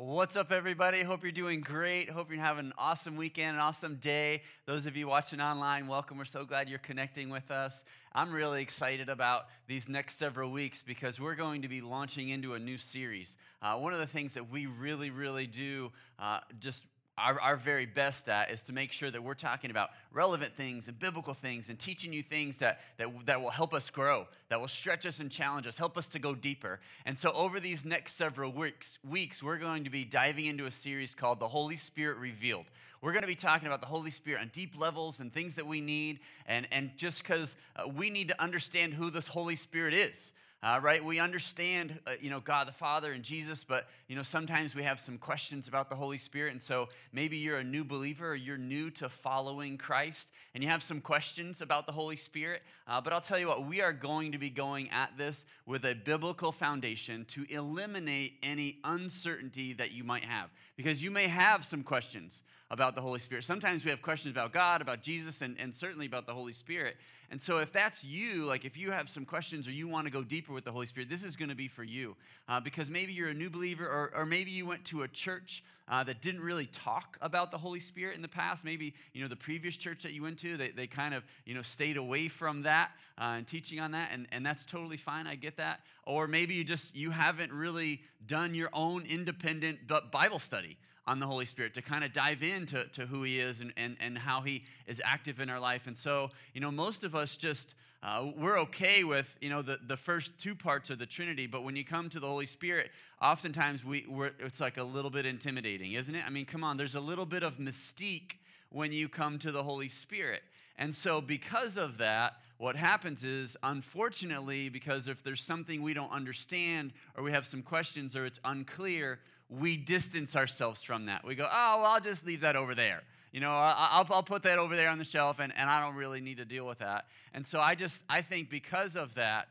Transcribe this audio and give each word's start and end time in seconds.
What's 0.00 0.36
up, 0.36 0.52
everybody? 0.52 1.02
Hope 1.02 1.24
you're 1.24 1.32
doing 1.32 1.60
great. 1.60 2.08
Hope 2.08 2.30
you're 2.30 2.38
having 2.38 2.66
an 2.66 2.72
awesome 2.78 3.16
weekend, 3.16 3.56
an 3.56 3.60
awesome 3.60 3.96
day. 3.96 4.42
Those 4.64 4.86
of 4.86 4.96
you 4.96 5.08
watching 5.08 5.40
online, 5.40 5.88
welcome. 5.88 6.18
We're 6.18 6.24
so 6.24 6.44
glad 6.44 6.68
you're 6.68 6.78
connecting 6.78 7.30
with 7.30 7.50
us. 7.50 7.82
I'm 8.14 8.30
really 8.30 8.62
excited 8.62 9.08
about 9.08 9.46
these 9.66 9.88
next 9.88 10.16
several 10.16 10.52
weeks 10.52 10.84
because 10.86 11.18
we're 11.18 11.34
going 11.34 11.62
to 11.62 11.68
be 11.68 11.80
launching 11.80 12.28
into 12.28 12.54
a 12.54 12.60
new 12.60 12.78
series. 12.78 13.34
Uh, 13.60 13.74
one 13.74 13.92
of 13.92 13.98
the 13.98 14.06
things 14.06 14.34
that 14.34 14.48
we 14.48 14.66
really, 14.66 15.10
really 15.10 15.48
do 15.48 15.90
uh, 16.20 16.38
just 16.60 16.84
our, 17.18 17.40
our 17.40 17.56
very 17.56 17.86
best 17.86 18.28
at 18.28 18.50
is 18.50 18.62
to 18.62 18.72
make 18.72 18.92
sure 18.92 19.10
that 19.10 19.22
we're 19.22 19.34
talking 19.34 19.70
about 19.70 19.90
relevant 20.12 20.54
things 20.56 20.88
and 20.88 20.98
biblical 20.98 21.34
things 21.34 21.68
and 21.68 21.78
teaching 21.78 22.12
you 22.12 22.22
things 22.22 22.56
that, 22.58 22.80
that, 22.98 23.08
that 23.26 23.40
will 23.40 23.50
help 23.50 23.74
us 23.74 23.90
grow, 23.90 24.26
that 24.48 24.60
will 24.60 24.68
stretch 24.68 25.06
us 25.06 25.18
and 25.18 25.30
challenge 25.30 25.66
us, 25.66 25.76
help 25.76 25.98
us 25.98 26.06
to 26.06 26.18
go 26.18 26.34
deeper. 26.34 26.80
And 27.06 27.18
so, 27.18 27.30
over 27.32 27.60
these 27.60 27.84
next 27.84 28.16
several 28.16 28.52
weeks, 28.52 28.98
weeks 29.08 29.42
we're 29.42 29.58
going 29.58 29.84
to 29.84 29.90
be 29.90 30.04
diving 30.04 30.46
into 30.46 30.66
a 30.66 30.70
series 30.70 31.14
called 31.14 31.40
The 31.40 31.48
Holy 31.48 31.76
Spirit 31.76 32.18
Revealed. 32.18 32.66
We're 33.00 33.12
going 33.12 33.22
to 33.22 33.28
be 33.28 33.36
talking 33.36 33.68
about 33.68 33.80
the 33.80 33.86
Holy 33.86 34.10
Spirit 34.10 34.40
on 34.40 34.50
deep 34.52 34.78
levels 34.78 35.20
and 35.20 35.32
things 35.32 35.54
that 35.54 35.66
we 35.66 35.80
need, 35.80 36.20
and, 36.46 36.66
and 36.72 36.90
just 36.96 37.22
because 37.22 37.54
uh, 37.76 37.88
we 37.88 38.10
need 38.10 38.28
to 38.28 38.42
understand 38.42 38.94
who 38.94 39.10
this 39.10 39.28
Holy 39.28 39.56
Spirit 39.56 39.94
is. 39.94 40.32
Uh, 40.60 40.80
right? 40.82 41.04
We 41.04 41.20
understand, 41.20 42.00
uh, 42.04 42.12
you 42.20 42.30
know, 42.30 42.40
God 42.40 42.66
the 42.66 42.72
Father 42.72 43.12
and 43.12 43.22
Jesus, 43.22 43.62
but, 43.62 43.86
you 44.08 44.16
know, 44.16 44.24
sometimes 44.24 44.74
we 44.74 44.82
have 44.82 44.98
some 44.98 45.16
questions 45.16 45.68
about 45.68 45.88
the 45.88 45.94
Holy 45.94 46.18
Spirit. 46.18 46.52
And 46.52 46.60
so 46.60 46.88
maybe 47.12 47.36
you're 47.36 47.58
a 47.58 47.64
new 47.64 47.84
believer 47.84 48.30
or 48.30 48.34
you're 48.34 48.58
new 48.58 48.90
to 48.92 49.08
following 49.08 49.78
Christ 49.78 50.26
and 50.54 50.64
you 50.64 50.68
have 50.68 50.82
some 50.82 51.00
questions 51.00 51.62
about 51.62 51.86
the 51.86 51.92
Holy 51.92 52.16
Spirit. 52.16 52.62
Uh, 52.88 53.00
but 53.00 53.12
I'll 53.12 53.20
tell 53.20 53.38
you 53.38 53.46
what, 53.46 53.68
we 53.68 53.80
are 53.82 53.92
going 53.92 54.32
to 54.32 54.38
be 54.38 54.50
going 54.50 54.90
at 54.90 55.16
this 55.16 55.44
with 55.64 55.84
a 55.84 55.94
biblical 55.94 56.50
foundation 56.50 57.24
to 57.26 57.46
eliminate 57.48 58.32
any 58.42 58.78
uncertainty 58.82 59.74
that 59.74 59.92
you 59.92 60.02
might 60.02 60.24
have. 60.24 60.50
Because 60.76 61.00
you 61.00 61.12
may 61.12 61.28
have 61.28 61.64
some 61.64 61.84
questions 61.84 62.42
about 62.70 62.94
the 62.94 63.00
Holy 63.00 63.18
Spirit. 63.18 63.44
Sometimes 63.44 63.84
we 63.84 63.90
have 63.90 64.02
questions 64.02 64.32
about 64.32 64.52
God, 64.52 64.82
about 64.82 65.00
Jesus, 65.02 65.40
and, 65.40 65.56
and 65.58 65.74
certainly 65.74 66.06
about 66.06 66.26
the 66.26 66.34
Holy 66.34 66.52
Spirit. 66.52 66.96
And 67.30 67.40
so, 67.40 67.58
if 67.58 67.72
that's 67.72 68.02
you, 68.04 68.44
like 68.44 68.64
if 68.64 68.76
you 68.76 68.90
have 68.90 69.08
some 69.08 69.24
questions 69.24 69.66
or 69.66 69.70
you 69.70 69.88
want 69.88 70.06
to 70.06 70.10
go 70.10 70.22
deeper 70.22 70.52
with 70.52 70.64
the 70.64 70.72
Holy 70.72 70.86
Spirit, 70.86 71.08
this 71.08 71.22
is 71.22 71.36
going 71.36 71.48
to 71.48 71.54
be 71.54 71.68
for 71.68 71.84
you. 71.84 72.14
Uh, 72.48 72.60
because 72.60 72.90
maybe 72.90 73.12
you're 73.12 73.28
a 73.28 73.34
new 73.34 73.50
believer, 73.50 73.86
or, 73.86 74.12
or 74.14 74.26
maybe 74.26 74.50
you 74.50 74.66
went 74.66 74.84
to 74.86 75.02
a 75.02 75.08
church 75.08 75.62
uh, 75.90 76.04
that 76.04 76.20
didn't 76.20 76.42
really 76.42 76.66
talk 76.66 77.16
about 77.22 77.50
the 77.50 77.56
Holy 77.56 77.80
Spirit 77.80 78.16
in 78.16 78.22
the 78.22 78.28
past. 78.28 78.64
Maybe, 78.64 78.94
you 79.14 79.22
know, 79.22 79.28
the 79.28 79.36
previous 79.36 79.76
church 79.76 80.02
that 80.02 80.12
you 80.12 80.22
went 80.22 80.38
to, 80.40 80.56
they, 80.58 80.70
they 80.70 80.86
kind 80.86 81.14
of, 81.14 81.22
you 81.46 81.54
know, 81.54 81.62
stayed 81.62 81.96
away 81.96 82.28
from 82.28 82.62
that 82.62 82.90
uh, 83.18 83.36
and 83.36 83.46
teaching 83.46 83.80
on 83.80 83.92
that. 83.92 84.10
And, 84.12 84.26
and 84.30 84.44
that's 84.44 84.64
totally 84.64 84.98
fine. 84.98 85.26
I 85.26 85.34
get 85.34 85.56
that. 85.56 85.80
Or 86.04 86.26
maybe 86.26 86.54
you 86.54 86.64
just, 86.64 86.94
you 86.94 87.10
haven't 87.10 87.52
really 87.52 88.02
done 88.26 88.54
your 88.54 88.68
own 88.74 89.06
independent 89.06 89.78
Bible 90.12 90.38
study 90.38 90.76
on 91.08 91.18
the 91.18 91.26
Holy 91.26 91.46
Spirit 91.46 91.72
to 91.74 91.82
kind 91.82 92.04
of 92.04 92.12
dive 92.12 92.42
into 92.42 92.84
to 92.88 93.06
who 93.06 93.22
He 93.22 93.40
is 93.40 93.60
and, 93.62 93.72
and, 93.78 93.96
and 93.98 94.18
how 94.18 94.42
He 94.42 94.62
is 94.86 95.00
active 95.02 95.40
in 95.40 95.48
our 95.48 95.58
life. 95.58 95.86
And 95.86 95.96
so, 95.96 96.30
you 96.52 96.60
know, 96.60 96.70
most 96.70 97.02
of 97.02 97.16
us 97.16 97.34
just, 97.36 97.74
uh, 98.02 98.26
we're 98.36 98.60
okay 98.60 99.04
with, 99.04 99.26
you 99.40 99.48
know, 99.48 99.62
the, 99.62 99.78
the 99.86 99.96
first 99.96 100.30
two 100.38 100.54
parts 100.54 100.90
of 100.90 100.98
the 100.98 101.06
Trinity, 101.06 101.46
but 101.46 101.62
when 101.62 101.74
you 101.74 101.84
come 101.84 102.10
to 102.10 102.20
the 102.20 102.26
Holy 102.26 102.44
Spirit, 102.44 102.90
oftentimes 103.22 103.82
we, 103.82 104.04
we're, 104.06 104.32
it's 104.38 104.60
like 104.60 104.76
a 104.76 104.82
little 104.82 105.10
bit 105.10 105.24
intimidating, 105.24 105.94
isn't 105.94 106.14
it? 106.14 106.24
I 106.26 106.30
mean, 106.30 106.44
come 106.44 106.62
on, 106.62 106.76
there's 106.76 106.94
a 106.94 107.00
little 107.00 107.26
bit 107.26 107.42
of 107.42 107.54
mystique 107.54 108.32
when 108.70 108.92
you 108.92 109.08
come 109.08 109.38
to 109.38 109.50
the 109.50 109.62
Holy 109.62 109.88
Spirit. 109.88 110.42
And 110.76 110.94
so, 110.94 111.22
because 111.22 111.78
of 111.78 111.98
that, 111.98 112.34
what 112.58 112.76
happens 112.76 113.24
is, 113.24 113.56
unfortunately, 113.62 114.68
because 114.68 115.08
if 115.08 115.24
there's 115.24 115.40
something 115.40 115.80
we 115.80 115.94
don't 115.94 116.12
understand 116.12 116.92
or 117.16 117.22
we 117.22 117.32
have 117.32 117.46
some 117.46 117.62
questions 117.62 118.14
or 118.14 118.26
it's 118.26 118.40
unclear, 118.44 119.20
we 119.48 119.76
distance 119.76 120.36
ourselves 120.36 120.82
from 120.82 121.06
that. 121.06 121.24
We 121.24 121.34
go, 121.34 121.44
oh, 121.50 121.78
well, 121.80 121.86
I'll 121.86 122.00
just 122.00 122.24
leave 122.26 122.42
that 122.42 122.56
over 122.56 122.74
there. 122.74 123.02
You 123.32 123.40
know, 123.40 123.50
I'll, 123.50 124.06
I'll 124.10 124.22
put 124.22 124.42
that 124.44 124.58
over 124.58 124.74
there 124.76 124.88
on 124.88 124.98
the 124.98 125.04
shelf 125.04 125.38
and, 125.38 125.52
and 125.56 125.68
I 125.68 125.80
don't 125.80 125.94
really 125.94 126.20
need 126.20 126.38
to 126.38 126.44
deal 126.44 126.66
with 126.66 126.78
that. 126.78 127.06
And 127.34 127.46
so 127.46 127.60
I 127.60 127.74
just, 127.74 127.96
I 128.08 128.22
think 128.22 128.50
because 128.50 128.96
of 128.96 129.14
that, 129.14 129.48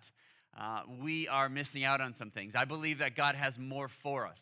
uh, 0.60 0.82
we 1.00 1.28
are 1.28 1.50
missing 1.50 1.84
out 1.84 2.02
on 2.02 2.16
some 2.16 2.32
things. 2.32 2.56
I 2.56 2.66
believe 2.66 3.00
that 3.00 3.16
God 3.16 3.36
has 3.36 3.58
more 3.60 3.88
for 3.88 4.26
us. 4.26 4.40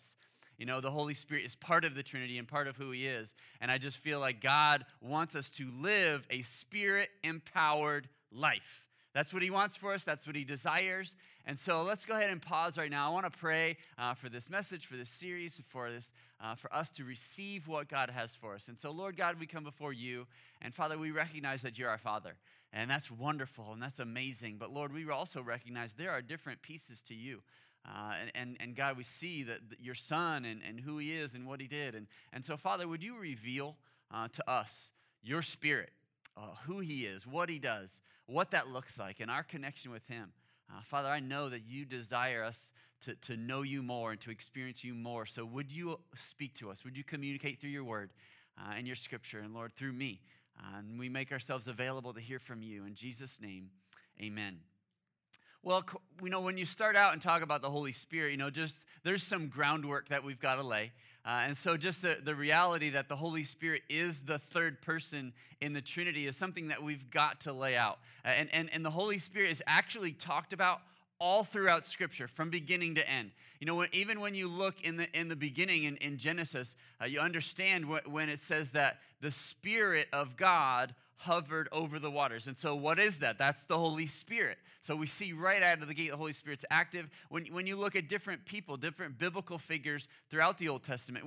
You 0.57 0.65
know, 0.65 0.79
the 0.79 0.91
Holy 0.91 1.13
Spirit 1.13 1.43
is 1.45 1.55
part 1.55 1.83
of 1.83 1.95
the 1.95 2.03
Trinity 2.03 2.37
and 2.37 2.47
part 2.47 2.67
of 2.67 2.77
who 2.77 2.91
He 2.91 3.05
is. 3.05 3.35
And 3.59 3.69
I 3.69 3.77
just 3.77 3.97
feel 3.97 4.21
like 4.21 4.41
God 4.41 4.85
wants 5.01 5.35
us 5.35 5.49
to 5.51 5.69
live 5.81 6.25
a 6.29 6.43
spirit 6.43 7.09
empowered 7.23 8.07
life. 8.31 8.84
That's 9.15 9.31
what 9.31 9.41
he 9.41 9.49
wants 9.49 9.77
for 9.77 9.93
us. 9.93 10.03
That's 10.03 10.27
what 10.27 10.35
he 10.35 10.43
desires. 10.43 11.15
And 11.45 11.57
so 11.57 11.83
let's 11.83 12.05
go 12.05 12.15
ahead 12.15 12.29
and 12.29 12.41
pause 12.41 12.77
right 12.77 12.91
now. 12.91 13.09
I 13.09 13.13
want 13.13 13.25
to 13.31 13.39
pray 13.39 13.77
uh, 13.97 14.13
for 14.13 14.27
this 14.27 14.49
message, 14.49 14.87
for 14.87 14.97
this 14.97 15.09
series, 15.09 15.59
for 15.69 15.89
this, 15.89 16.11
uh, 16.43 16.55
for 16.55 16.71
us 16.75 16.89
to 16.97 17.05
receive 17.05 17.65
what 17.65 17.87
God 17.87 18.09
has 18.09 18.31
for 18.41 18.55
us. 18.55 18.67
And 18.67 18.77
so, 18.77 18.91
Lord 18.91 19.15
God, 19.15 19.39
we 19.39 19.47
come 19.47 19.63
before 19.63 19.93
you, 19.93 20.27
and 20.61 20.73
Father, 20.73 20.97
we 20.97 21.11
recognize 21.11 21.61
that 21.61 21.77
you're 21.77 21.89
our 21.89 21.97
Father, 21.97 22.35
and 22.73 22.91
that's 22.91 23.09
wonderful 23.09 23.71
and 23.71 23.81
that's 23.81 23.99
amazing. 23.99 24.57
But 24.59 24.73
Lord, 24.73 24.93
we 24.93 25.09
also 25.09 25.41
recognize 25.41 25.91
there 25.97 26.11
are 26.11 26.21
different 26.21 26.61
pieces 26.61 27.01
to 27.07 27.13
you. 27.13 27.41
Uh, 27.87 28.15
and, 28.19 28.31
and, 28.35 28.57
and, 28.59 28.75
God, 28.75 28.97
we 28.97 29.03
see 29.03 29.43
that, 29.43 29.59
that 29.69 29.79
your 29.79 29.93
son 29.93 30.43
and, 30.43 30.59
and 30.67 30.79
who 30.79 30.97
he 30.97 31.13
is 31.13 31.35
and 31.35 31.47
what 31.47 31.61
he 31.61 31.67
did. 31.67 31.93
And, 31.93 32.07
and 32.33 32.43
so, 32.43 32.57
Father, 32.57 32.87
would 32.87 33.03
you 33.03 33.15
reveal 33.15 33.77
uh, 34.11 34.27
to 34.27 34.49
us 34.49 34.91
your 35.21 35.43
spirit, 35.43 35.91
uh, 36.37 36.41
who 36.65 36.79
he 36.79 37.05
is, 37.05 37.25
what 37.25 37.49
he 37.49 37.59
does, 37.59 37.89
what 38.27 38.51
that 38.51 38.67
looks 38.67 38.97
like, 38.97 39.19
and 39.19 39.29
our 39.31 39.43
connection 39.43 39.91
with 39.91 40.05
him. 40.07 40.31
Uh, 40.69 40.81
Father, 40.89 41.09
I 41.09 41.19
know 41.19 41.49
that 41.49 41.61
you 41.67 41.85
desire 41.85 42.43
us 42.43 42.57
to, 43.05 43.15
to 43.27 43.37
know 43.37 43.61
you 43.61 43.83
more 43.83 44.11
and 44.11 44.21
to 44.21 44.31
experience 44.31 44.83
you 44.83 44.93
more. 44.93 45.25
So 45.25 45.45
would 45.45 45.71
you 45.71 45.99
speak 46.15 46.55
to 46.55 46.71
us? 46.71 46.83
Would 46.83 46.97
you 46.97 47.03
communicate 47.03 47.61
through 47.61 47.69
your 47.69 47.83
word 47.83 48.11
uh, 48.57 48.73
and 48.77 48.87
your 48.87 48.95
scripture, 48.95 49.39
and 49.39 49.53
Lord, 49.53 49.73
through 49.77 49.93
me? 49.93 50.21
Uh, 50.59 50.79
and 50.79 50.97
we 50.97 51.09
make 51.09 51.31
ourselves 51.31 51.67
available 51.67 52.13
to 52.13 52.21
hear 52.21 52.39
from 52.39 52.63
you. 52.63 52.85
In 52.85 52.95
Jesus' 52.95 53.37
name, 53.41 53.69
amen. 54.21 54.57
Well, 55.61 55.83
you 56.21 56.29
know, 56.29 56.41
when 56.41 56.57
you 56.57 56.65
start 56.65 56.95
out 56.95 57.13
and 57.13 57.21
talk 57.21 57.41
about 57.41 57.61
the 57.61 57.71
Holy 57.71 57.91
Spirit, 57.91 58.31
you 58.31 58.37
know, 58.37 58.51
just 58.51 58.75
there's 59.05 59.23
some 59.23 59.47
groundwork 59.47 60.09
that 60.09 60.23
we've 60.23 60.39
got 60.41 60.55
to 60.55 60.63
lay. 60.63 60.91
Uh, 61.25 61.43
and 61.47 61.57
so, 61.57 61.77
just 61.77 62.01
the, 62.01 62.17
the 62.23 62.35
reality 62.35 62.89
that 62.89 63.07
the 63.07 63.15
Holy 63.15 63.43
Spirit 63.43 63.83
is 63.89 64.21
the 64.25 64.39
third 64.51 64.81
person 64.81 65.31
in 65.61 65.73
the 65.73 65.81
Trinity 65.81 66.27
is 66.27 66.35
something 66.35 66.67
that 66.67 66.83
we've 66.83 67.09
got 67.09 67.39
to 67.41 67.53
lay 67.53 67.77
out. 67.77 67.99
Uh, 68.23 68.29
and, 68.29 68.49
and, 68.51 68.69
and 68.73 68.83
the 68.83 68.91
Holy 68.91 69.17
Spirit 69.17 69.51
is 69.51 69.63
actually 69.65 70.11
talked 70.11 70.53
about 70.53 70.81
all 71.19 71.43
throughout 71.43 71.85
Scripture, 71.85 72.27
from 72.27 72.49
beginning 72.49 72.95
to 72.95 73.09
end. 73.09 73.31
You 73.59 73.67
know, 73.67 73.85
even 73.93 74.19
when 74.19 74.35
you 74.35 74.47
look 74.47 74.81
in 74.83 74.97
the, 74.97 75.07
in 75.17 75.29
the 75.29 75.35
beginning 75.35 75.85
in, 75.85 75.97
in 75.97 76.17
Genesis, 76.17 76.75
uh, 77.01 77.05
you 77.05 77.19
understand 77.19 77.85
wh- 77.85 78.11
when 78.11 78.27
it 78.27 78.43
says 78.43 78.71
that 78.71 78.97
the 79.21 79.31
Spirit 79.31 80.07
of 80.11 80.35
God 80.35 80.93
hovered 81.17 81.69
over 81.71 81.99
the 81.99 82.11
waters. 82.11 82.47
And 82.47 82.57
so, 82.57 82.75
what 82.75 82.99
is 82.99 83.19
that? 83.19 83.37
That's 83.37 83.63
the 83.65 83.77
Holy 83.77 84.07
Spirit. 84.07 84.57
So, 84.81 84.95
we 84.95 85.07
see 85.07 85.33
right 85.33 85.63
out 85.63 85.81
of 85.81 85.87
the 85.87 85.93
gate 85.93 86.11
the 86.11 86.17
Holy 86.17 86.33
Spirit's 86.33 86.65
active. 86.69 87.09
When, 87.29 87.45
when 87.47 87.67
you 87.67 87.75
look 87.75 87.95
at 87.95 88.09
different 88.09 88.45
people, 88.45 88.77
different 88.77 89.17
biblical 89.17 89.57
figures 89.57 90.07
throughout 90.29 90.57
the 90.57 90.69
Old 90.69 90.83
Testament, 90.83 91.25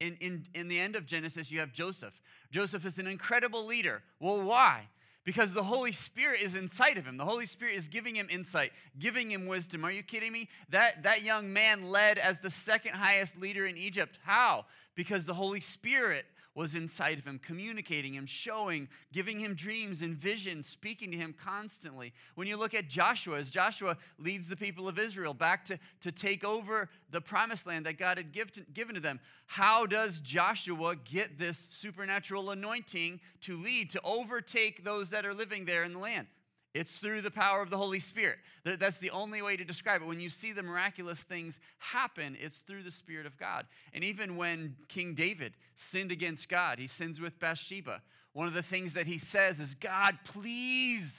in, 0.00 0.16
in, 0.20 0.46
in 0.54 0.68
the 0.68 0.78
end 0.78 0.96
of 0.96 1.06
Genesis, 1.06 1.50
you 1.50 1.60
have 1.60 1.72
Joseph. 1.72 2.14
Joseph 2.50 2.84
is 2.84 2.98
an 2.98 3.06
incredible 3.06 3.66
leader. 3.66 4.02
Well, 4.20 4.42
why? 4.42 4.88
Because 5.24 5.52
the 5.52 5.62
Holy 5.62 5.92
Spirit 5.92 6.42
is 6.42 6.54
inside 6.54 6.98
of 6.98 7.06
him. 7.06 7.16
The 7.16 7.24
Holy 7.24 7.46
Spirit 7.46 7.76
is 7.76 7.88
giving 7.88 8.14
him 8.14 8.28
insight, 8.30 8.72
giving 8.98 9.30
him 9.30 9.46
wisdom. 9.46 9.84
Are 9.84 9.90
you 9.90 10.02
kidding 10.02 10.30
me? 10.32 10.48
That, 10.68 11.02
that 11.04 11.22
young 11.22 11.50
man 11.52 11.90
led 11.90 12.18
as 12.18 12.40
the 12.40 12.50
second 12.50 12.92
highest 12.92 13.34
leader 13.38 13.66
in 13.66 13.78
Egypt. 13.78 14.18
How? 14.22 14.66
Because 14.94 15.24
the 15.24 15.34
Holy 15.34 15.60
Spirit 15.60 16.26
was 16.54 16.74
inside 16.74 17.18
of 17.18 17.24
him, 17.24 17.40
communicating 17.44 18.14
him, 18.14 18.26
showing, 18.26 18.88
giving 19.12 19.40
him 19.40 19.54
dreams 19.54 20.02
and 20.02 20.16
visions, 20.16 20.68
speaking 20.68 21.10
to 21.10 21.16
him 21.16 21.34
constantly. 21.42 22.12
When 22.36 22.46
you 22.46 22.56
look 22.56 22.74
at 22.74 22.88
Joshua, 22.88 23.38
as 23.38 23.50
Joshua 23.50 23.96
leads 24.18 24.48
the 24.48 24.56
people 24.56 24.86
of 24.86 24.98
Israel 24.98 25.34
back 25.34 25.66
to, 25.66 25.78
to 26.02 26.12
take 26.12 26.44
over 26.44 26.88
the 27.10 27.20
promised 27.20 27.66
land 27.66 27.86
that 27.86 27.98
God 27.98 28.18
had 28.18 28.32
give 28.32 28.50
given 28.72 28.94
to 28.94 29.00
them, 29.00 29.18
how 29.46 29.84
does 29.86 30.20
Joshua 30.20 30.96
get 30.96 31.38
this 31.38 31.66
supernatural 31.70 32.50
anointing 32.50 33.20
to 33.42 33.60
lead, 33.60 33.90
to 33.90 34.00
overtake 34.04 34.84
those 34.84 35.10
that 35.10 35.26
are 35.26 35.34
living 35.34 35.64
there 35.64 35.84
in 35.84 35.92
the 35.92 35.98
land? 35.98 36.26
It's 36.74 36.90
through 36.90 37.22
the 37.22 37.30
power 37.30 37.62
of 37.62 37.70
the 37.70 37.78
Holy 37.78 38.00
Spirit. 38.00 38.38
That's 38.64 38.98
the 38.98 39.10
only 39.10 39.40
way 39.42 39.56
to 39.56 39.64
describe 39.64 40.02
it. 40.02 40.06
When 40.06 40.18
you 40.18 40.28
see 40.28 40.52
the 40.52 40.62
miraculous 40.62 41.20
things 41.20 41.60
happen, 41.78 42.36
it's 42.40 42.56
through 42.66 42.82
the 42.82 42.90
Spirit 42.90 43.26
of 43.26 43.38
God. 43.38 43.66
And 43.92 44.02
even 44.02 44.36
when 44.36 44.74
King 44.88 45.14
David 45.14 45.52
sinned 45.76 46.10
against 46.10 46.48
God, 46.48 46.80
he 46.80 46.88
sins 46.88 47.20
with 47.20 47.38
Bathsheba. 47.38 48.02
One 48.32 48.48
of 48.48 48.54
the 48.54 48.62
things 48.62 48.94
that 48.94 49.06
he 49.06 49.18
says 49.18 49.60
is, 49.60 49.74
God, 49.74 50.18
please 50.24 51.12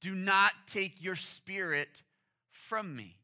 do 0.00 0.14
not 0.14 0.52
take 0.66 1.02
your 1.02 1.16
spirit 1.16 2.02
from 2.50 2.96
me. 2.96 3.16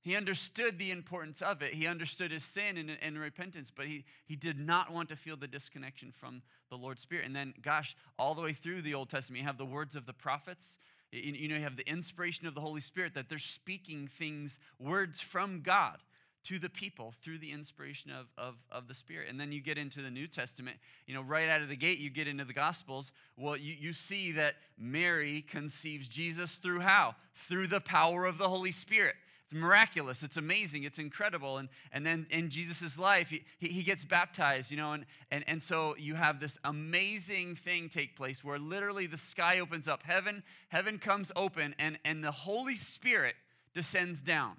He 0.00 0.16
understood 0.16 0.78
the 0.78 0.90
importance 0.90 1.40
of 1.40 1.62
it. 1.62 1.72
He 1.72 1.86
understood 1.86 2.30
his 2.30 2.44
sin 2.44 2.76
and, 2.76 2.90
and, 3.00 3.18
repentance, 3.18 3.72
but 3.74 3.86
he, 3.86 4.04
he 4.26 4.36
did 4.36 4.58
not 4.58 4.92
want 4.92 5.08
to 5.08 5.16
feel 5.16 5.36
the 5.36 5.46
disconnection 5.46 6.12
from 6.18 6.42
the 6.68 6.76
Lord's 6.76 7.00
Spirit. 7.00 7.24
And 7.24 7.34
then, 7.34 7.54
gosh, 7.62 7.96
all 8.18 8.34
the 8.34 8.42
way 8.42 8.52
through 8.52 8.82
the 8.82 8.92
Old 8.92 9.08
Testament, 9.08 9.40
you 9.40 9.46
have 9.46 9.56
the 9.56 9.64
words 9.64 9.96
of 9.96 10.04
the 10.04 10.12
prophets 10.12 10.78
you 11.14 11.48
know, 11.48 11.56
you 11.56 11.62
have 11.62 11.76
the 11.76 11.88
inspiration 11.88 12.46
of 12.46 12.54
the 12.54 12.60
Holy 12.60 12.80
Spirit 12.80 13.14
that 13.14 13.28
they're 13.28 13.38
speaking 13.38 14.08
things, 14.18 14.58
words 14.78 15.20
from 15.20 15.62
God 15.62 15.98
to 16.44 16.58
the 16.58 16.68
people 16.68 17.14
through 17.22 17.38
the 17.38 17.50
inspiration 17.50 18.10
of, 18.10 18.26
of, 18.36 18.54
of 18.70 18.86
the 18.86 18.94
Spirit. 18.94 19.28
And 19.30 19.40
then 19.40 19.50
you 19.50 19.62
get 19.62 19.78
into 19.78 20.02
the 20.02 20.10
New 20.10 20.26
Testament, 20.26 20.76
you 21.06 21.14
know, 21.14 21.22
right 21.22 21.48
out 21.48 21.62
of 21.62 21.68
the 21.68 21.76
gate, 21.76 21.98
you 21.98 22.10
get 22.10 22.28
into 22.28 22.44
the 22.44 22.52
Gospels. 22.52 23.12
Well, 23.38 23.56
you, 23.56 23.74
you 23.78 23.92
see 23.92 24.32
that 24.32 24.54
Mary 24.78 25.42
conceives 25.50 26.06
Jesus 26.06 26.52
through 26.62 26.80
how? 26.80 27.14
Through 27.48 27.68
the 27.68 27.80
power 27.80 28.26
of 28.26 28.36
the 28.36 28.48
Holy 28.48 28.72
Spirit. 28.72 29.14
It's 29.44 29.54
miraculous. 29.54 30.22
It's 30.22 30.36
amazing. 30.36 30.84
It's 30.84 30.98
incredible. 30.98 31.58
And, 31.58 31.68
and 31.92 32.04
then 32.04 32.26
in 32.30 32.48
Jesus' 32.48 32.96
life, 32.96 33.28
he, 33.28 33.44
he 33.58 33.82
gets 33.82 34.04
baptized, 34.04 34.70
you 34.70 34.76
know, 34.76 34.92
and, 34.92 35.04
and, 35.30 35.44
and 35.46 35.62
so 35.62 35.94
you 35.98 36.14
have 36.14 36.40
this 36.40 36.58
amazing 36.64 37.56
thing 37.56 37.88
take 37.88 38.16
place 38.16 38.42
where 38.42 38.58
literally 38.58 39.06
the 39.06 39.18
sky 39.18 39.60
opens 39.60 39.86
up. 39.86 40.02
Heaven, 40.02 40.42
heaven 40.68 40.98
comes 40.98 41.30
open, 41.36 41.74
and, 41.78 41.98
and 42.04 42.24
the 42.24 42.30
Holy 42.30 42.76
Spirit 42.76 43.34
descends 43.74 44.20
down 44.20 44.56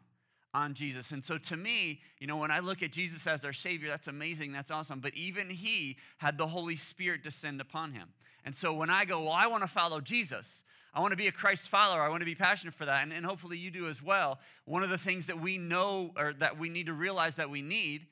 on 0.53 0.73
Jesus. 0.73 1.11
And 1.11 1.23
so 1.23 1.37
to 1.37 1.57
me, 1.57 1.99
you 2.19 2.27
know, 2.27 2.37
when 2.37 2.51
I 2.51 2.59
look 2.59 2.83
at 2.83 2.91
Jesus 2.91 3.27
as 3.27 3.43
our 3.43 3.53
Savior, 3.53 3.89
that's 3.89 4.07
amazing, 4.07 4.53
that's 4.53 4.71
awesome. 4.71 4.99
But 4.99 5.13
even 5.15 5.49
He 5.49 5.97
had 6.17 6.37
the 6.37 6.47
Holy 6.47 6.77
Spirit 6.77 7.23
descend 7.23 7.59
upon 7.59 7.91
Him. 7.91 8.09
And 8.45 8.55
so 8.55 8.73
when 8.73 8.89
I 8.89 9.05
go, 9.05 9.23
well, 9.23 9.33
I 9.33 9.47
want 9.47 9.63
to 9.63 9.67
follow 9.67 9.99
Jesus, 9.99 10.63
I 10.95 11.01
want 11.01 11.11
to 11.11 11.17
be 11.17 11.27
a 11.27 11.31
Christ 11.31 11.67
follower, 11.67 12.01
I 12.01 12.07
want 12.07 12.21
to 12.21 12.25
be 12.25 12.35
passionate 12.35 12.73
for 12.73 12.85
that, 12.85 13.03
and, 13.03 13.11
and 13.11 13.25
hopefully 13.25 13.57
you 13.57 13.69
do 13.69 13.89
as 13.89 14.01
well. 14.01 14.39
One 14.63 14.81
of 14.81 14.89
the 14.89 14.97
things 14.97 15.25
that 15.25 15.41
we 15.41 15.57
know 15.57 16.11
or 16.15 16.33
that 16.39 16.57
we 16.57 16.69
need 16.69 16.85
to 16.85 16.93
realize 16.93 17.35
that 17.35 17.49
we 17.49 17.61
need 17.61 18.07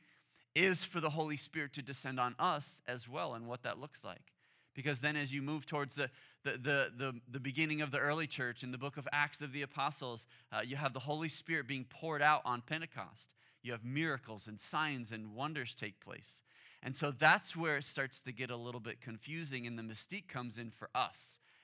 is 0.54 0.84
for 0.84 1.00
the 1.00 1.10
Holy 1.10 1.38
Spirit 1.38 1.74
to 1.76 1.82
descend 1.82 2.20
on 2.20 2.36
us 2.40 2.80
as 2.86 3.08
well, 3.08 3.36
and 3.36 3.48
what 3.48 3.64
that 3.64 3.80
looks 3.80 4.04
like. 4.04 4.34
Because 4.76 5.00
then 5.00 5.16
as 5.16 5.32
you 5.32 5.42
move 5.42 5.66
towards 5.66 5.96
the, 5.96 6.10
the, 6.44 6.52
the, 6.52 6.88
the, 6.98 7.14
the 7.32 7.40
beginning 7.40 7.82
of 7.82 7.92
the 7.92 8.00
early 8.00 8.28
church 8.28 8.64
in 8.64 8.72
the 8.72 8.78
book 8.78 8.98
of 8.98 9.08
Acts 9.14 9.40
of 9.40 9.54
the 9.54 9.62
Apostles, 9.62 10.26
uh, 10.52 10.60
you 10.62 10.76
have 10.76 10.94
the 10.94 11.00
Holy 11.00 11.30
Spirit 11.30 11.68
being 11.68 11.86
poured 11.90 12.22
out 12.22 12.42
on 12.44 12.62
Pentecost. 12.62 13.30
You 13.62 13.72
have 13.72 13.86
miracles 13.86 14.48
and 14.48 14.60
signs 14.60 15.14
and 15.14 15.34
wonders 15.34 15.74
take 15.74 16.02
place. 16.02 16.42
And 16.82 16.94
so 16.94 17.14
that's 17.18 17.56
where 17.56 17.78
it 17.78 17.86
starts 17.86 18.20
to 18.22 18.34
get 18.34 18.50
a 18.50 18.58
little 18.58 18.82
bit 18.82 19.00
confusing, 19.00 19.68
and 19.68 19.80
the 19.80 19.84
mystique 19.84 20.28
comes 20.28 20.58
in 20.58 20.70
for 20.70 20.90
us 20.94 21.18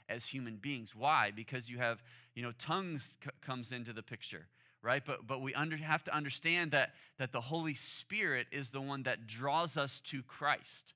as 0.10 0.26
human 0.26 0.58
beings. 0.58 0.96
Why? 0.96 1.32
Because 1.36 1.70
you 1.70 1.78
have, 1.78 2.02
you 2.36 2.44
know, 2.44 2.52
tongues 2.60 3.10
c- 3.24 3.30
comes 3.42 3.72
into 3.72 3.94
the 3.94 4.04
picture, 4.04 4.48
right? 4.82 5.04
But, 5.06 5.28
but 5.28 5.42
we 5.42 5.54
under, 5.54 5.78
have 5.78 6.04
to 6.06 6.16
understand 6.16 6.72
that, 6.72 6.92
that 7.18 7.32
the 7.32 7.42
Holy 7.42 7.76
Spirit 7.76 8.48
is 8.52 8.70
the 8.70 8.82
one 8.82 9.04
that 9.04 9.28
draws 9.28 9.78
us 9.78 10.02
to 10.06 10.24
Christ. 10.24 10.94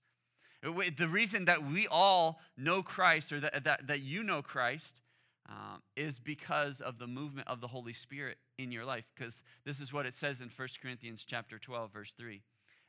The 0.62 1.10
reason 1.10 1.46
that 1.46 1.66
we 1.70 1.88
all 1.88 2.40
know 2.58 2.84
Christ 2.84 3.34
or 3.34 3.42
that, 3.42 3.66
that, 3.66 3.88
that 3.88 4.00
you 4.00 4.24
know 4.24 4.42
Christ 4.42 5.02
um, 5.50 5.82
is 5.98 6.20
because 6.20 6.80
of 6.80 7.00
the 7.00 7.08
movement 7.08 7.50
of 7.50 7.60
the 7.60 7.68
Holy 7.68 7.92
Spirit 7.92 8.38
in 8.58 8.72
your 8.72 8.86
life. 8.86 9.04
Because 9.14 9.36
this 9.66 9.82
is 9.82 9.92
what 9.92 10.06
it 10.06 10.16
says 10.16 10.40
in 10.40 10.50
1 10.56 10.68
Corinthians 10.82 11.26
chapter 11.28 11.60
12, 11.60 11.92
verse 11.92 12.14
3. 12.18 12.42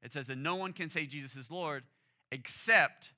It 0.02 0.12
says 0.12 0.28
that 0.28 0.38
no 0.38 0.54
one 0.54 0.72
can 0.72 0.88
say 0.88 1.06
Jesus 1.06 1.34
is 1.34 1.50
Lord 1.50 1.82
except 2.30 3.12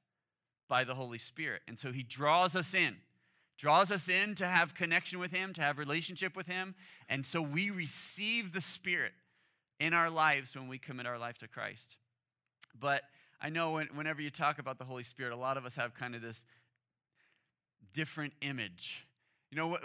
by 0.69 0.85
the 0.85 0.95
Holy 0.95 1.19
Spirit. 1.19 1.63
And 1.69 1.79
so 1.79 1.93
he 1.93 2.03
draws 2.03 2.55
us 2.57 2.75
in, 2.75 2.97
draws 3.59 3.91
us 3.91 4.09
in 4.09 4.35
to 4.37 4.47
have 4.47 4.75
connection 4.75 5.19
with 5.19 5.31
him, 5.31 5.53
to 5.55 5.63
have 5.63 5.79
relationship 5.79 6.37
with 6.37 6.47
him. 6.47 6.75
And 7.09 7.25
so 7.25 7.41
we 7.41 7.71
receive 7.71 8.53
the 8.53 8.61
Spirit 8.61 9.13
in 9.79 9.93
our 9.93 10.11
lives 10.11 10.55
when 10.55 10.69
we 10.69 10.79
commit 10.79 11.07
our 11.07 11.19
life 11.19 11.39
to 11.39 11.49
Christ. 11.49 11.97
But 12.79 13.03
I 13.41 13.49
know 13.51 13.73
when, 13.73 13.89
whenever 13.95 14.21
you 14.21 14.31
talk 14.31 14.59
about 14.59 14.79
the 14.79 14.85
Holy 14.85 15.03
Spirit, 15.03 15.33
a 15.33 15.37
lot 15.37 15.57
of 15.57 15.65
us 15.65 15.75
have 15.75 15.95
kind 15.95 16.15
of 16.15 16.23
this 16.23 16.43
different 17.95 18.33
image 18.43 19.07
you 19.57 19.63
know, 19.63 19.79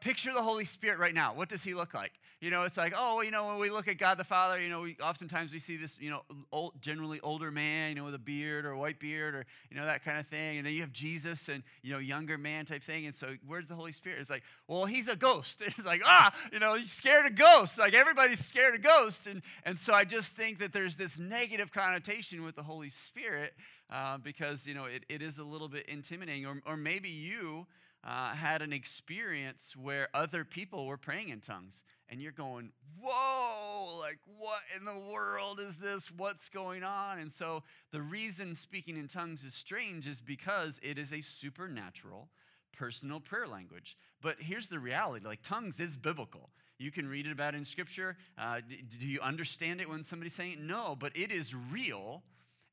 picture 0.00 0.34
the 0.34 0.42
Holy 0.42 0.66
Spirit 0.66 0.98
right 0.98 1.14
now. 1.14 1.32
What 1.32 1.48
does 1.48 1.64
he 1.64 1.72
look 1.72 1.94
like? 1.94 2.12
You 2.42 2.50
know, 2.50 2.64
it's 2.64 2.76
like, 2.76 2.92
oh, 2.94 3.22
you 3.22 3.30
know, 3.30 3.46
when 3.46 3.58
we 3.58 3.70
look 3.70 3.88
at 3.88 3.96
God 3.96 4.18
the 4.18 4.24
Father, 4.24 4.60
you 4.60 4.68
know, 4.68 4.82
we, 4.82 4.98
oftentimes 5.02 5.50
we 5.50 5.60
see 5.60 5.78
this, 5.78 5.96
you 5.98 6.10
know, 6.10 6.20
old, 6.52 6.74
generally 6.82 7.18
older 7.20 7.50
man, 7.50 7.88
you 7.88 7.94
know, 7.94 8.04
with 8.04 8.14
a 8.14 8.18
beard 8.18 8.66
or 8.66 8.72
a 8.72 8.78
white 8.78 9.00
beard 9.00 9.34
or, 9.34 9.46
you 9.70 9.78
know, 9.78 9.86
that 9.86 10.04
kind 10.04 10.18
of 10.18 10.26
thing. 10.26 10.58
And 10.58 10.66
then 10.66 10.74
you 10.74 10.82
have 10.82 10.92
Jesus 10.92 11.48
and, 11.48 11.62
you 11.82 11.90
know, 11.90 12.00
younger 12.00 12.36
man 12.36 12.66
type 12.66 12.82
thing. 12.84 13.06
And 13.06 13.14
so 13.14 13.34
where's 13.46 13.66
the 13.66 13.74
Holy 13.74 13.92
Spirit? 13.92 14.18
It's 14.20 14.28
like, 14.28 14.42
well, 14.68 14.84
he's 14.84 15.08
a 15.08 15.16
ghost. 15.16 15.62
It's 15.72 15.86
like, 15.86 16.02
ah, 16.04 16.34
you 16.52 16.58
know, 16.58 16.74
he's 16.74 16.92
scared 16.92 17.24
of 17.24 17.34
ghosts. 17.34 17.78
Like 17.78 17.94
everybody's 17.94 18.44
scared 18.44 18.74
of 18.74 18.82
ghosts. 18.82 19.26
And, 19.26 19.40
and 19.64 19.78
so 19.78 19.94
I 19.94 20.04
just 20.04 20.28
think 20.28 20.58
that 20.58 20.74
there's 20.74 20.96
this 20.96 21.18
negative 21.18 21.72
connotation 21.72 22.42
with 22.42 22.56
the 22.56 22.62
Holy 22.62 22.90
Spirit 22.90 23.54
uh, 23.90 24.18
because, 24.18 24.66
you 24.66 24.74
know, 24.74 24.84
it, 24.84 25.04
it 25.08 25.22
is 25.22 25.38
a 25.38 25.44
little 25.44 25.68
bit 25.68 25.88
intimidating. 25.88 26.44
Or, 26.44 26.60
or 26.66 26.76
maybe 26.76 27.08
you, 27.08 27.66
uh, 28.04 28.34
had 28.34 28.62
an 28.62 28.72
experience 28.72 29.74
where 29.76 30.08
other 30.14 30.44
people 30.44 30.86
were 30.86 30.96
praying 30.96 31.28
in 31.28 31.40
tongues. 31.40 31.84
And 32.08 32.20
you're 32.20 32.32
going, 32.32 32.72
whoa, 33.00 33.98
like 33.98 34.18
what 34.36 34.60
in 34.76 34.84
the 34.84 35.10
world 35.10 35.60
is 35.60 35.78
this? 35.78 36.10
What's 36.10 36.48
going 36.50 36.82
on? 36.82 37.18
And 37.18 37.32
so 37.32 37.62
the 37.90 38.02
reason 38.02 38.54
speaking 38.54 38.98
in 38.98 39.08
tongues 39.08 39.44
is 39.44 39.54
strange 39.54 40.06
is 40.06 40.20
because 40.20 40.78
it 40.82 40.98
is 40.98 41.12
a 41.12 41.22
supernatural 41.22 42.28
personal 42.76 43.20
prayer 43.20 43.46
language. 43.46 43.96
But 44.20 44.36
here's 44.40 44.68
the 44.68 44.78
reality 44.78 45.24
like 45.24 45.42
tongues 45.42 45.80
is 45.80 45.96
biblical. 45.96 46.50
You 46.78 46.90
can 46.90 47.08
read 47.08 47.26
it 47.26 47.32
about 47.32 47.54
in 47.54 47.64
scripture. 47.64 48.16
Uh, 48.36 48.60
do 48.98 49.06
you 49.06 49.20
understand 49.20 49.80
it 49.80 49.88
when 49.88 50.04
somebody's 50.04 50.34
saying 50.34 50.52
it? 50.52 50.60
No, 50.60 50.96
but 50.98 51.16
it 51.16 51.30
is 51.30 51.54
real 51.54 52.22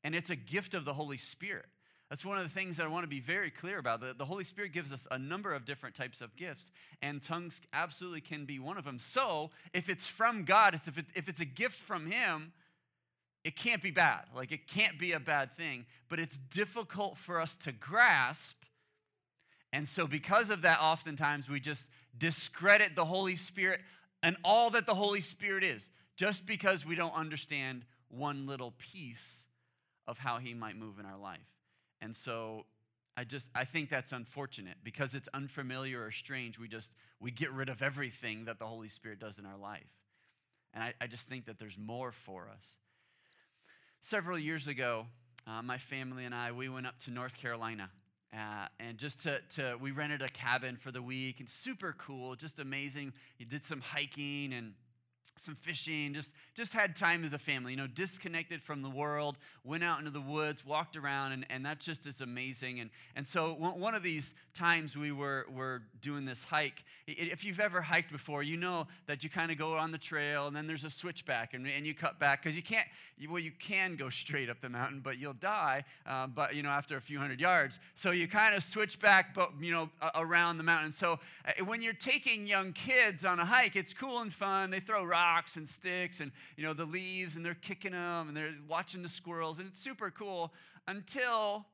and 0.02 0.14
it's 0.14 0.30
a 0.30 0.36
gift 0.36 0.74
of 0.74 0.84
the 0.84 0.94
Holy 0.94 1.18
Spirit. 1.18 1.66
That's 2.10 2.24
one 2.24 2.38
of 2.38 2.42
the 2.42 2.52
things 2.52 2.76
that 2.76 2.84
I 2.84 2.88
want 2.88 3.04
to 3.04 3.08
be 3.08 3.20
very 3.20 3.52
clear 3.52 3.78
about. 3.78 4.00
The, 4.00 4.14
the 4.18 4.24
Holy 4.24 4.42
Spirit 4.42 4.72
gives 4.72 4.92
us 4.92 5.06
a 5.12 5.18
number 5.18 5.54
of 5.54 5.64
different 5.64 5.94
types 5.94 6.20
of 6.20 6.34
gifts, 6.34 6.72
and 7.02 7.22
tongues 7.22 7.60
absolutely 7.72 8.20
can 8.20 8.46
be 8.46 8.58
one 8.58 8.76
of 8.76 8.84
them. 8.84 8.98
So, 8.98 9.50
if 9.72 9.88
it's 9.88 10.08
from 10.08 10.44
God, 10.44 10.74
if, 10.74 10.98
it, 10.98 11.06
if 11.14 11.28
it's 11.28 11.40
a 11.40 11.44
gift 11.44 11.76
from 11.76 12.10
Him, 12.10 12.52
it 13.44 13.54
can't 13.54 13.80
be 13.80 13.92
bad. 13.92 14.24
Like, 14.34 14.50
it 14.50 14.66
can't 14.66 14.98
be 14.98 15.12
a 15.12 15.20
bad 15.20 15.56
thing, 15.56 15.86
but 16.08 16.18
it's 16.18 16.36
difficult 16.50 17.16
for 17.16 17.40
us 17.40 17.56
to 17.62 17.70
grasp. 17.70 18.56
And 19.72 19.88
so, 19.88 20.08
because 20.08 20.50
of 20.50 20.62
that, 20.62 20.80
oftentimes 20.80 21.48
we 21.48 21.60
just 21.60 21.84
discredit 22.18 22.96
the 22.96 23.04
Holy 23.04 23.36
Spirit 23.36 23.82
and 24.20 24.36
all 24.44 24.70
that 24.70 24.84
the 24.84 24.96
Holy 24.96 25.20
Spirit 25.20 25.62
is, 25.62 25.80
just 26.16 26.44
because 26.44 26.84
we 26.84 26.96
don't 26.96 27.14
understand 27.14 27.84
one 28.08 28.48
little 28.48 28.74
piece 28.92 29.46
of 30.08 30.18
how 30.18 30.38
He 30.38 30.54
might 30.54 30.76
move 30.76 30.98
in 30.98 31.06
our 31.06 31.16
life. 31.16 31.38
And 32.00 32.14
so 32.16 32.64
I 33.16 33.24
just 33.24 33.46
I 33.54 33.64
think 33.64 33.90
that's 33.90 34.12
unfortunate 34.12 34.78
because 34.82 35.14
it's 35.14 35.28
unfamiliar 35.34 36.04
or 36.04 36.10
strange. 36.10 36.58
We 36.58 36.68
just 36.68 36.90
we 37.20 37.30
get 37.30 37.52
rid 37.52 37.68
of 37.68 37.82
everything 37.82 38.46
that 38.46 38.58
the 38.58 38.66
Holy 38.66 38.88
Spirit 38.88 39.20
does 39.20 39.38
in 39.38 39.46
our 39.46 39.56
life. 39.58 39.86
And 40.72 40.82
I, 40.82 40.94
I 41.00 41.06
just 41.06 41.26
think 41.26 41.46
that 41.46 41.58
there's 41.58 41.76
more 41.76 42.12
for 42.12 42.48
us. 42.48 42.64
Several 44.00 44.38
years 44.38 44.68
ago, 44.68 45.06
uh, 45.46 45.62
my 45.62 45.78
family 45.78 46.24
and 46.24 46.34
I 46.34 46.52
we 46.52 46.68
went 46.68 46.86
up 46.86 46.98
to 47.00 47.10
North 47.10 47.36
Carolina. 47.36 47.90
Uh, 48.32 48.66
and 48.78 48.96
just 48.96 49.20
to, 49.24 49.40
to, 49.56 49.74
we 49.80 49.90
rented 49.90 50.22
a 50.22 50.28
cabin 50.28 50.76
for 50.76 50.92
the 50.92 51.02
week 51.02 51.40
and 51.40 51.48
super 51.50 51.96
cool, 51.98 52.36
just 52.36 52.60
amazing. 52.60 53.12
You 53.38 53.44
did 53.46 53.66
some 53.66 53.80
hiking 53.80 54.52
and 54.52 54.74
some 55.42 55.54
fishing, 55.54 56.12
just, 56.12 56.30
just 56.54 56.72
had 56.72 56.94
time 56.94 57.24
as 57.24 57.32
a 57.32 57.38
family, 57.38 57.72
you 57.72 57.76
know, 57.76 57.86
disconnected 57.86 58.62
from 58.62 58.82
the 58.82 58.90
world, 58.90 59.36
went 59.64 59.82
out 59.82 59.98
into 59.98 60.10
the 60.10 60.20
woods, 60.20 60.66
walked 60.66 60.96
around, 60.96 61.32
and, 61.32 61.46
and 61.48 61.64
that 61.64 61.80
just 61.80 62.06
is 62.06 62.20
amazing. 62.20 62.80
And, 62.80 62.90
and 63.16 63.26
so 63.26 63.54
one 63.54 63.94
of 63.94 64.02
these 64.02 64.34
times 64.54 64.96
we 64.96 65.12
were, 65.12 65.46
were 65.50 65.82
doing 66.02 66.26
this 66.26 66.44
hike, 66.44 66.84
if 67.06 67.42
you've 67.42 67.60
ever 67.60 67.80
hiked 67.80 68.12
before, 68.12 68.42
you 68.42 68.58
know 68.58 68.86
that 69.06 69.24
you 69.24 69.30
kind 69.30 69.50
of 69.50 69.56
go 69.56 69.76
on 69.76 69.92
the 69.92 69.98
trail 69.98 70.46
and 70.46 70.54
then 70.54 70.66
there's 70.66 70.84
a 70.84 70.90
switchback 70.90 71.54
and, 71.54 71.66
and 71.66 71.86
you 71.86 71.94
cut 71.94 72.18
back 72.18 72.42
because 72.42 72.54
you 72.54 72.62
can't, 72.62 72.86
well, 73.28 73.38
you 73.38 73.52
can 73.58 73.96
go 73.96 74.10
straight 74.10 74.50
up 74.50 74.60
the 74.60 74.68
mountain, 74.68 75.00
but 75.02 75.18
you'll 75.18 75.32
die, 75.32 75.84
uh, 76.06 76.26
but, 76.26 76.54
you 76.54 76.62
know, 76.62 76.68
after 76.70 76.98
a 76.98 77.00
few 77.00 77.18
hundred 77.18 77.40
yards. 77.40 77.80
So 77.96 78.10
you 78.10 78.28
kind 78.28 78.54
of 78.54 78.62
switch 78.62 79.00
back, 79.00 79.34
but, 79.34 79.52
you 79.60 79.72
know, 79.72 79.88
around 80.14 80.58
the 80.58 80.64
mountain. 80.64 80.92
So 80.92 81.18
uh, 81.46 81.64
when 81.64 81.80
you're 81.80 81.92
taking 81.94 82.46
young 82.46 82.72
kids 82.72 83.24
on 83.24 83.38
a 83.40 83.44
hike, 83.44 83.76
it's 83.76 83.94
cool 83.94 84.20
and 84.20 84.32
fun. 84.32 84.70
They 84.70 84.80
throw 84.80 85.04
rocks 85.04 85.29
rocks 85.30 85.56
and 85.56 85.68
sticks 85.68 86.20
and 86.20 86.32
you 86.56 86.64
know 86.64 86.72
the 86.72 86.84
leaves 86.84 87.36
and 87.36 87.44
they're 87.44 87.54
kicking 87.54 87.92
them 87.92 88.28
and 88.28 88.36
they're 88.36 88.54
watching 88.68 89.02
the 89.02 89.08
squirrels 89.08 89.58
and 89.58 89.68
it's 89.68 89.82
super 89.82 90.10
cool 90.10 90.52
until 90.88 91.66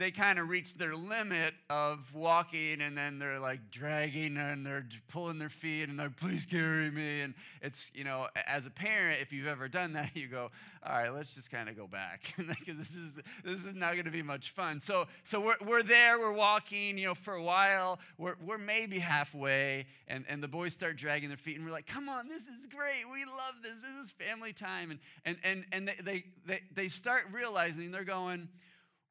they 0.00 0.10
kind 0.10 0.38
of 0.38 0.48
reach 0.48 0.74
their 0.76 0.96
limit 0.96 1.52
of 1.68 1.98
walking 2.14 2.80
and 2.80 2.96
then 2.96 3.18
they're 3.18 3.38
like 3.38 3.70
dragging 3.70 4.38
and 4.38 4.64
they're 4.64 4.86
pulling 5.08 5.38
their 5.38 5.50
feet 5.50 5.90
and 5.90 5.98
they're 5.98 6.08
please 6.08 6.46
carry 6.46 6.90
me. 6.90 7.20
And 7.20 7.34
it's 7.60 7.90
you 7.92 8.02
know 8.02 8.26
as 8.46 8.64
a 8.64 8.70
parent 8.70 9.20
if 9.20 9.30
you've 9.30 9.46
ever 9.46 9.68
done 9.68 9.92
that 9.92 10.10
you 10.16 10.26
go 10.26 10.50
all 10.82 10.92
right 10.92 11.12
let's 11.12 11.34
just 11.34 11.50
kind 11.50 11.68
of 11.68 11.76
go 11.76 11.86
back. 11.86 12.34
Because 12.60 12.78
this 12.78 12.88
is 12.88 13.12
this 13.44 13.64
is 13.64 13.74
not 13.74 13.92
going 13.92 14.06
to 14.06 14.10
be 14.10 14.22
much 14.22 14.50
fun. 14.50 14.80
So 14.82 15.04
so 15.22 15.38
we're, 15.38 15.56
we're 15.66 15.82
there 15.82 16.18
we're 16.18 16.32
walking 16.32 16.96
you 16.96 17.06
know 17.06 17.14
for 17.14 17.34
a 17.34 17.42
while. 17.42 17.98
We're, 18.16 18.36
we're 18.44 18.58
maybe 18.58 18.98
halfway 18.98 19.86
and, 20.08 20.24
and 20.28 20.42
the 20.42 20.48
boys 20.48 20.72
start 20.72 20.96
dragging 20.96 21.28
their 21.28 21.36
feet 21.36 21.56
and 21.56 21.64
we're 21.66 21.72
like 21.72 21.86
come 21.86 22.08
on 22.08 22.26
this 22.26 22.40
is 22.42 22.66
great. 22.74 23.04
We 23.12 23.26
love 23.26 23.56
this. 23.62 23.74
This 23.82 24.06
is 24.06 24.10
family 24.12 24.54
time. 24.54 24.90
And 24.90 25.00
and 25.26 25.36
and, 25.44 25.64
and 25.72 25.88
they, 25.88 25.96
they, 26.02 26.24
they, 26.46 26.60
they 26.74 26.88
start 26.88 27.24
realizing 27.32 27.90
they're 27.90 28.02
going 28.02 28.48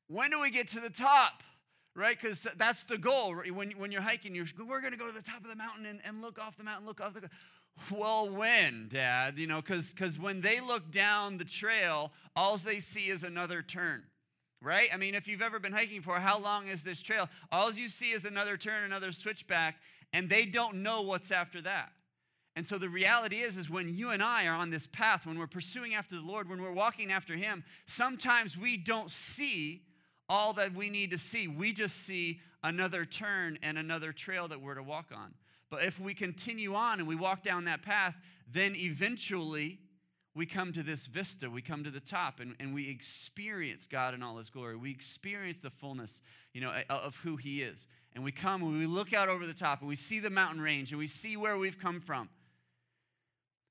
when 0.09 0.31
do 0.31 0.39
we 0.39 0.49
get 0.49 0.67
to 0.69 0.79
the 0.79 0.89
top? 0.89 1.43
Right? 1.95 2.17
Because 2.19 2.45
that's 2.57 2.83
the 2.83 2.97
goal. 2.97 3.35
When, 3.51 3.71
when 3.71 3.91
you're 3.91 4.01
hiking, 4.01 4.35
you're, 4.35 4.45
we're 4.57 4.81
going 4.81 4.93
to 4.93 4.99
go 4.99 5.07
to 5.07 5.13
the 5.13 5.21
top 5.21 5.41
of 5.43 5.49
the 5.49 5.55
mountain 5.55 5.85
and, 5.85 5.99
and 6.05 6.21
look 6.21 6.39
off 6.39 6.57
the 6.57 6.63
mountain, 6.63 6.85
look 6.85 7.01
off 7.01 7.13
the. 7.13 7.29
Well, 7.91 8.29
when, 8.29 8.89
Dad? 8.91 9.37
You 9.37 9.47
know, 9.47 9.61
because 9.61 10.19
when 10.19 10.41
they 10.41 10.59
look 10.59 10.91
down 10.91 11.37
the 11.37 11.45
trail, 11.45 12.11
all 12.35 12.57
they 12.57 12.79
see 12.79 13.09
is 13.09 13.23
another 13.23 13.61
turn, 13.61 14.03
right? 14.61 14.89
I 14.93 14.97
mean, 14.97 15.15
if 15.15 15.27
you've 15.27 15.41
ever 15.41 15.59
been 15.59 15.73
hiking 15.73 16.01
for, 16.01 16.19
how 16.19 16.39
long 16.39 16.67
is 16.67 16.83
this 16.83 17.01
trail? 17.01 17.29
All 17.51 17.71
you 17.71 17.89
see 17.89 18.11
is 18.11 18.25
another 18.25 18.57
turn, 18.57 18.83
another 18.83 19.11
switchback, 19.11 19.77
and 20.13 20.29
they 20.29 20.45
don't 20.45 20.83
know 20.83 21.01
what's 21.01 21.31
after 21.31 21.61
that. 21.61 21.91
And 22.55 22.67
so 22.67 22.77
the 22.77 22.89
reality 22.89 23.37
is, 23.37 23.57
is 23.57 23.69
when 23.69 23.95
you 23.95 24.09
and 24.11 24.21
I 24.21 24.45
are 24.45 24.55
on 24.55 24.69
this 24.69 24.87
path, 24.91 25.25
when 25.25 25.39
we're 25.39 25.47
pursuing 25.47 25.95
after 25.95 26.15
the 26.15 26.21
Lord, 26.21 26.49
when 26.49 26.61
we're 26.61 26.73
walking 26.73 27.11
after 27.11 27.35
Him, 27.35 27.63
sometimes 27.85 28.57
we 28.57 28.75
don't 28.75 29.09
see 29.09 29.83
all 30.29 30.53
that 30.53 30.73
we 30.73 30.89
need 30.89 31.09
to 31.11 31.17
see. 31.17 31.47
We 31.47 31.73
just 31.73 32.05
see 32.05 32.39
another 32.63 33.03
turn 33.03 33.57
and 33.63 33.77
another 33.77 34.13
trail 34.13 34.47
that 34.47 34.61
we're 34.61 34.75
to 34.75 34.83
walk 34.83 35.07
on. 35.13 35.33
But 35.69 35.83
if 35.83 35.99
we 35.99 36.13
continue 36.13 36.75
on 36.75 36.99
and 36.99 37.07
we 37.07 37.15
walk 37.15 37.43
down 37.43 37.65
that 37.65 37.81
path, 37.81 38.15
then 38.51 38.75
eventually 38.75 39.79
we 40.35 40.45
come 40.45 40.71
to 40.73 40.83
this 40.83 41.05
vista. 41.05 41.49
We 41.49 41.61
come 41.61 41.83
to 41.83 41.91
the 41.91 41.99
top 41.99 42.39
and, 42.39 42.55
and 42.59 42.73
we 42.73 42.89
experience 42.89 43.87
God 43.89 44.13
in 44.13 44.23
all 44.23 44.37
his 44.37 44.49
glory. 44.49 44.75
We 44.75 44.91
experience 44.91 45.59
the 45.61 45.69
fullness, 45.69 46.21
you 46.53 46.61
know, 46.61 46.73
of 46.89 47.15
who 47.17 47.35
he 47.35 47.61
is. 47.61 47.87
And 48.13 48.23
we 48.23 48.31
come 48.31 48.63
and 48.63 48.79
we 48.79 48.85
look 48.85 49.13
out 49.13 49.29
over 49.29 49.45
the 49.45 49.53
top 49.53 49.79
and 49.79 49.89
we 49.89 49.95
see 49.95 50.19
the 50.19 50.29
mountain 50.29 50.61
range 50.61 50.91
and 50.91 50.99
we 50.99 51.07
see 51.07 51.37
where 51.37 51.57
we've 51.57 51.79
come 51.79 52.01
from. 52.01 52.29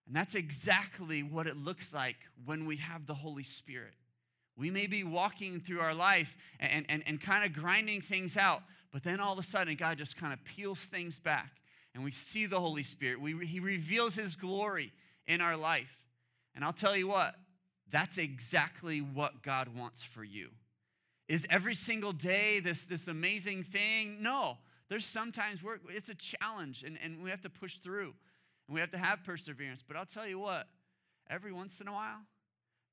And 0.07 0.17
that's 0.17 0.35
exactly 0.35 1.23
what 1.23 1.47
it 1.47 1.57
looks 1.57 1.93
like 1.93 2.17
when 2.45 2.65
we 2.65 2.77
have 2.77 3.07
the 3.07 3.15
Holy 3.15 3.43
Spirit. 3.43 3.95
We 4.59 4.71
may 4.71 4.87
be 4.87 5.05
walking 5.05 5.61
through 5.61 5.81
our 5.81 5.95
life 5.95 6.37
and, 6.59 6.85
and, 6.89 7.03
and 7.07 7.21
kind 7.21 7.45
of 7.45 7.53
grinding 7.53 8.03
things 8.03 8.37
out, 8.37 8.63
but 8.93 9.05
then 9.05 9.21
all 9.21 9.33
of 9.33 9.39
a 9.39 9.49
sudden, 9.49 9.77
God 9.77 9.99
just 9.99 10.17
kind 10.17 10.33
of 10.33 10.45
peels 10.45 10.81
things 10.81 11.19
back 11.19 11.53
and 11.95 12.05
we 12.05 12.13
see 12.13 12.47
the 12.47 12.61
Holy 12.61 12.85
Spirit. 12.85 13.21
We, 13.21 13.45
he 13.45 13.59
reveals 13.59 14.15
His 14.15 14.37
glory 14.37 14.93
in 15.27 15.41
our 15.41 15.57
life. 15.57 15.91
And 16.55 16.65
I'll 16.65 16.73
tell 16.73 16.97
you 16.97 17.09
what, 17.09 17.35
that's 17.91 18.19
exactly 18.19 19.01
what 19.01 19.43
God 19.43 19.69
wants 19.77 20.05
for 20.05 20.23
you. 20.23 20.51
Is 21.29 21.45
every 21.51 21.75
single 21.75 22.13
day 22.13 22.61
this, 22.61 22.85
this 22.85 23.09
amazing 23.09 23.65
thing? 23.65 24.23
No. 24.23 24.59
There's 24.89 25.05
sometimes 25.05 25.63
where 25.63 25.81
it's 25.89 26.09
a 26.09 26.15
challenge 26.15 26.85
and, 26.85 26.99
and 27.03 27.23
we 27.23 27.31
have 27.31 27.43
to 27.43 27.51
push 27.51 27.79
through 27.79 28.15
and 28.69 28.75
we 28.75 28.81
have 28.81 28.93
to 28.93 28.99
have 28.99 29.25
perseverance. 29.25 29.83
But 29.87 29.97
I'll 29.97 30.07
tell 30.07 30.27
you 30.27 30.39
what, 30.39 30.67
every 31.29 31.53
once 31.53 31.81
in 31.81 31.89
a 31.89 31.93
while, 31.93 32.21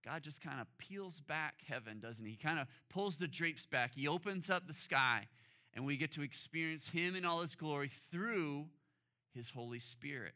God 0.06 0.22
just 0.24 0.42
kind 0.42 0.62
of 0.62 0.68
peels 0.78 1.20
back 1.28 1.56
heaven, 1.68 2.00
doesn't 2.00 2.24
he? 2.24 2.32
He 2.32 2.38
kind 2.38 2.60
of 2.60 2.68
pulls 2.90 3.18
the 3.18 3.28
drapes 3.28 3.66
back. 3.66 3.92
He 3.96 4.08
opens 4.08 4.50
up 4.50 4.68
the 4.68 4.74
sky, 4.74 5.28
and 5.74 5.86
we 5.86 5.98
get 5.98 6.14
to 6.14 6.22
experience 6.22 6.88
Him 6.88 7.16
in 7.16 7.26
all 7.26 7.42
His 7.42 7.56
glory 7.56 7.92
through 8.12 8.66
his 9.36 9.50
Holy 9.50 9.80
Spirit. 9.80 10.34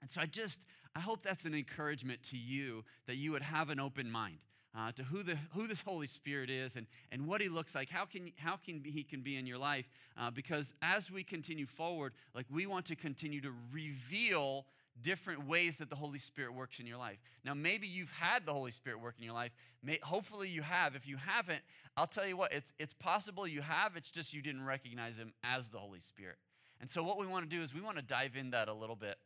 And 0.00 0.10
so 0.10 0.20
I 0.20 0.26
just, 0.26 0.58
I 0.94 1.00
hope 1.00 1.22
that's 1.22 1.44
an 1.44 1.54
encouragement 1.54 2.22
to 2.30 2.36
you 2.36 2.84
that 3.06 3.16
you 3.16 3.32
would 3.32 3.42
have 3.42 3.68
an 3.68 3.80
open 3.80 4.10
mind. 4.10 4.38
Uh, 4.78 4.92
to 4.92 5.02
who, 5.02 5.22
the, 5.22 5.38
who 5.54 5.66
this 5.66 5.80
Holy 5.80 6.06
Spirit 6.06 6.50
is 6.50 6.76
and, 6.76 6.86
and 7.10 7.26
what 7.26 7.40
he 7.40 7.48
looks 7.48 7.74
like, 7.74 7.88
how 7.88 8.04
can, 8.04 8.30
how 8.36 8.56
can 8.56 8.82
he 8.84 9.02
can 9.02 9.22
be 9.22 9.38
in 9.38 9.46
your 9.46 9.56
life. 9.56 9.86
Uh, 10.20 10.30
because 10.30 10.74
as 10.82 11.10
we 11.10 11.24
continue 11.24 11.64
forward, 11.64 12.12
like 12.34 12.44
we 12.50 12.66
want 12.66 12.84
to 12.84 12.94
continue 12.94 13.40
to 13.40 13.52
reveal 13.72 14.66
different 15.02 15.46
ways 15.46 15.76
that 15.78 15.90
the 15.90 15.96
Holy 15.96 16.18
Spirit 16.18 16.54
works 16.54 16.78
in 16.78 16.86
your 16.86 16.98
life. 16.98 17.18
Now, 17.44 17.54
maybe 17.54 17.86
you've 17.86 18.10
had 18.10 18.46
the 18.46 18.52
Holy 18.52 18.70
Spirit 18.70 19.00
work 19.00 19.14
in 19.18 19.24
your 19.24 19.34
life. 19.34 19.52
May, 19.82 19.98
hopefully, 20.02 20.48
you 20.48 20.62
have. 20.62 20.94
If 20.94 21.06
you 21.06 21.16
haven't, 21.16 21.62
I'll 21.96 22.06
tell 22.06 22.26
you 22.26 22.36
what, 22.36 22.52
it's, 22.52 22.72
it's 22.78 22.94
possible 22.94 23.46
you 23.46 23.62
have. 23.62 23.96
It's 23.96 24.10
just 24.10 24.32
you 24.32 24.42
didn't 24.42 24.64
recognize 24.64 25.16
him 25.16 25.32
as 25.44 25.68
the 25.68 25.78
Holy 25.78 26.00
Spirit. 26.00 26.36
And 26.80 26.90
so, 26.90 27.02
what 27.02 27.18
we 27.18 27.26
want 27.26 27.48
to 27.48 27.56
do 27.56 27.62
is 27.62 27.74
we 27.74 27.80
want 27.80 27.96
to 27.96 28.02
dive 28.02 28.36
in 28.36 28.50
that 28.50 28.68
a 28.68 28.74
little 28.74 28.96
bit. 28.96 29.16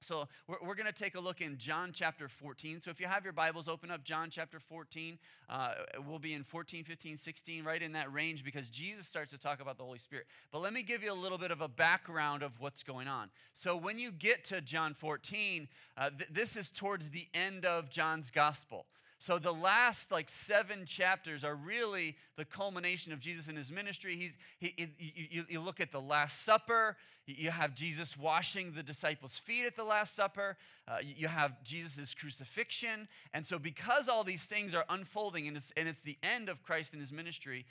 So, 0.00 0.28
we're, 0.46 0.56
we're 0.62 0.74
going 0.74 0.86
to 0.86 0.92
take 0.92 1.16
a 1.16 1.20
look 1.20 1.40
in 1.40 1.58
John 1.58 1.90
chapter 1.92 2.28
14. 2.28 2.80
So, 2.80 2.90
if 2.90 3.00
you 3.00 3.06
have 3.06 3.24
your 3.24 3.32
Bibles, 3.32 3.68
open 3.68 3.90
up 3.90 4.04
John 4.04 4.28
chapter 4.30 4.60
14. 4.60 5.18
Uh, 5.48 5.72
we'll 6.06 6.20
be 6.20 6.34
in 6.34 6.44
14, 6.44 6.84
15, 6.84 7.18
16, 7.18 7.64
right 7.64 7.82
in 7.82 7.92
that 7.92 8.12
range 8.12 8.44
because 8.44 8.68
Jesus 8.68 9.06
starts 9.06 9.32
to 9.32 9.38
talk 9.38 9.60
about 9.60 9.76
the 9.76 9.84
Holy 9.84 9.98
Spirit. 9.98 10.26
But 10.52 10.60
let 10.60 10.72
me 10.72 10.82
give 10.82 11.02
you 11.02 11.12
a 11.12 11.14
little 11.14 11.38
bit 11.38 11.50
of 11.50 11.60
a 11.60 11.68
background 11.68 12.42
of 12.42 12.52
what's 12.60 12.82
going 12.82 13.08
on. 13.08 13.28
So, 13.54 13.76
when 13.76 13.98
you 13.98 14.12
get 14.12 14.44
to 14.46 14.60
John 14.60 14.94
14, 14.94 15.68
uh, 15.96 16.10
th- 16.10 16.30
this 16.32 16.56
is 16.56 16.70
towards 16.70 17.10
the 17.10 17.26
end 17.34 17.64
of 17.64 17.90
John's 17.90 18.30
gospel. 18.30 18.86
So 19.20 19.38
the 19.38 19.52
last 19.52 20.12
like 20.12 20.28
seven 20.46 20.86
chapters 20.86 21.42
are 21.42 21.54
really 21.54 22.16
the 22.36 22.44
culmination 22.44 23.12
of 23.12 23.18
Jesus 23.18 23.48
and 23.48 23.58
his 23.58 23.70
ministry. 23.70 24.16
He's, 24.16 24.32
he, 24.60 25.28
you, 25.30 25.44
you 25.48 25.60
look 25.60 25.80
at 25.80 25.90
the 25.90 26.00
Last 26.00 26.44
Supper. 26.44 26.96
You 27.26 27.50
have 27.50 27.74
Jesus 27.74 28.16
washing 28.16 28.72
the 28.74 28.82
disciples' 28.82 29.36
feet 29.36 29.66
at 29.66 29.74
the 29.74 29.82
Last 29.82 30.14
Supper. 30.14 30.56
Uh, 30.86 30.98
you 31.02 31.26
have 31.26 31.62
Jesus' 31.64 32.14
crucifixion. 32.14 33.08
And 33.34 33.44
so, 33.44 33.58
because 33.58 34.08
all 34.08 34.22
these 34.22 34.44
things 34.44 34.72
are 34.72 34.84
unfolding 34.88 35.48
and 35.48 35.56
it's, 35.56 35.72
and 35.76 35.88
it's 35.88 36.00
the 36.04 36.16
end 36.22 36.48
of 36.48 36.62
Christ 36.62 36.92
and 36.92 37.00
his 37.00 37.10
ministry, 37.10 37.66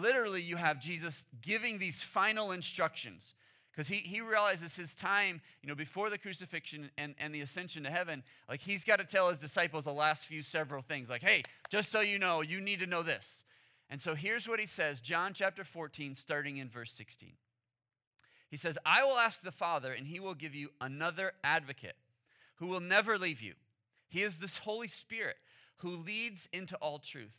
literally, 0.00 0.40
you 0.40 0.56
have 0.56 0.80
Jesus 0.80 1.22
giving 1.42 1.78
these 1.78 1.96
final 1.96 2.50
instructions 2.50 3.34
because 3.78 3.86
he, 3.86 3.98
he 3.98 4.20
realizes 4.20 4.74
his 4.74 4.92
time, 4.96 5.40
you 5.62 5.68
know, 5.68 5.74
before 5.76 6.10
the 6.10 6.18
crucifixion 6.18 6.90
and, 6.98 7.14
and 7.20 7.32
the 7.32 7.42
ascension 7.42 7.84
to 7.84 7.90
heaven, 7.90 8.24
like 8.48 8.60
he's 8.60 8.82
got 8.82 8.96
to 8.96 9.04
tell 9.04 9.28
his 9.28 9.38
disciples 9.38 9.84
the 9.84 9.92
last 9.92 10.26
few 10.26 10.42
several 10.42 10.82
things. 10.82 11.08
Like, 11.08 11.22
hey, 11.22 11.44
just 11.70 11.92
so 11.92 12.00
you 12.00 12.18
know, 12.18 12.40
you 12.40 12.60
need 12.60 12.80
to 12.80 12.86
know 12.86 13.04
this. 13.04 13.44
And 13.88 14.02
so 14.02 14.16
here's 14.16 14.48
what 14.48 14.58
he 14.58 14.66
says 14.66 14.98
John 14.98 15.32
chapter 15.32 15.62
14, 15.62 16.16
starting 16.16 16.56
in 16.56 16.68
verse 16.68 16.90
16. 16.90 17.34
He 18.50 18.56
says, 18.56 18.76
I 18.84 19.04
will 19.04 19.16
ask 19.16 19.42
the 19.42 19.52
Father, 19.52 19.92
and 19.92 20.08
he 20.08 20.18
will 20.18 20.34
give 20.34 20.56
you 20.56 20.70
another 20.80 21.34
advocate 21.44 21.94
who 22.56 22.66
will 22.66 22.80
never 22.80 23.16
leave 23.16 23.40
you. 23.40 23.54
He 24.08 24.24
is 24.24 24.38
this 24.38 24.58
Holy 24.58 24.88
Spirit 24.88 25.36
who 25.76 25.90
leads 25.90 26.48
into 26.52 26.74
all 26.78 26.98
truth. 26.98 27.30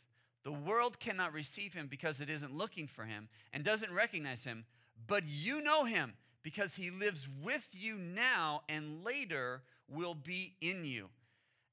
The 0.44 0.52
world 0.52 1.00
cannot 1.00 1.34
receive 1.34 1.74
him 1.74 1.86
because 1.86 2.22
it 2.22 2.30
isn't 2.30 2.56
looking 2.56 2.86
for 2.86 3.04
him 3.04 3.28
and 3.52 3.62
doesn't 3.62 3.92
recognize 3.92 4.42
him, 4.42 4.64
but 5.06 5.24
you 5.26 5.60
know 5.60 5.84
him 5.84 6.14
because 6.42 6.74
he 6.74 6.90
lives 6.90 7.26
with 7.42 7.66
you 7.72 7.96
now 7.96 8.62
and 8.68 9.04
later 9.04 9.62
will 9.88 10.14
be 10.14 10.54
in 10.60 10.84
you. 10.84 11.08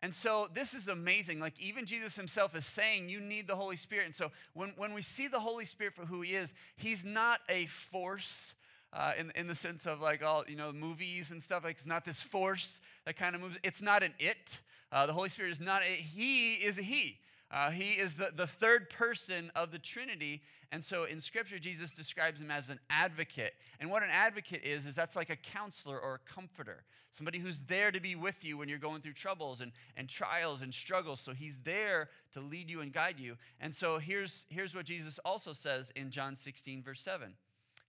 And 0.02 0.14
so 0.14 0.48
this 0.54 0.74
is 0.74 0.88
amazing. 0.88 1.40
Like, 1.40 1.60
even 1.60 1.86
Jesus 1.86 2.16
himself 2.16 2.56
is 2.56 2.66
saying 2.66 3.10
you 3.10 3.20
need 3.20 3.48
the 3.48 3.56
Holy 3.56 3.78
Spirit. 3.78 4.06
And 4.06 4.16
so 4.16 4.32
when, 4.54 4.74
when 4.78 4.94
we 4.94 5.02
see 5.02 5.28
the 5.28 5.40
Holy 5.40 5.66
Spirit 5.66 5.96
for 5.96 6.06
who 6.06 6.22
he 6.22 6.36
is, 6.36 6.54
he's 6.76 7.04
not 7.04 7.40
a 7.50 7.66
force 7.92 8.54
uh, 8.94 9.14
in, 9.18 9.32
in 9.36 9.48
the 9.48 9.56
sense 9.56 9.88
of 9.88 10.00
like 10.00 10.24
all, 10.24 10.44
you 10.48 10.56
know, 10.56 10.72
movies 10.72 11.32
and 11.32 11.42
stuff. 11.42 11.64
Like, 11.64 11.78
it's 11.78 11.86
not 11.86 12.06
this 12.06 12.22
force 12.22 12.80
that 13.06 13.18
kind 13.18 13.36
of 13.36 13.42
moves. 13.42 13.58
It's 13.64 13.82
not 13.82 14.04
an 14.04 14.14
it. 14.20 14.60
Uh, 14.92 15.08
the 15.08 15.14
Holy 15.14 15.30
Spirit 15.30 15.52
is 15.52 15.60
not 15.60 15.82
a 15.82 15.96
he, 15.96 16.54
is 16.54 16.78
a 16.78 16.84
he. 16.84 17.18
Uh, 17.50 17.72
he 17.72 17.92
is 17.92 18.14
the, 18.16 18.32
the 18.36 18.48
third 18.48 18.90
person 18.90 19.52
of 19.56 19.72
the 19.72 19.80
Trinity. 19.80 20.42
And 20.72 20.84
so 20.84 21.06
in 21.06 21.22
Scripture, 21.22 21.60
Jesus 21.60 21.92
describes 21.92 22.42
him 22.42 22.52
as 22.52 22.70
an 22.70 22.80
advocate. 22.90 23.54
And 23.80 23.90
what 23.90 24.04
an 24.04 24.10
advocate 24.12 24.64
is, 24.64 24.86
is 24.86 24.94
that's 24.94 25.16
like 25.16 25.30
a 25.30 25.38
counselor 25.38 25.98
or 25.98 26.16
a 26.16 26.34
comforter, 26.34 26.84
somebody 27.14 27.40
who's 27.40 27.62
there 27.68 27.90
to 27.92 28.02
be 28.02 28.16
with 28.16 28.44
you 28.44 28.58
when 28.58 28.68
you're 28.68 28.78
going 28.78 29.02
through 29.02 29.14
troubles 29.14 29.62
and, 29.62 29.72
and 29.96 30.10
trials 30.10 30.62
and 30.62 30.74
struggles. 30.74 31.22
So 31.22 31.32
he's 31.32 31.58
there 31.64 32.10
to 32.34 32.42
lead 32.42 32.70
you 32.70 32.82
and 32.82 32.92
guide 32.92 33.18
you. 33.18 33.38
And 33.62 33.74
so 33.74 33.98
here's, 33.98 34.44
here's 34.50 34.76
what 34.76 34.86
Jesus 34.86 35.18
also 35.24 35.54
says 35.54 35.90
in 35.96 36.12
John 36.12 36.36
16, 36.36 36.84
verse 36.84 37.00
7. 37.00 37.34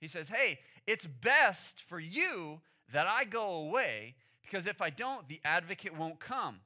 He 0.01 0.07
says, 0.07 0.29
Hey, 0.29 0.61
it's 0.87 1.07
best 1.07 1.83
for 1.89 1.99
you 1.99 2.61
that 2.93 3.09
I 3.09 3.25
go 3.25 3.55
away, 3.55 4.15
because 4.43 4.69
if 4.69 4.81
I 4.81 4.91
don't, 4.91 5.29
the 5.29 5.41
advocate 5.45 5.97
won't 5.97 6.21
come. 6.21 6.61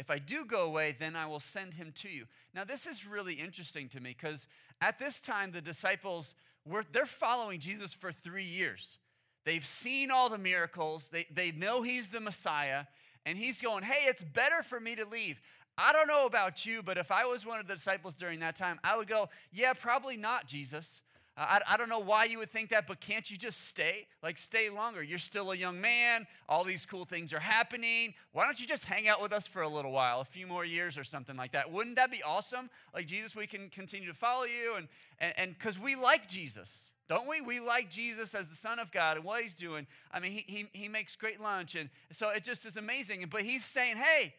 If 0.00 0.10
I 0.10 0.18
do 0.18 0.46
go 0.46 0.62
away, 0.62 0.96
then 0.98 1.14
I 1.14 1.26
will 1.26 1.40
send 1.40 1.74
him 1.74 1.92
to 2.00 2.08
you. 2.08 2.24
Now, 2.54 2.64
this 2.64 2.86
is 2.86 3.06
really 3.06 3.34
interesting 3.34 3.86
to 3.90 4.00
me 4.00 4.16
because 4.18 4.48
at 4.80 4.98
this 4.98 5.20
time, 5.20 5.52
the 5.52 5.60
disciples 5.60 6.34
were 6.64 6.86
they're 6.90 7.04
following 7.04 7.60
Jesus 7.60 7.92
for 7.92 8.10
three 8.10 8.46
years. 8.46 8.96
They've 9.44 9.64
seen 9.64 10.10
all 10.10 10.30
the 10.30 10.38
miracles, 10.38 11.04
they, 11.12 11.26
they 11.30 11.50
know 11.52 11.82
he's 11.82 12.08
the 12.08 12.18
Messiah, 12.18 12.84
and 13.26 13.36
he's 13.36 13.60
going, 13.60 13.84
Hey, 13.84 14.08
it's 14.08 14.24
better 14.24 14.62
for 14.62 14.80
me 14.80 14.94
to 14.94 15.04
leave. 15.04 15.38
I 15.76 15.92
don't 15.92 16.08
know 16.08 16.24
about 16.24 16.64
you, 16.64 16.82
but 16.82 16.96
if 16.96 17.10
I 17.10 17.26
was 17.26 17.44
one 17.44 17.60
of 17.60 17.66
the 17.66 17.74
disciples 17.74 18.14
during 18.14 18.40
that 18.40 18.56
time, 18.56 18.80
I 18.82 18.96
would 18.96 19.08
go, 19.08 19.28
Yeah, 19.52 19.74
probably 19.74 20.16
not, 20.16 20.46
Jesus. 20.46 21.02
I, 21.40 21.60
I 21.66 21.76
don't 21.76 21.88
know 21.88 22.00
why 22.00 22.24
you 22.24 22.38
would 22.38 22.50
think 22.50 22.70
that, 22.70 22.86
but 22.86 23.00
can't 23.00 23.30
you 23.30 23.36
just 23.36 23.66
stay? 23.66 24.06
Like, 24.22 24.36
stay 24.36 24.68
longer. 24.68 25.02
You're 25.02 25.18
still 25.18 25.52
a 25.52 25.56
young 25.56 25.80
man. 25.80 26.26
All 26.48 26.64
these 26.64 26.84
cool 26.84 27.04
things 27.04 27.32
are 27.32 27.40
happening. 27.40 28.14
Why 28.32 28.44
don't 28.44 28.60
you 28.60 28.66
just 28.66 28.84
hang 28.84 29.08
out 29.08 29.22
with 29.22 29.32
us 29.32 29.46
for 29.46 29.62
a 29.62 29.68
little 29.68 29.92
while, 29.92 30.20
a 30.20 30.24
few 30.24 30.46
more 30.46 30.64
years 30.64 30.98
or 30.98 31.04
something 31.04 31.36
like 31.36 31.52
that? 31.52 31.72
Wouldn't 31.72 31.96
that 31.96 32.10
be 32.10 32.22
awesome? 32.22 32.68
Like, 32.94 33.06
Jesus, 33.06 33.34
we 33.34 33.46
can 33.46 33.70
continue 33.70 34.08
to 34.08 34.14
follow 34.14 34.44
you. 34.44 34.74
And 34.76 34.88
and 35.20 35.54
because 35.56 35.78
we 35.78 35.96
like 35.96 36.28
Jesus, 36.28 36.90
don't 37.08 37.28
we? 37.28 37.40
We 37.40 37.60
like 37.60 37.90
Jesus 37.90 38.34
as 38.34 38.48
the 38.48 38.56
Son 38.56 38.78
of 38.78 38.90
God 38.90 39.16
and 39.16 39.24
what 39.24 39.42
he's 39.42 39.54
doing. 39.54 39.86
I 40.12 40.20
mean, 40.20 40.32
he, 40.32 40.44
he, 40.46 40.66
he 40.72 40.88
makes 40.88 41.14
great 41.16 41.40
lunch. 41.40 41.74
And 41.74 41.90
so 42.12 42.30
it 42.30 42.42
just 42.42 42.64
is 42.64 42.76
amazing. 42.76 43.26
But 43.30 43.42
he's 43.42 43.64
saying, 43.64 43.96
hey, 43.96 44.34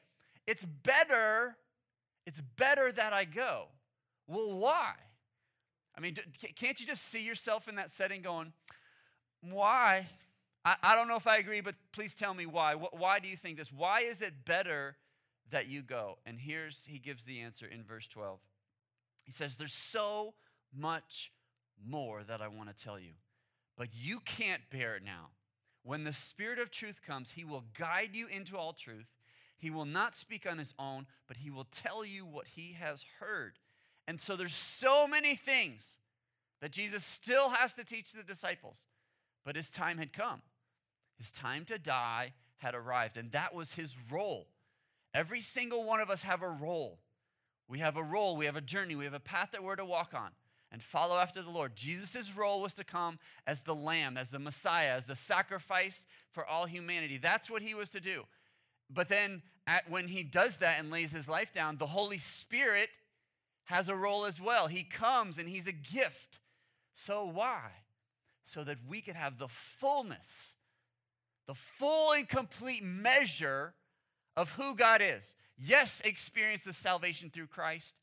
it's 0.48 0.64
better, 0.64 1.56
it's 2.26 2.42
better 2.58 2.92
that 2.92 3.14
I 3.14 3.26
go. 3.26 3.66
Well, 4.28 4.54
why? 4.54 4.94
I 6.02 6.04
mean, 6.04 6.18
can't 6.56 6.80
you 6.80 6.88
just 6.88 7.12
see 7.12 7.22
yourself 7.22 7.68
in 7.68 7.76
that 7.76 7.94
setting 7.94 8.24
going, 8.24 8.54
why? 9.42 10.08
I, 10.66 10.76
I 10.82 10.96
don't 10.96 11.08
know 11.08 11.16
if 11.16 11.28
I 11.28 11.38
agree, 11.38 11.62
but 11.62 11.76
please 11.92 12.16
tell 12.16 12.34
me 12.34 12.48
why. 12.48 12.74
Why 12.74 13.20
do 13.20 13.28
you 13.28 13.38
think 13.38 13.56
this? 13.56 13.72
Why 13.72 14.02
is 14.02 14.20
it 14.20 14.34
better 14.44 14.96
that 15.52 15.68
you 15.68 15.84
go? 15.84 16.18
And 16.26 16.40
here's, 16.40 16.80
he 16.88 16.98
gives 16.98 17.24
the 17.24 17.42
answer 17.42 17.68
in 17.68 17.84
verse 17.84 18.08
12. 18.08 18.40
He 19.26 19.32
says, 19.32 19.58
There's 19.58 19.76
so 19.76 20.34
much 20.76 21.32
more 21.88 22.24
that 22.24 22.42
I 22.42 22.48
want 22.48 22.76
to 22.76 22.84
tell 22.84 22.98
you, 22.98 23.12
but 23.78 23.90
you 23.94 24.22
can't 24.22 24.64
bear 24.72 24.96
it 24.96 25.04
now. 25.06 25.28
When 25.84 26.04
the 26.04 26.14
Spirit 26.14 26.58
of 26.58 26.72
truth 26.72 27.00
comes, 27.06 27.30
he 27.30 27.46
will 27.46 27.66
guide 27.78 28.12
you 28.14 28.26
into 28.26 28.58
all 28.58 28.74
truth. 28.74 29.06
He 29.60 29.70
will 29.70 29.86
not 29.86 30.16
speak 30.16 30.48
on 30.50 30.58
his 30.58 30.74
own, 30.80 31.06
but 31.28 31.38
he 31.38 31.52
will 31.52 31.68
tell 31.72 32.04
you 32.04 32.26
what 32.26 32.48
he 32.48 32.76
has 32.80 33.06
heard. 33.20 33.60
And 34.08 34.20
so 34.20 34.36
there's 34.36 34.56
so 34.56 35.08
many 35.08 35.36
things 35.36 35.98
that 36.62 36.72
Jesus 36.72 37.04
still 37.06 37.50
has 37.50 37.74
to 37.76 37.84
teach 37.84 38.12
the 38.12 38.24
disciples, 38.24 38.78
but 39.46 39.56
his 39.56 39.70
time 39.70 39.98
had 39.98 40.14
come. 40.14 40.42
His 41.18 41.32
time 41.32 41.66
to 41.66 41.78
die 41.78 42.34
had 42.58 42.76
arrived, 42.76 43.18
and 43.18 43.32
that 43.32 43.54
was 43.54 43.74
his 43.74 43.92
role. 44.12 44.48
Every 45.14 45.42
single 45.42 45.84
one 45.84 46.00
of 46.00 46.10
us 46.10 46.24
have 46.24 46.42
a 46.42 46.50
role. 46.50 47.00
We 47.68 47.80
have 47.80 47.98
a 47.98 48.04
role, 48.04 48.36
we 48.36 48.46
have 48.46 48.56
a 48.56 48.62
journey, 48.62 48.96
we 48.96 49.06
have 49.06 49.14
a 49.14 49.20
path 49.20 49.50
that 49.52 49.64
we're 49.64 49.76
to 49.76 49.86
walk 49.86 50.14
on 50.14 50.32
and 50.72 50.82
follow 50.82 51.18
after 51.18 51.42
the 51.42 51.50
Lord. 51.50 51.76
Jesus' 51.76 52.36
role 52.36 52.62
was 52.62 52.74
to 52.76 52.84
come 52.84 53.20
as 53.46 53.62
the 53.62 53.76
lamb, 53.76 54.18
as 54.18 54.30
the 54.30 54.40
Messiah, 54.40 54.96
as 54.96 55.06
the 55.06 55.16
sacrifice 55.16 56.06
for 56.32 56.46
all 56.46 56.66
humanity. 56.66 57.18
That's 57.18 57.50
what 57.50 57.62
he 57.62 57.74
was 57.74 57.90
to 57.90 58.00
do. 58.00 58.24
But 58.90 59.10
then 59.10 59.42
at, 59.68 59.90
when 59.90 60.08
he 60.08 60.24
does 60.24 60.58
that 60.58 60.80
and 60.80 60.90
lays 60.90 61.12
his 61.12 61.28
life 61.28 61.54
down, 61.54 61.78
the 61.78 61.88
Holy 61.88 62.18
Spirit 62.18 62.90
has 63.72 63.90
a 63.90 63.96
role 63.96 64.26
as 64.26 64.40
well. 64.40 64.68
He 64.68 64.84
comes 64.84 65.38
and 65.38 65.48
he's 65.48 65.68
a 65.68 65.72
gift. 65.72 66.40
So 66.94 67.26
why? 67.26 67.72
So 68.44 68.64
that 68.64 68.78
we 68.88 69.02
could 69.02 69.16
have 69.16 69.40
the 69.40 69.48
fullness, 69.80 70.56
the 71.48 71.56
full 71.80 72.12
and 72.12 72.28
complete 72.28 72.84
measure 72.84 73.74
of 74.36 74.50
who 74.52 74.76
God 74.76 75.02
is. 75.02 75.24
Yes, 75.58 76.02
experience 76.04 76.64
the 76.64 76.74
salvation 76.74 77.30
through 77.30 77.48
Christ 77.48 77.96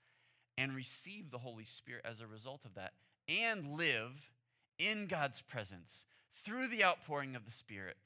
and 0.56 0.74
receive 0.74 1.30
the 1.30 1.38
Holy 1.38 1.64
Spirit 1.64 2.04
as 2.04 2.20
a 2.20 2.26
result 2.26 2.64
of 2.64 2.74
that 2.74 2.92
and 3.28 3.76
live 3.76 4.12
in 4.78 5.06
God's 5.06 5.42
presence 5.42 6.06
through 6.44 6.68
the 6.68 6.84
outpouring 6.84 7.36
of 7.36 7.44
the 7.44 7.50
Spirit, 7.50 7.96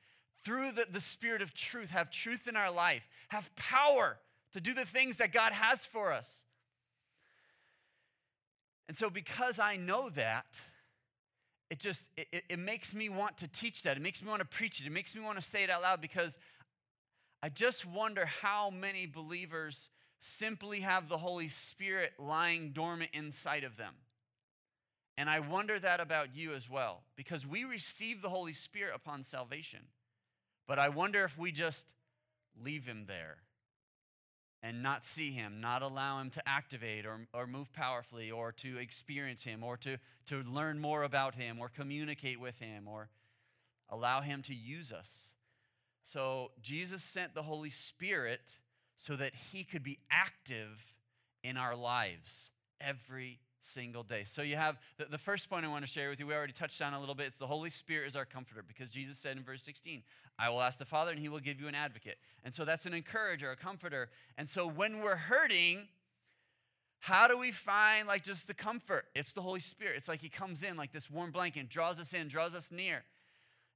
through 0.44 0.72
the, 0.72 0.86
the 0.90 1.00
Spirit 1.00 1.42
of 1.42 1.54
truth, 1.54 1.90
have 1.90 2.10
truth 2.10 2.48
in 2.48 2.56
our 2.56 2.70
life, 2.70 3.02
have 3.28 3.48
power 3.54 4.18
to 4.52 4.60
do 4.60 4.74
the 4.74 4.84
things 4.84 5.18
that 5.18 5.32
God 5.32 5.52
has 5.52 5.86
for 5.86 6.12
us. 6.12 6.26
And 8.88 8.96
so, 8.96 9.10
because 9.10 9.58
I 9.58 9.76
know 9.76 10.10
that, 10.10 10.46
it 11.70 11.78
just 11.78 12.02
it, 12.16 12.44
it 12.50 12.58
makes 12.58 12.92
me 12.92 13.08
want 13.08 13.38
to 13.38 13.48
teach 13.48 13.82
that. 13.84 13.96
It 13.96 14.02
makes 14.02 14.20
me 14.20 14.28
want 14.28 14.40
to 14.40 14.44
preach 14.46 14.80
it. 14.80 14.86
It 14.86 14.92
makes 14.92 15.14
me 15.14 15.22
want 15.22 15.40
to 15.40 15.50
say 15.50 15.62
it 15.62 15.70
out 15.70 15.82
loud 15.82 16.00
because 16.00 16.36
I 17.42 17.48
just 17.48 17.86
wonder 17.86 18.26
how 18.26 18.70
many 18.70 19.06
believers 19.06 19.90
simply 20.20 20.80
have 20.80 21.08
the 21.08 21.18
Holy 21.18 21.48
Spirit 21.48 22.12
lying 22.18 22.72
dormant 22.72 23.10
inside 23.14 23.64
of 23.64 23.76
them. 23.76 23.94
And 25.16 25.28
I 25.28 25.40
wonder 25.40 25.78
that 25.78 26.00
about 26.00 26.34
you 26.34 26.54
as 26.54 26.68
well, 26.70 27.02
because 27.16 27.46
we 27.46 27.64
receive 27.64 28.22
the 28.22 28.30
Holy 28.30 28.52
Spirit 28.52 28.92
upon 28.94 29.24
salvation. 29.24 29.80
But 30.68 30.78
I 30.78 30.88
wonder 30.90 31.24
if 31.24 31.36
we 31.36 31.52
just 31.52 31.84
leave 32.62 32.84
him 32.84 33.04
there 33.06 33.38
and 34.62 34.82
not 34.82 35.04
see 35.04 35.32
him, 35.32 35.60
not 35.60 35.82
allow 35.82 36.20
him 36.20 36.30
to 36.30 36.48
activate 36.48 37.04
or, 37.04 37.26
or 37.34 37.46
move 37.46 37.72
powerfully 37.72 38.30
or 38.30 38.52
to 38.52 38.78
experience 38.78 39.42
him 39.42 39.64
or 39.64 39.76
to, 39.78 39.96
to 40.26 40.42
learn 40.42 40.78
more 40.78 41.02
about 41.02 41.34
him 41.34 41.58
or 41.58 41.68
communicate 41.68 42.40
with 42.40 42.58
him 42.58 42.86
or 42.86 43.08
allow 43.88 44.20
him 44.20 44.42
to 44.42 44.54
use 44.54 44.92
us. 44.92 45.08
So 46.04 46.52
Jesus 46.62 47.02
sent 47.02 47.34
the 47.34 47.42
Holy 47.42 47.70
Spirit 47.70 48.40
so 48.96 49.16
that 49.16 49.32
he 49.52 49.64
could 49.64 49.82
be 49.82 49.98
active 50.10 50.78
in 51.42 51.56
our 51.56 51.74
lives 51.74 52.50
every 52.80 53.40
single 53.72 54.02
day. 54.02 54.24
So 54.24 54.42
you 54.42 54.56
have 54.56 54.76
the, 54.98 55.06
the 55.06 55.18
first 55.18 55.48
point 55.48 55.64
I 55.64 55.68
want 55.68 55.84
to 55.84 55.90
share 55.90 56.10
with 56.10 56.18
you. 56.18 56.26
We 56.26 56.34
already 56.34 56.52
touched 56.52 56.80
on 56.82 56.94
a 56.94 57.00
little 57.00 57.14
bit. 57.14 57.26
It's 57.26 57.38
the 57.38 57.46
Holy 57.46 57.70
Spirit 57.70 58.08
is 58.08 58.16
our 58.16 58.24
comforter 58.24 58.62
because 58.66 58.90
Jesus 58.90 59.18
said 59.18 59.36
in 59.36 59.42
verse 59.42 59.62
16, 59.62 60.02
I 60.38 60.48
will 60.50 60.60
ask 60.60 60.78
the 60.78 60.84
Father 60.84 61.10
and 61.10 61.20
he 61.20 61.28
will 61.28 61.40
give 61.40 61.60
you 61.60 61.68
an 61.68 61.74
advocate. 61.74 62.18
And 62.44 62.54
so 62.54 62.64
that's 62.64 62.86
an 62.86 62.94
encourager, 62.94 63.50
a 63.50 63.56
comforter. 63.56 64.08
And 64.36 64.48
so 64.48 64.66
when 64.66 65.00
we're 65.00 65.16
hurting, 65.16 65.88
how 67.00 67.28
do 67.28 67.36
we 67.38 67.50
find 67.50 68.06
like 68.06 68.24
just 68.24 68.46
the 68.46 68.54
comfort? 68.54 69.06
It's 69.14 69.32
the 69.32 69.42
Holy 69.42 69.60
Spirit. 69.60 69.94
It's 69.96 70.08
like 70.08 70.20
he 70.20 70.28
comes 70.28 70.62
in 70.62 70.76
like 70.76 70.92
this 70.92 71.10
warm 71.10 71.30
blanket, 71.30 71.68
draws 71.68 71.98
us 71.98 72.12
in, 72.12 72.28
draws 72.28 72.54
us 72.54 72.66
near. 72.70 73.02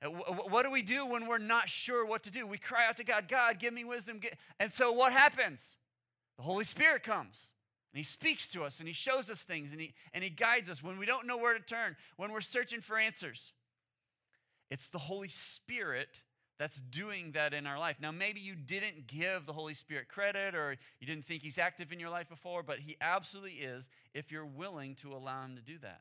What 0.05 0.65
do 0.65 0.71
we 0.71 0.83
do 0.83 1.07
when 1.07 1.27
we're 1.27 1.39
not 1.39 1.69
sure 1.69 2.05
what 2.05 2.23
to 2.25 2.31
do? 2.31 2.47
We 2.47 2.59
cry 2.59 2.87
out 2.87 2.99
to 2.99 3.05
God, 3.05 3.29
God, 3.29 3.59
give 3.59 3.73
me 3.73 3.83
wisdom. 3.83 4.21
And 4.61 4.71
so 4.73 4.93
what 4.93 5.13
happens? 5.13 5.59
The 6.37 6.43
Holy 6.43 6.65
Spirit 6.65 7.03
comes 7.03 7.39
and 7.93 7.99
He 7.99 8.05
speaks 8.05 8.47
to 8.49 8.65
us 8.65 8.79
and 8.79 8.89
He 8.89 8.95
shows 8.95 9.31
us 9.31 9.43
things 9.43 9.73
and 9.73 9.81
He, 9.81 9.95
and 10.13 10.23
he 10.23 10.31
guides 10.31 10.71
us 10.71 10.83
when 10.83 10.99
we 10.99 11.07
don't 11.07 11.27
know 11.27 11.37
where 11.37 11.55
to 11.55 11.65
turn, 11.65 11.97
when 12.17 12.33
we're 12.33 12.41
searching 12.41 12.81
for 12.81 12.99
answers. 12.99 13.53
It's 14.71 14.89
the 14.89 14.99
Holy 14.99 15.29
Spirit 15.29 16.09
that's 16.59 16.77
doing 16.91 17.33
that 17.33 17.53
in 17.53 17.67
our 17.67 17.79
life. 17.79 17.97
Now, 18.01 18.13
maybe 18.13 18.41
you 18.41 18.55
didn't 18.55 19.07
give 19.07 19.47
the 19.47 19.53
Holy 19.53 19.75
Spirit 19.75 20.09
credit 20.09 20.55
or 20.55 20.77
you 21.01 21.07
didn't 21.07 21.27
think 21.27 21.43
He's 21.43 21.59
active 21.59 21.93
in 21.93 22.01
your 22.01 22.11
life 22.11 22.29
before, 22.29 22.63
but 22.63 22.79
He 22.79 22.97
absolutely 23.01 23.59
is 23.59 23.87
if 24.15 24.33
you're 24.33 24.47
willing 24.47 24.97
to 25.03 25.15
allow 25.15 25.45
Him 25.45 25.57
to 25.57 25.63
do 25.63 25.79
that. 25.83 26.01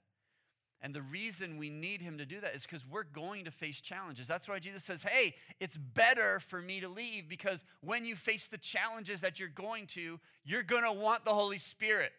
And 0.86 0.94
the 0.94 1.02
reason 1.02 1.58
we 1.58 1.72
need 1.72 2.00
him 2.00 2.20
to 2.20 2.28
do 2.28 2.40
that 2.42 2.54
is 2.54 2.62
because 2.62 2.86
we're 2.86 3.06
going 3.06 3.46
to 3.46 3.52
face 3.52 3.82
challenges. 3.82 4.28
That's 4.28 4.48
why 4.48 4.60
Jesus 4.60 4.84
says, 4.84 5.02
Hey, 5.02 5.34
it's 5.60 5.78
better 5.78 6.40
for 6.48 6.62
me 6.62 6.80
to 6.80 6.88
leave 6.88 7.28
because 7.28 7.66
when 7.82 8.06
you 8.06 8.16
face 8.16 8.46
the 8.46 8.60
challenges 8.60 9.20
that 9.22 9.40
you're 9.40 9.50
going 9.50 9.88
to, 9.88 10.20
you're 10.44 10.62
going 10.62 10.84
to 10.84 10.92
want 10.92 11.26
the 11.26 11.34
Holy 11.34 11.58
Spirit 11.58 12.12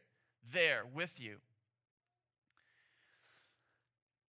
there 0.53 0.83
with 0.93 1.13
you. 1.17 1.37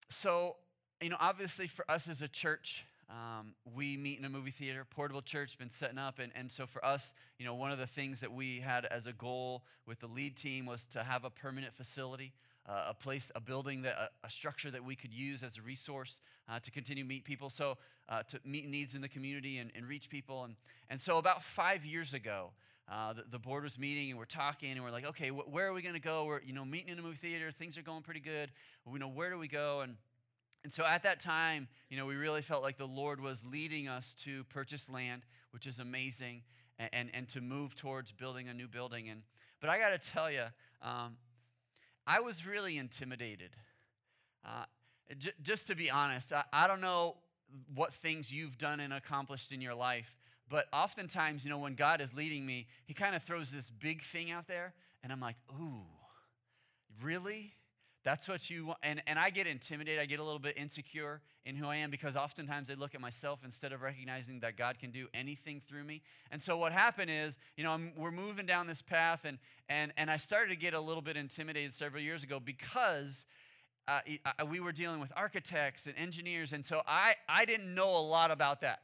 So, 0.08 0.54
you 1.00 1.08
know, 1.08 1.16
obviously 1.18 1.66
for 1.66 1.84
us 1.90 2.08
as 2.08 2.22
a 2.22 2.28
church, 2.28 2.84
um, 3.10 3.56
we 3.74 3.96
meet 3.96 4.20
in 4.20 4.24
a 4.24 4.28
movie 4.28 4.52
theater, 4.52 4.86
portable 4.88 5.22
church, 5.22 5.58
been 5.58 5.72
setting 5.72 5.98
up. 5.98 6.20
And, 6.20 6.30
and 6.36 6.48
so 6.48 6.64
for 6.64 6.84
us, 6.84 7.12
you 7.40 7.44
know, 7.44 7.54
one 7.54 7.72
of 7.72 7.78
the 7.78 7.88
things 7.88 8.20
that 8.20 8.32
we 8.32 8.60
had 8.60 8.84
as 8.84 9.08
a 9.08 9.12
goal 9.12 9.64
with 9.84 9.98
the 9.98 10.06
lead 10.06 10.36
team 10.36 10.64
was 10.64 10.86
to 10.92 11.02
have 11.02 11.24
a 11.24 11.30
permanent 11.30 11.74
facility 11.74 12.34
uh, 12.68 12.86
a 12.90 12.94
place, 12.94 13.28
a 13.34 13.40
building, 13.40 13.82
that, 13.82 13.94
a, 13.98 14.26
a, 14.26 14.30
structure 14.30 14.70
that 14.70 14.84
we 14.84 14.94
could 14.94 15.12
use 15.12 15.42
as 15.42 15.56
a 15.56 15.62
resource 15.62 16.20
uh, 16.48 16.58
to 16.60 16.70
continue 16.70 17.04
meet 17.04 17.24
people, 17.24 17.48
so 17.48 17.76
uh, 18.08 18.22
to 18.24 18.38
meet 18.44 18.68
needs 18.68 18.94
in 18.94 19.00
the 19.00 19.08
community 19.08 19.58
and, 19.58 19.70
and, 19.74 19.86
reach 19.86 20.10
people. 20.10 20.44
And, 20.44 20.54
and 20.90 21.00
so 21.00 21.18
about 21.18 21.42
five 21.42 21.84
years 21.84 22.14
ago, 22.14 22.50
uh, 22.90 23.14
the, 23.14 23.24
the, 23.30 23.38
board 23.38 23.64
was 23.64 23.78
meeting 23.78 24.10
and 24.10 24.18
we're 24.18 24.24
talking 24.24 24.72
and 24.72 24.82
we're 24.82 24.90
like, 24.90 25.04
okay, 25.04 25.28
wh- 25.28 25.50
where 25.52 25.66
are 25.66 25.72
we 25.72 25.82
going 25.82 25.94
to 25.94 26.00
go? 26.00 26.24
We're, 26.24 26.40
you 26.42 26.52
know, 26.52 26.64
meeting 26.64 26.88
in 26.88 26.98
a 26.98 27.02
movie 27.02 27.18
theater. 27.20 27.52
Things 27.52 27.76
are 27.76 27.82
going 27.82 28.02
pretty 28.02 28.20
good. 28.20 28.50
We 28.86 28.98
know 28.98 29.08
where 29.08 29.30
do 29.30 29.38
we 29.38 29.48
go? 29.48 29.80
And, 29.80 29.96
and 30.64 30.72
so 30.72 30.84
at 30.84 31.02
that 31.02 31.20
time, 31.20 31.68
you 31.90 31.96
know, 31.96 32.06
we 32.06 32.16
really 32.16 32.42
felt 32.42 32.62
like 32.62 32.78
the 32.78 32.86
Lord 32.86 33.20
was 33.20 33.40
leading 33.44 33.88
us 33.88 34.14
to 34.24 34.44
purchase 34.44 34.88
land, 34.88 35.22
which 35.52 35.66
is 35.66 35.80
amazing, 35.80 36.42
and, 36.78 36.90
and, 36.92 37.10
and 37.14 37.28
to 37.30 37.40
move 37.40 37.74
towards 37.76 38.12
building 38.12 38.48
a 38.48 38.54
new 38.54 38.68
building. 38.68 39.08
And, 39.08 39.22
but 39.60 39.70
I 39.70 39.78
got 39.78 39.90
to 39.90 40.10
tell 40.10 40.30
you, 40.30 40.44
um, 40.82 41.16
I 42.08 42.20
was 42.20 42.46
really 42.46 42.78
intimidated. 42.78 43.50
Uh, 44.42 44.64
j- 45.18 45.32
just 45.42 45.66
to 45.66 45.74
be 45.74 45.90
honest, 45.90 46.32
I, 46.32 46.44
I 46.50 46.66
don't 46.66 46.80
know 46.80 47.16
what 47.74 47.92
things 47.92 48.32
you've 48.32 48.56
done 48.56 48.80
and 48.80 48.94
accomplished 48.94 49.52
in 49.52 49.60
your 49.60 49.74
life, 49.74 50.16
but 50.48 50.64
oftentimes, 50.72 51.44
you 51.44 51.50
know, 51.50 51.58
when 51.58 51.74
God 51.74 52.00
is 52.00 52.08
leading 52.14 52.46
me, 52.46 52.66
He 52.86 52.94
kind 52.94 53.14
of 53.14 53.22
throws 53.24 53.50
this 53.50 53.70
big 53.78 54.02
thing 54.10 54.30
out 54.30 54.48
there, 54.48 54.72
and 55.02 55.12
I'm 55.12 55.20
like, 55.20 55.36
ooh, 55.60 55.84
really? 57.02 57.52
That's 58.08 58.26
what 58.26 58.48
you 58.48 58.64
want. 58.64 58.78
And, 58.82 59.02
and 59.06 59.18
I 59.18 59.28
get 59.28 59.46
intimidated. 59.46 60.00
I 60.00 60.06
get 60.06 60.18
a 60.18 60.24
little 60.24 60.38
bit 60.38 60.56
insecure 60.56 61.20
in 61.44 61.54
who 61.54 61.66
I 61.66 61.76
am 61.76 61.90
because 61.90 62.16
oftentimes 62.16 62.70
I 62.70 62.72
look 62.72 62.94
at 62.94 63.02
myself 63.02 63.40
instead 63.44 63.70
of 63.70 63.82
recognizing 63.82 64.40
that 64.40 64.56
God 64.56 64.78
can 64.78 64.90
do 64.90 65.08
anything 65.12 65.60
through 65.68 65.84
me. 65.84 66.00
And 66.30 66.42
so 66.42 66.56
what 66.56 66.72
happened 66.72 67.10
is, 67.10 67.38
you 67.58 67.64
know, 67.64 67.70
I'm, 67.72 67.92
we're 67.98 68.10
moving 68.10 68.46
down 68.46 68.66
this 68.66 68.80
path, 68.80 69.26
and, 69.26 69.36
and, 69.68 69.92
and 69.98 70.10
I 70.10 70.16
started 70.16 70.48
to 70.48 70.56
get 70.56 70.72
a 70.72 70.80
little 70.80 71.02
bit 71.02 71.18
intimidated 71.18 71.74
several 71.74 72.02
years 72.02 72.22
ago 72.22 72.40
because 72.42 73.26
uh, 73.86 74.00
we 74.50 74.58
were 74.58 74.72
dealing 74.72 75.00
with 75.00 75.12
architects 75.14 75.84
and 75.84 75.94
engineers. 75.98 76.54
And 76.54 76.64
so 76.64 76.80
I, 76.88 77.14
I 77.28 77.44
didn't 77.44 77.74
know 77.74 77.90
a 77.94 78.00
lot 78.00 78.30
about 78.30 78.62
that. 78.62 78.78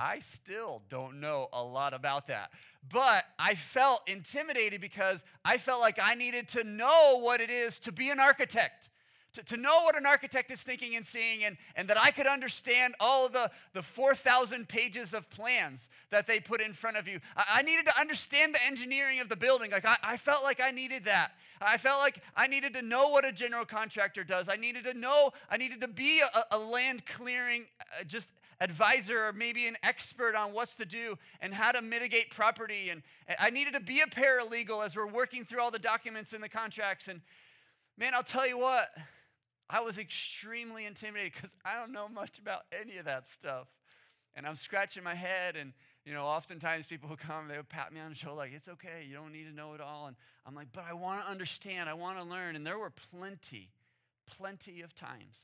I 0.00 0.20
still 0.20 0.80
don't 0.88 1.20
know 1.20 1.48
a 1.52 1.62
lot 1.62 1.92
about 1.92 2.28
that. 2.28 2.50
But 2.90 3.26
I 3.38 3.54
felt 3.54 4.00
intimidated 4.06 4.80
because 4.80 5.20
I 5.44 5.58
felt 5.58 5.80
like 5.80 5.98
I 6.00 6.14
needed 6.14 6.48
to 6.50 6.64
know 6.64 7.18
what 7.20 7.42
it 7.42 7.50
is 7.50 7.78
to 7.80 7.92
be 7.92 8.08
an 8.08 8.18
architect. 8.18 8.88
To, 9.34 9.42
to 9.44 9.56
know 9.58 9.82
what 9.82 9.96
an 9.96 10.06
architect 10.06 10.50
is 10.50 10.60
thinking 10.60 10.96
and 10.96 11.06
seeing, 11.06 11.44
and, 11.44 11.56
and 11.76 11.86
that 11.88 12.00
I 12.00 12.10
could 12.10 12.26
understand 12.26 12.94
all 12.98 13.28
the, 13.28 13.50
the 13.74 13.82
4,000 13.82 14.66
pages 14.66 15.12
of 15.12 15.28
plans 15.30 15.88
that 16.10 16.26
they 16.26 16.40
put 16.40 16.62
in 16.62 16.72
front 16.72 16.96
of 16.96 17.06
you. 17.06 17.20
I, 17.36 17.44
I 17.56 17.62
needed 17.62 17.84
to 17.86 18.00
understand 18.00 18.54
the 18.54 18.64
engineering 18.64 19.20
of 19.20 19.28
the 19.28 19.36
building. 19.36 19.70
Like, 19.70 19.84
I, 19.84 19.98
I 20.02 20.16
felt 20.16 20.42
like 20.42 20.60
I 20.60 20.70
needed 20.70 21.04
that. 21.04 21.32
I 21.60 21.76
felt 21.76 22.00
like 22.00 22.20
I 22.34 22.46
needed 22.46 22.72
to 22.72 22.82
know 22.82 23.08
what 23.08 23.26
a 23.26 23.32
general 23.32 23.66
contractor 23.66 24.24
does. 24.24 24.48
I 24.48 24.56
needed 24.56 24.84
to 24.84 24.94
know, 24.94 25.32
I 25.50 25.58
needed 25.58 25.82
to 25.82 25.88
be 25.88 26.20
a, 26.20 26.56
a 26.56 26.58
land 26.58 27.04
clearing, 27.04 27.66
uh, 27.80 28.04
just 28.04 28.28
advisor 28.60 29.26
or 29.26 29.32
maybe 29.32 29.66
an 29.66 29.76
expert 29.82 30.34
on 30.34 30.52
what's 30.52 30.74
to 30.76 30.84
do 30.84 31.16
and 31.40 31.54
how 31.54 31.72
to 31.72 31.80
mitigate 31.80 32.30
property. 32.30 32.90
And 32.90 33.02
I 33.38 33.50
needed 33.50 33.72
to 33.74 33.80
be 33.80 34.00
a 34.00 34.06
paralegal 34.06 34.84
as 34.84 34.94
we're 34.94 35.06
working 35.06 35.44
through 35.44 35.60
all 35.60 35.70
the 35.70 35.78
documents 35.78 36.32
and 36.32 36.42
the 36.42 36.48
contracts. 36.48 37.08
And 37.08 37.20
man, 37.96 38.14
I'll 38.14 38.22
tell 38.22 38.46
you 38.46 38.58
what, 38.58 38.88
I 39.68 39.80
was 39.80 39.98
extremely 39.98 40.84
intimidated 40.84 41.32
because 41.34 41.56
I 41.64 41.74
don't 41.74 41.92
know 41.92 42.08
much 42.08 42.38
about 42.38 42.62
any 42.78 42.98
of 42.98 43.06
that 43.06 43.30
stuff. 43.30 43.68
And 44.34 44.46
I'm 44.46 44.56
scratching 44.56 45.02
my 45.02 45.14
head 45.14 45.56
and 45.56 45.72
you 46.04 46.14
know, 46.14 46.24
oftentimes 46.24 46.86
people 46.86 47.08
who 47.08 47.16
come, 47.16 47.48
they 47.48 47.56
would 47.56 47.68
pat 47.68 47.92
me 47.92 48.00
on 48.00 48.10
the 48.10 48.16
shoulder 48.16 48.38
like, 48.38 48.52
it's 48.54 48.68
okay, 48.68 49.04
you 49.06 49.14
don't 49.14 49.32
need 49.32 49.44
to 49.44 49.54
know 49.54 49.74
it 49.74 49.80
all. 49.80 50.06
And 50.06 50.16
I'm 50.46 50.54
like, 50.54 50.68
but 50.72 50.84
I 50.88 50.94
want 50.94 51.22
to 51.22 51.30
understand, 51.30 51.88
I 51.88 51.94
want 51.94 52.18
to 52.18 52.24
learn. 52.24 52.56
And 52.56 52.66
there 52.66 52.78
were 52.78 52.90
plenty, 52.90 53.70
plenty 54.26 54.80
of 54.80 54.94
times 54.94 55.36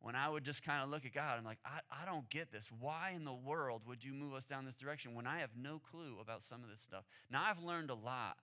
when 0.00 0.14
I 0.14 0.28
would 0.28 0.44
just 0.44 0.62
kind 0.62 0.82
of 0.82 0.90
look 0.90 1.04
at 1.04 1.12
God, 1.12 1.38
I'm 1.38 1.44
like, 1.44 1.58
I, 1.64 1.80
I 1.90 2.04
don't 2.04 2.28
get 2.30 2.52
this. 2.52 2.66
Why 2.80 3.12
in 3.16 3.24
the 3.24 3.32
world 3.32 3.82
would 3.86 4.04
you 4.04 4.12
move 4.12 4.34
us 4.34 4.44
down 4.44 4.64
this 4.64 4.76
direction 4.76 5.14
when 5.14 5.26
I 5.26 5.40
have 5.40 5.50
no 5.60 5.80
clue 5.90 6.16
about 6.20 6.44
some 6.44 6.62
of 6.62 6.70
this 6.70 6.80
stuff? 6.82 7.04
Now 7.30 7.44
I've 7.44 7.62
learned 7.62 7.90
a 7.90 7.94
lot, 7.94 8.36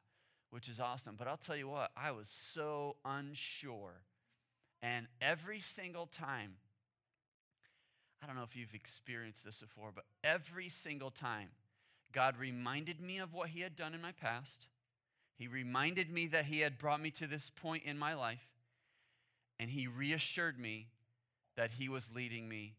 which 0.50 0.68
is 0.68 0.80
awesome, 0.80 1.16
but 1.18 1.28
I'll 1.28 1.38
tell 1.38 1.56
you 1.56 1.70
what, 1.70 1.92
I 1.96 2.12
was 2.12 2.28
so 2.54 2.98
unsure. 3.06 3.94
And 4.82 5.08
every 5.22 5.62
single 5.62 6.08
time 6.08 6.52
I 8.26 8.28
don't 8.28 8.38
know 8.38 8.44
if 8.44 8.56
you've 8.56 8.74
experienced 8.74 9.46
this 9.46 9.60
before, 9.60 9.92
but 9.94 10.06
every 10.24 10.70
single 10.70 11.12
time 11.12 11.50
God 12.12 12.38
reminded 12.38 13.00
me 13.00 13.20
of 13.20 13.34
what 13.34 13.50
He 13.50 13.62
had 13.62 13.76
done 13.76 13.94
in 13.94 14.02
my 14.02 14.14
past, 14.14 14.68
He 15.38 15.48
reminded 15.48 16.10
me 16.10 16.28
that 16.28 16.46
He 16.46 16.62
had 16.62 16.80
brought 16.80 17.02
me 17.02 17.12
to 17.12 17.28
this 17.28 17.52
point 17.62 17.84
in 17.86 18.00
my 18.00 18.16
life, 18.16 18.42
and 19.60 19.70
He 19.70 19.86
reassured 19.86 20.58
me 20.58 20.88
that 21.58 21.72
He 21.72 21.90
was 21.90 22.08
leading 22.14 22.48
me 22.48 22.76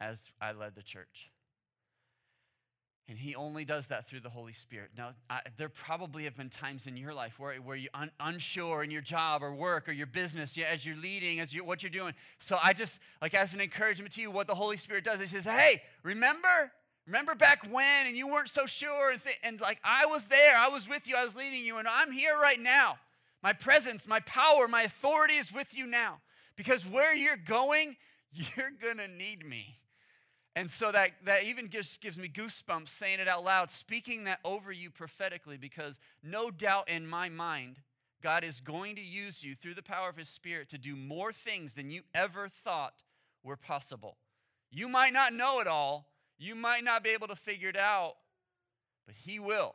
as 0.00 0.18
I 0.40 0.52
led 0.52 0.74
the 0.74 0.82
church. 0.82 1.30
And 3.10 3.18
he 3.18 3.34
only 3.34 3.64
does 3.64 3.88
that 3.88 4.08
through 4.08 4.20
the 4.20 4.30
Holy 4.30 4.52
Spirit. 4.52 4.90
Now, 4.96 5.14
I, 5.28 5.40
there 5.58 5.68
probably 5.68 6.22
have 6.24 6.36
been 6.36 6.48
times 6.48 6.86
in 6.86 6.96
your 6.96 7.12
life 7.12 7.40
where, 7.40 7.56
where 7.56 7.74
you're 7.74 7.90
un, 7.92 8.12
unsure 8.20 8.84
in 8.84 8.90
your 8.92 9.02
job 9.02 9.42
or 9.42 9.52
work 9.52 9.88
or 9.88 9.92
your 9.92 10.06
business 10.06 10.52
as 10.64 10.86
you're 10.86 10.94
leading, 10.94 11.40
as 11.40 11.52
you, 11.52 11.64
what 11.64 11.82
you're 11.82 11.90
doing. 11.90 12.14
So 12.38 12.56
I 12.62 12.72
just, 12.72 12.96
like, 13.20 13.34
as 13.34 13.52
an 13.52 13.60
encouragement 13.60 14.12
to 14.14 14.20
you, 14.20 14.30
what 14.30 14.46
the 14.46 14.54
Holy 14.54 14.76
Spirit 14.76 15.02
does 15.02 15.20
is 15.20 15.30
says, 15.30 15.44
hey, 15.44 15.82
remember? 16.04 16.70
Remember 17.04 17.34
back 17.34 17.66
when 17.68 18.06
and 18.06 18.16
you 18.16 18.28
weren't 18.28 18.48
so 18.48 18.64
sure 18.64 19.10
and, 19.10 19.20
th- 19.20 19.38
and 19.42 19.60
like 19.60 19.78
I 19.82 20.06
was 20.06 20.24
there, 20.26 20.56
I 20.56 20.68
was 20.68 20.88
with 20.88 21.08
you, 21.08 21.16
I 21.16 21.24
was 21.24 21.34
leading 21.34 21.66
you, 21.66 21.78
and 21.78 21.88
I'm 21.88 22.12
here 22.12 22.38
right 22.40 22.60
now. 22.60 22.96
My 23.42 23.52
presence, 23.54 24.06
my 24.06 24.20
power, 24.20 24.68
my 24.68 24.82
authority 24.82 25.34
is 25.34 25.52
with 25.52 25.66
you 25.72 25.86
now. 25.86 26.20
Because 26.54 26.86
where 26.86 27.12
you're 27.12 27.36
going, 27.36 27.96
you're 28.32 28.72
gonna 28.82 29.08
need 29.08 29.44
me. 29.46 29.78
And 30.56 30.70
so 30.70 30.90
that, 30.90 31.12
that 31.24 31.44
even 31.44 31.70
just 31.70 32.00
gives 32.00 32.16
me 32.18 32.28
goosebumps 32.28 32.88
saying 32.88 33.20
it 33.20 33.28
out 33.28 33.44
loud, 33.44 33.70
speaking 33.70 34.24
that 34.24 34.40
over 34.44 34.72
you 34.72 34.90
prophetically, 34.90 35.56
because 35.56 36.00
no 36.22 36.50
doubt 36.50 36.88
in 36.88 37.06
my 37.06 37.28
mind, 37.28 37.76
God 38.22 38.42
is 38.44 38.60
going 38.60 38.96
to 38.96 39.02
use 39.02 39.42
you 39.42 39.54
through 39.54 39.74
the 39.74 39.82
power 39.82 40.08
of 40.08 40.16
His 40.16 40.28
Spirit 40.28 40.68
to 40.70 40.78
do 40.78 40.96
more 40.96 41.32
things 41.32 41.74
than 41.74 41.90
you 41.90 42.02
ever 42.14 42.50
thought 42.64 42.94
were 43.44 43.56
possible. 43.56 44.16
You 44.70 44.88
might 44.88 45.12
not 45.12 45.32
know 45.32 45.60
it 45.60 45.66
all, 45.66 46.06
you 46.38 46.54
might 46.54 46.84
not 46.84 47.04
be 47.04 47.10
able 47.10 47.28
to 47.28 47.36
figure 47.36 47.68
it 47.68 47.76
out, 47.76 48.14
but 49.06 49.14
He 49.14 49.38
will, 49.38 49.74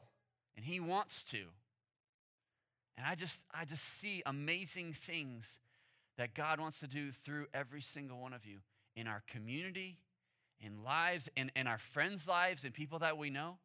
and 0.55 0.65
He 0.65 0.79
wants 0.79 1.23
to. 1.31 1.41
And 2.97 3.05
I 3.05 3.15
just, 3.15 3.39
I 3.53 3.65
just 3.65 3.83
see 3.99 4.23
amazing 4.25 4.95
things 5.05 5.59
that 6.17 6.33
God 6.33 6.59
wants 6.59 6.79
to 6.79 6.87
do 6.87 7.11
through 7.23 7.47
every 7.53 7.81
single 7.81 8.19
one 8.19 8.33
of 8.33 8.45
you 8.45 8.59
in 8.95 9.07
our 9.07 9.23
community 9.27 9.97
in 10.61 10.83
lives, 10.83 11.29
in, 11.35 11.51
in 11.55 11.67
our 11.67 11.77
friends' 11.77 12.27
lives, 12.27 12.63
and 12.63 12.73
people 12.73 12.99
that 12.99 13.17
we 13.17 13.29
know. 13.29 13.57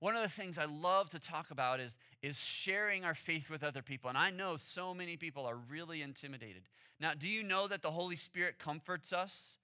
One 0.00 0.16
of 0.16 0.22
the 0.22 0.28
things 0.28 0.58
I 0.58 0.66
love 0.66 1.08
to 1.10 1.18
talk 1.18 1.50
about 1.50 1.80
is, 1.80 1.96
is 2.22 2.36
sharing 2.36 3.04
our 3.04 3.14
faith 3.14 3.48
with 3.48 3.62
other 3.62 3.80
people. 3.80 4.08
And 4.08 4.18
I 4.18 4.30
know 4.30 4.56
so 4.56 4.92
many 4.92 5.16
people 5.16 5.46
are 5.46 5.56
really 5.56 6.02
intimidated. 6.02 6.62
Now, 7.00 7.12
do 7.14 7.28
you 7.28 7.42
know 7.42 7.68
that 7.68 7.82
the 7.82 7.90
Holy 7.90 8.16
Spirit 8.16 8.58
comforts 8.58 9.12
us 9.12 9.58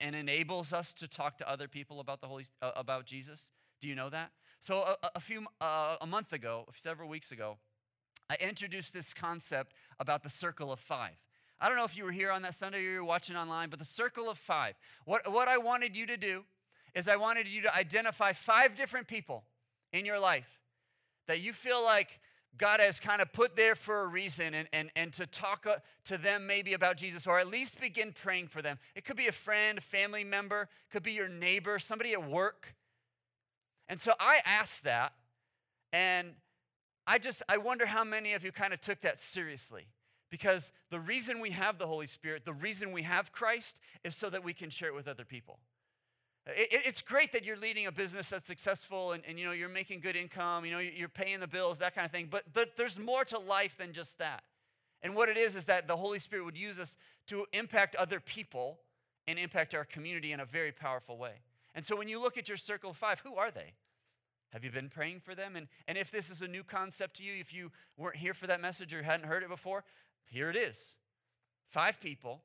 and 0.00 0.16
enables 0.16 0.72
us 0.72 0.92
to 0.94 1.06
talk 1.06 1.38
to 1.38 1.48
other 1.48 1.68
people 1.68 2.00
about, 2.00 2.20
the 2.20 2.26
Holy, 2.26 2.46
uh, 2.60 2.72
about 2.74 3.06
Jesus? 3.06 3.40
Do 3.80 3.88
you 3.88 3.94
know 3.94 4.10
that? 4.10 4.30
So, 4.60 4.80
a, 4.80 4.96
a 5.14 5.20
few, 5.20 5.44
uh, 5.60 5.96
a 6.00 6.06
month 6.06 6.32
ago, 6.32 6.66
several 6.82 7.08
weeks 7.08 7.30
ago, 7.30 7.56
I 8.30 8.36
introduced 8.40 8.92
this 8.92 9.12
concept 9.12 9.74
about 10.00 10.22
the 10.22 10.30
circle 10.30 10.72
of 10.72 10.80
five. 10.80 11.14
I 11.62 11.68
don't 11.68 11.76
know 11.76 11.84
if 11.84 11.96
you 11.96 12.02
were 12.02 12.10
here 12.10 12.32
on 12.32 12.42
that 12.42 12.58
Sunday 12.58 12.78
or 12.78 12.90
you're 12.90 13.04
watching 13.04 13.36
online, 13.36 13.70
but 13.70 13.78
the 13.78 13.84
circle 13.84 14.28
of 14.28 14.36
five. 14.36 14.74
What, 15.04 15.30
what 15.30 15.46
I 15.46 15.58
wanted 15.58 15.94
you 15.94 16.06
to 16.06 16.16
do 16.16 16.42
is 16.92 17.06
I 17.06 17.14
wanted 17.14 17.46
you 17.46 17.62
to 17.62 17.72
identify 17.72 18.32
five 18.32 18.74
different 18.74 19.06
people 19.06 19.44
in 19.92 20.04
your 20.04 20.18
life 20.18 20.48
that 21.28 21.40
you 21.40 21.52
feel 21.52 21.80
like 21.80 22.18
God 22.58 22.80
has 22.80 22.98
kind 22.98 23.22
of 23.22 23.32
put 23.32 23.54
there 23.54 23.76
for 23.76 24.00
a 24.00 24.06
reason 24.08 24.54
and, 24.54 24.68
and, 24.72 24.90
and 24.96 25.12
to 25.12 25.24
talk 25.24 25.64
uh, 25.64 25.76
to 26.06 26.18
them 26.18 26.48
maybe 26.48 26.72
about 26.72 26.96
Jesus 26.96 27.28
or 27.28 27.38
at 27.38 27.46
least 27.46 27.80
begin 27.80 28.12
praying 28.12 28.48
for 28.48 28.60
them. 28.60 28.76
It 28.96 29.04
could 29.04 29.16
be 29.16 29.28
a 29.28 29.32
friend, 29.32 29.78
a 29.78 29.82
family 29.82 30.24
member, 30.24 30.68
could 30.90 31.04
be 31.04 31.12
your 31.12 31.28
neighbor, 31.28 31.78
somebody 31.78 32.12
at 32.12 32.28
work. 32.28 32.74
And 33.88 34.00
so 34.00 34.14
I 34.18 34.40
asked 34.44 34.82
that, 34.82 35.12
and 35.92 36.32
I 37.06 37.18
just, 37.18 37.40
I 37.48 37.58
wonder 37.58 37.86
how 37.86 38.02
many 38.02 38.32
of 38.32 38.44
you 38.44 38.50
kind 38.50 38.74
of 38.74 38.80
took 38.80 39.00
that 39.02 39.20
seriously. 39.20 39.86
Because 40.32 40.72
the 40.88 40.98
reason 40.98 41.40
we 41.40 41.50
have 41.50 41.76
the 41.76 41.86
Holy 41.86 42.06
Spirit, 42.06 42.46
the 42.46 42.54
reason 42.54 42.90
we 42.90 43.02
have 43.02 43.32
Christ, 43.32 43.76
is 44.02 44.16
so 44.16 44.30
that 44.30 44.42
we 44.42 44.54
can 44.54 44.70
share 44.70 44.88
it 44.88 44.94
with 44.94 45.06
other 45.06 45.26
people. 45.26 45.58
It, 46.46 46.68
it's 46.86 47.02
great 47.02 47.32
that 47.32 47.44
you're 47.44 47.58
leading 47.58 47.86
a 47.86 47.92
business 47.92 48.30
that's 48.30 48.46
successful 48.46 49.12
and, 49.12 49.22
and 49.28 49.38
you 49.38 49.44
know 49.44 49.52
you're 49.52 49.68
making 49.68 50.00
good 50.00 50.16
income, 50.16 50.64
you 50.64 50.72
know 50.72 50.78
you're 50.78 51.10
paying 51.10 51.38
the 51.38 51.46
bills, 51.46 51.76
that 51.78 51.94
kind 51.94 52.06
of 52.06 52.10
thing. 52.10 52.28
But, 52.30 52.44
but 52.54 52.70
there's 52.78 52.98
more 52.98 53.26
to 53.26 53.38
life 53.38 53.74
than 53.78 53.92
just 53.92 54.16
that. 54.18 54.42
And 55.02 55.14
what 55.14 55.28
it 55.28 55.36
is 55.36 55.54
is 55.54 55.66
that 55.66 55.86
the 55.86 55.98
Holy 55.98 56.18
Spirit 56.18 56.46
would 56.46 56.56
use 56.56 56.78
us 56.78 56.96
to 57.26 57.44
impact 57.52 57.94
other 57.96 58.18
people 58.18 58.78
and 59.26 59.38
impact 59.38 59.74
our 59.74 59.84
community 59.84 60.32
in 60.32 60.40
a 60.40 60.46
very 60.46 60.72
powerful 60.72 61.18
way. 61.18 61.34
And 61.74 61.84
so 61.84 61.94
when 61.94 62.08
you 62.08 62.18
look 62.18 62.38
at 62.38 62.48
your 62.48 62.56
circle 62.56 62.90
of 62.90 62.96
five, 62.96 63.20
who 63.20 63.34
are 63.34 63.50
they? 63.50 63.74
Have 64.52 64.64
you 64.64 64.70
been 64.70 64.88
praying 64.88 65.20
for 65.20 65.34
them? 65.34 65.56
And, 65.56 65.66
and 65.88 65.96
if 65.96 66.10
this 66.10 66.28
is 66.28 66.42
a 66.42 66.48
new 66.48 66.62
concept 66.62 67.16
to 67.18 67.22
you, 67.22 67.34
if 67.38 67.54
you 67.54 67.70
weren't 67.96 68.16
here 68.16 68.34
for 68.34 68.46
that 68.46 68.60
message 68.60 68.92
or 68.92 69.02
hadn't 69.02 69.26
heard 69.26 69.42
it 69.42 69.48
before, 69.48 69.82
here 70.26 70.50
it 70.50 70.56
is 70.56 70.76
five 71.70 72.00
people 72.00 72.40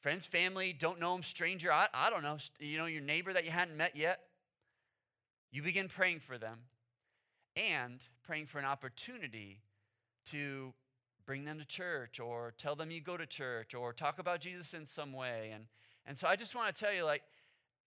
friends, 0.00 0.24
family, 0.24 0.72
don't 0.78 1.00
know 1.00 1.12
them, 1.12 1.22
stranger, 1.22 1.72
I, 1.72 1.88
I 1.92 2.10
don't 2.10 2.22
know, 2.22 2.38
you 2.58 2.78
know, 2.78 2.86
your 2.86 3.02
neighbor 3.02 3.32
that 3.32 3.44
you 3.44 3.50
hadn't 3.50 3.76
met 3.76 3.96
yet. 3.96 4.20
You 5.50 5.62
begin 5.62 5.88
praying 5.88 6.20
for 6.20 6.38
them 6.38 6.58
and 7.56 8.00
praying 8.24 8.46
for 8.46 8.58
an 8.58 8.64
opportunity 8.64 9.60
to 10.30 10.72
bring 11.26 11.44
them 11.44 11.58
to 11.58 11.64
church 11.64 12.20
or 12.20 12.54
tell 12.58 12.76
them 12.76 12.90
you 12.90 13.00
go 13.00 13.16
to 13.16 13.26
church 13.26 13.74
or 13.74 13.92
talk 13.92 14.18
about 14.18 14.40
Jesus 14.40 14.72
in 14.72 14.86
some 14.86 15.12
way. 15.12 15.50
And, 15.54 15.64
and 16.06 16.16
so 16.16 16.28
I 16.28 16.36
just 16.36 16.54
want 16.54 16.74
to 16.74 16.80
tell 16.80 16.92
you, 16.92 17.04
like, 17.04 17.22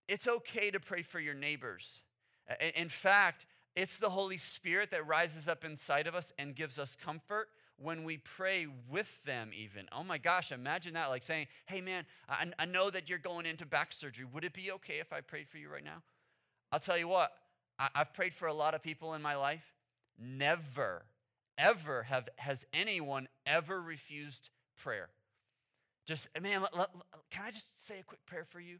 it's 0.07 0.27
okay 0.27 0.71
to 0.71 0.79
pray 0.79 1.03
for 1.03 1.19
your 1.19 1.33
neighbors. 1.33 2.01
In 2.75 2.89
fact, 2.89 3.45
it's 3.75 3.97
the 3.97 4.09
Holy 4.09 4.37
Spirit 4.37 4.91
that 4.91 5.07
rises 5.07 5.47
up 5.47 5.63
inside 5.63 6.07
of 6.07 6.15
us 6.15 6.33
and 6.37 6.55
gives 6.55 6.77
us 6.77 6.97
comfort 7.03 7.47
when 7.81 8.03
we 8.03 8.17
pray 8.17 8.67
with 8.89 9.09
them, 9.25 9.51
even. 9.55 9.87
Oh 9.91 10.03
my 10.03 10.17
gosh, 10.17 10.51
imagine 10.51 10.93
that. 10.93 11.09
Like 11.09 11.23
saying, 11.23 11.47
hey 11.65 11.81
man, 11.81 12.05
I, 12.29 12.45
I 12.59 12.65
know 12.65 12.89
that 12.89 13.09
you're 13.09 13.17
going 13.17 13.45
into 13.45 13.65
back 13.65 13.93
surgery. 13.93 14.25
Would 14.33 14.43
it 14.43 14.53
be 14.53 14.71
okay 14.73 14.99
if 14.99 15.11
I 15.11 15.21
prayed 15.21 15.47
for 15.49 15.57
you 15.57 15.69
right 15.69 15.83
now? 15.83 16.01
I'll 16.71 16.79
tell 16.79 16.97
you 16.97 17.07
what, 17.07 17.31
I, 17.79 17.89
I've 17.95 18.13
prayed 18.13 18.33
for 18.33 18.47
a 18.47 18.53
lot 18.53 18.73
of 18.73 18.81
people 18.81 19.13
in 19.13 19.21
my 19.21 19.35
life. 19.35 19.63
Never, 20.19 21.03
ever 21.57 22.03
have, 22.03 22.29
has 22.37 22.59
anyone 22.73 23.27
ever 23.45 23.81
refused 23.81 24.49
prayer. 24.77 25.09
Just, 26.07 26.27
man, 26.41 26.65
can 27.29 27.43
I 27.45 27.51
just 27.51 27.67
say 27.87 27.99
a 27.99 28.03
quick 28.03 28.25
prayer 28.25 28.45
for 28.49 28.59
you? 28.59 28.77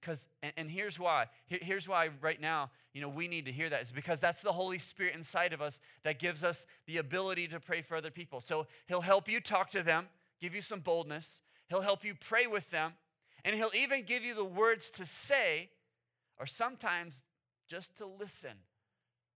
Because 0.00 0.18
and, 0.42 0.52
and, 0.56 0.70
here's 0.70 0.98
why 0.98 1.26
Here, 1.46 1.58
here's 1.62 1.86
why 1.86 2.10
right 2.20 2.40
now 2.40 2.70
you 2.92 3.00
know 3.00 3.08
we 3.08 3.28
need 3.28 3.44
to 3.44 3.52
hear 3.52 3.68
that 3.70 3.82
is 3.82 3.92
because 3.92 4.20
that's 4.20 4.42
the 4.42 4.52
holy 4.52 4.78
spirit 4.78 5.14
inside 5.14 5.52
of 5.52 5.62
us 5.62 5.78
that 6.02 6.18
gives 6.18 6.42
us 6.42 6.64
the 6.86 6.98
ability 6.98 7.48
to 7.48 7.60
pray 7.60 7.82
for 7.82 7.96
other 7.96 8.10
people. 8.10 8.40
So 8.40 8.66
he'll 8.86 9.00
help 9.00 9.28
you 9.28 9.40
talk 9.40 9.70
to 9.70 9.82
them 9.82 10.06
give 10.40 10.54
you 10.54 10.62
some 10.62 10.80
boldness. 10.80 11.42
He'll 11.68 11.82
help 11.82 12.04
you 12.04 12.14
pray 12.14 12.46
with 12.46 12.68
them 12.70 12.92
and 13.44 13.54
he'll 13.54 13.70
even 13.74 14.04
give 14.04 14.24
you 14.24 14.34
the 14.34 14.44
words 14.44 14.90
to 14.96 15.06
say 15.06 15.68
or 16.38 16.46
sometimes 16.46 17.22
just 17.68 17.96
to 17.98 18.06
listen 18.06 18.56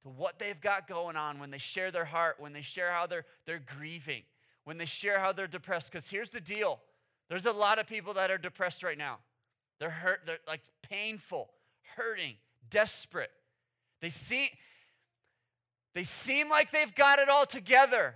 to 0.02 0.08
what 0.08 0.38
they've 0.38 0.60
got 0.60 0.88
going 0.88 1.16
on 1.16 1.38
when 1.38 1.50
they 1.50 1.58
share 1.58 1.90
their 1.90 2.04
heart 2.04 2.36
when 2.38 2.52
they 2.52 2.62
share 2.62 2.90
how 2.90 3.06
they're 3.06 3.24
they're 3.46 3.62
grieving 3.78 4.22
when 4.64 4.78
they 4.78 4.86
share 4.86 5.18
how 5.18 5.32
they're 5.32 5.46
depressed. 5.46 5.92
Because 5.92 6.08
here's 6.08 6.30
the 6.30 6.40
deal. 6.40 6.80
There's 7.28 7.46
a 7.46 7.52
lot 7.52 7.78
of 7.78 7.86
people 7.86 8.14
that 8.14 8.30
are 8.30 8.38
depressed 8.38 8.82
right 8.82 8.98
now 8.98 9.18
they're 9.80 9.90
hurt, 9.90 10.20
they're 10.26 10.38
like 10.46 10.62
painful, 10.82 11.50
hurting, 11.96 12.34
desperate. 12.70 13.30
They 14.00 14.10
seem, 14.10 14.48
they 15.94 16.04
seem 16.04 16.48
like 16.48 16.70
they've 16.72 16.94
got 16.94 17.18
it 17.18 17.28
all 17.28 17.46
together. 17.46 18.14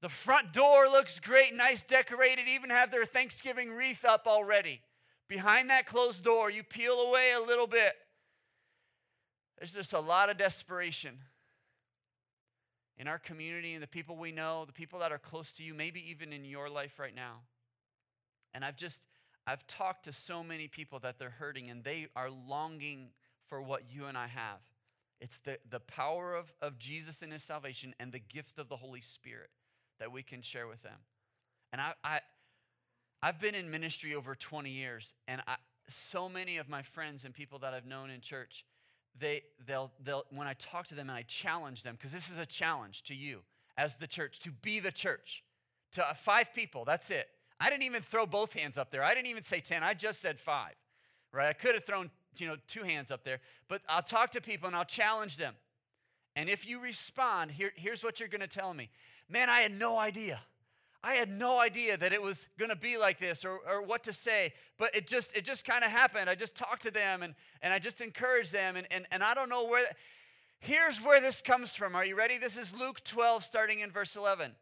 The 0.00 0.08
front 0.08 0.52
door 0.52 0.88
looks 0.88 1.18
great, 1.18 1.54
nice 1.54 1.82
decorated, 1.82 2.46
even 2.48 2.70
have 2.70 2.90
their 2.90 3.04
Thanksgiving 3.04 3.70
wreath 3.70 4.04
up 4.04 4.26
already. 4.26 4.80
behind 5.28 5.70
that 5.70 5.86
closed 5.86 6.24
door, 6.24 6.50
you 6.50 6.62
peel 6.62 7.00
away 7.00 7.32
a 7.32 7.40
little 7.40 7.66
bit, 7.66 7.92
there's 9.58 9.72
just 9.72 9.92
a 9.92 10.00
lot 10.00 10.30
of 10.30 10.38
desperation 10.38 11.18
in 12.96 13.06
our 13.06 13.18
community 13.18 13.74
and 13.74 13.82
the 13.82 13.88
people 13.88 14.16
we 14.16 14.32
know, 14.32 14.64
the 14.64 14.72
people 14.72 15.00
that 15.00 15.12
are 15.12 15.18
close 15.18 15.52
to 15.52 15.62
you, 15.62 15.74
maybe 15.74 16.10
even 16.10 16.32
in 16.32 16.44
your 16.44 16.68
life 16.68 16.98
right 16.98 17.14
now. 17.14 17.40
And 18.54 18.64
I've 18.64 18.76
just, 18.76 19.00
I've 19.48 19.66
talked 19.66 20.04
to 20.04 20.12
so 20.12 20.42
many 20.42 20.68
people 20.68 20.98
that 20.98 21.18
they're 21.18 21.30
hurting 21.30 21.70
and 21.70 21.82
they 21.82 22.08
are 22.14 22.28
longing 22.28 23.08
for 23.46 23.62
what 23.62 23.84
you 23.90 24.04
and 24.04 24.18
I 24.18 24.26
have. 24.26 24.60
It's 25.22 25.38
the, 25.42 25.58
the 25.70 25.80
power 25.80 26.34
of, 26.34 26.52
of 26.60 26.78
Jesus 26.78 27.22
and 27.22 27.32
his 27.32 27.42
salvation 27.42 27.94
and 27.98 28.12
the 28.12 28.18
gift 28.18 28.58
of 28.58 28.68
the 28.68 28.76
Holy 28.76 29.00
Spirit 29.00 29.48
that 30.00 30.12
we 30.12 30.22
can 30.22 30.42
share 30.42 30.68
with 30.68 30.82
them. 30.82 30.98
And 31.72 31.80
I, 31.80 31.94
I, 32.04 32.20
I've 33.22 33.40
been 33.40 33.54
in 33.54 33.70
ministry 33.70 34.14
over 34.14 34.34
20 34.34 34.68
years, 34.68 35.14
and 35.26 35.40
I, 35.46 35.56
so 35.88 36.28
many 36.28 36.58
of 36.58 36.68
my 36.68 36.82
friends 36.82 37.24
and 37.24 37.32
people 37.32 37.58
that 37.60 37.72
I've 37.72 37.86
known 37.86 38.10
in 38.10 38.20
church, 38.20 38.66
they, 39.18 39.44
they'll, 39.66 39.90
they'll, 40.04 40.24
when 40.28 40.46
I 40.46 40.52
talk 40.58 40.88
to 40.88 40.94
them 40.94 41.08
and 41.08 41.16
I 41.16 41.22
challenge 41.22 41.84
them, 41.84 41.96
because 41.96 42.12
this 42.12 42.28
is 42.30 42.36
a 42.36 42.46
challenge 42.46 43.02
to 43.04 43.14
you 43.14 43.40
as 43.78 43.96
the 43.96 44.06
church, 44.06 44.40
to 44.40 44.50
be 44.50 44.78
the 44.78 44.92
church, 44.92 45.42
to 45.92 46.06
uh, 46.06 46.12
five 46.12 46.48
people, 46.54 46.84
that's 46.84 47.10
it. 47.10 47.28
I 47.60 47.70
didn't 47.70 47.84
even 47.84 48.02
throw 48.02 48.26
both 48.26 48.52
hands 48.52 48.78
up 48.78 48.90
there. 48.90 49.02
I 49.02 49.14
didn't 49.14 49.26
even 49.26 49.44
say 49.44 49.60
10. 49.60 49.82
I 49.82 49.94
just 49.94 50.20
said 50.20 50.38
five, 50.38 50.74
right? 51.32 51.48
I 51.48 51.52
could 51.52 51.74
have 51.74 51.84
thrown, 51.84 52.10
you 52.36 52.46
know, 52.46 52.56
two 52.68 52.82
hands 52.82 53.10
up 53.10 53.24
there, 53.24 53.40
but 53.68 53.82
I'll 53.88 54.02
talk 54.02 54.32
to 54.32 54.40
people 54.40 54.68
and 54.68 54.76
I'll 54.76 54.84
challenge 54.84 55.36
them. 55.36 55.54
And 56.36 56.48
if 56.48 56.66
you 56.66 56.78
respond, 56.78 57.50
here, 57.50 57.72
here's 57.74 58.04
what 58.04 58.20
you're 58.20 58.28
going 58.28 58.42
to 58.42 58.46
tell 58.46 58.72
me. 58.72 58.90
Man, 59.28 59.50
I 59.50 59.60
had 59.60 59.76
no 59.76 59.98
idea. 59.98 60.40
I 61.02 61.14
had 61.14 61.30
no 61.30 61.58
idea 61.58 61.96
that 61.96 62.12
it 62.12 62.20
was 62.20 62.48
going 62.58 62.70
to 62.70 62.76
be 62.76 62.96
like 62.96 63.20
this 63.20 63.44
or, 63.44 63.58
or 63.68 63.82
what 63.82 64.04
to 64.04 64.12
say, 64.12 64.52
but 64.78 64.94
it 64.94 65.06
just 65.06 65.28
it 65.36 65.44
just 65.44 65.64
kind 65.64 65.84
of 65.84 65.90
happened. 65.90 66.28
I 66.28 66.34
just 66.34 66.56
talked 66.56 66.82
to 66.82 66.90
them 66.90 67.22
and, 67.22 67.34
and 67.62 67.72
I 67.72 67.78
just 67.78 68.00
encouraged 68.00 68.52
them 68.52 68.76
and, 68.76 68.86
and, 68.90 69.06
and 69.12 69.22
I 69.22 69.34
don't 69.34 69.48
know 69.48 69.64
where 69.64 69.86
here's 70.58 71.00
where 71.00 71.20
this 71.20 71.40
comes 71.40 71.74
from. 71.74 71.94
Are 71.94 72.04
you 72.04 72.16
ready? 72.16 72.36
This 72.36 72.56
is 72.56 72.72
Luke 72.72 73.04
12 73.04 73.44
starting 73.44 73.80
in 73.80 73.92
verse 73.92 74.16
11. 74.16 74.52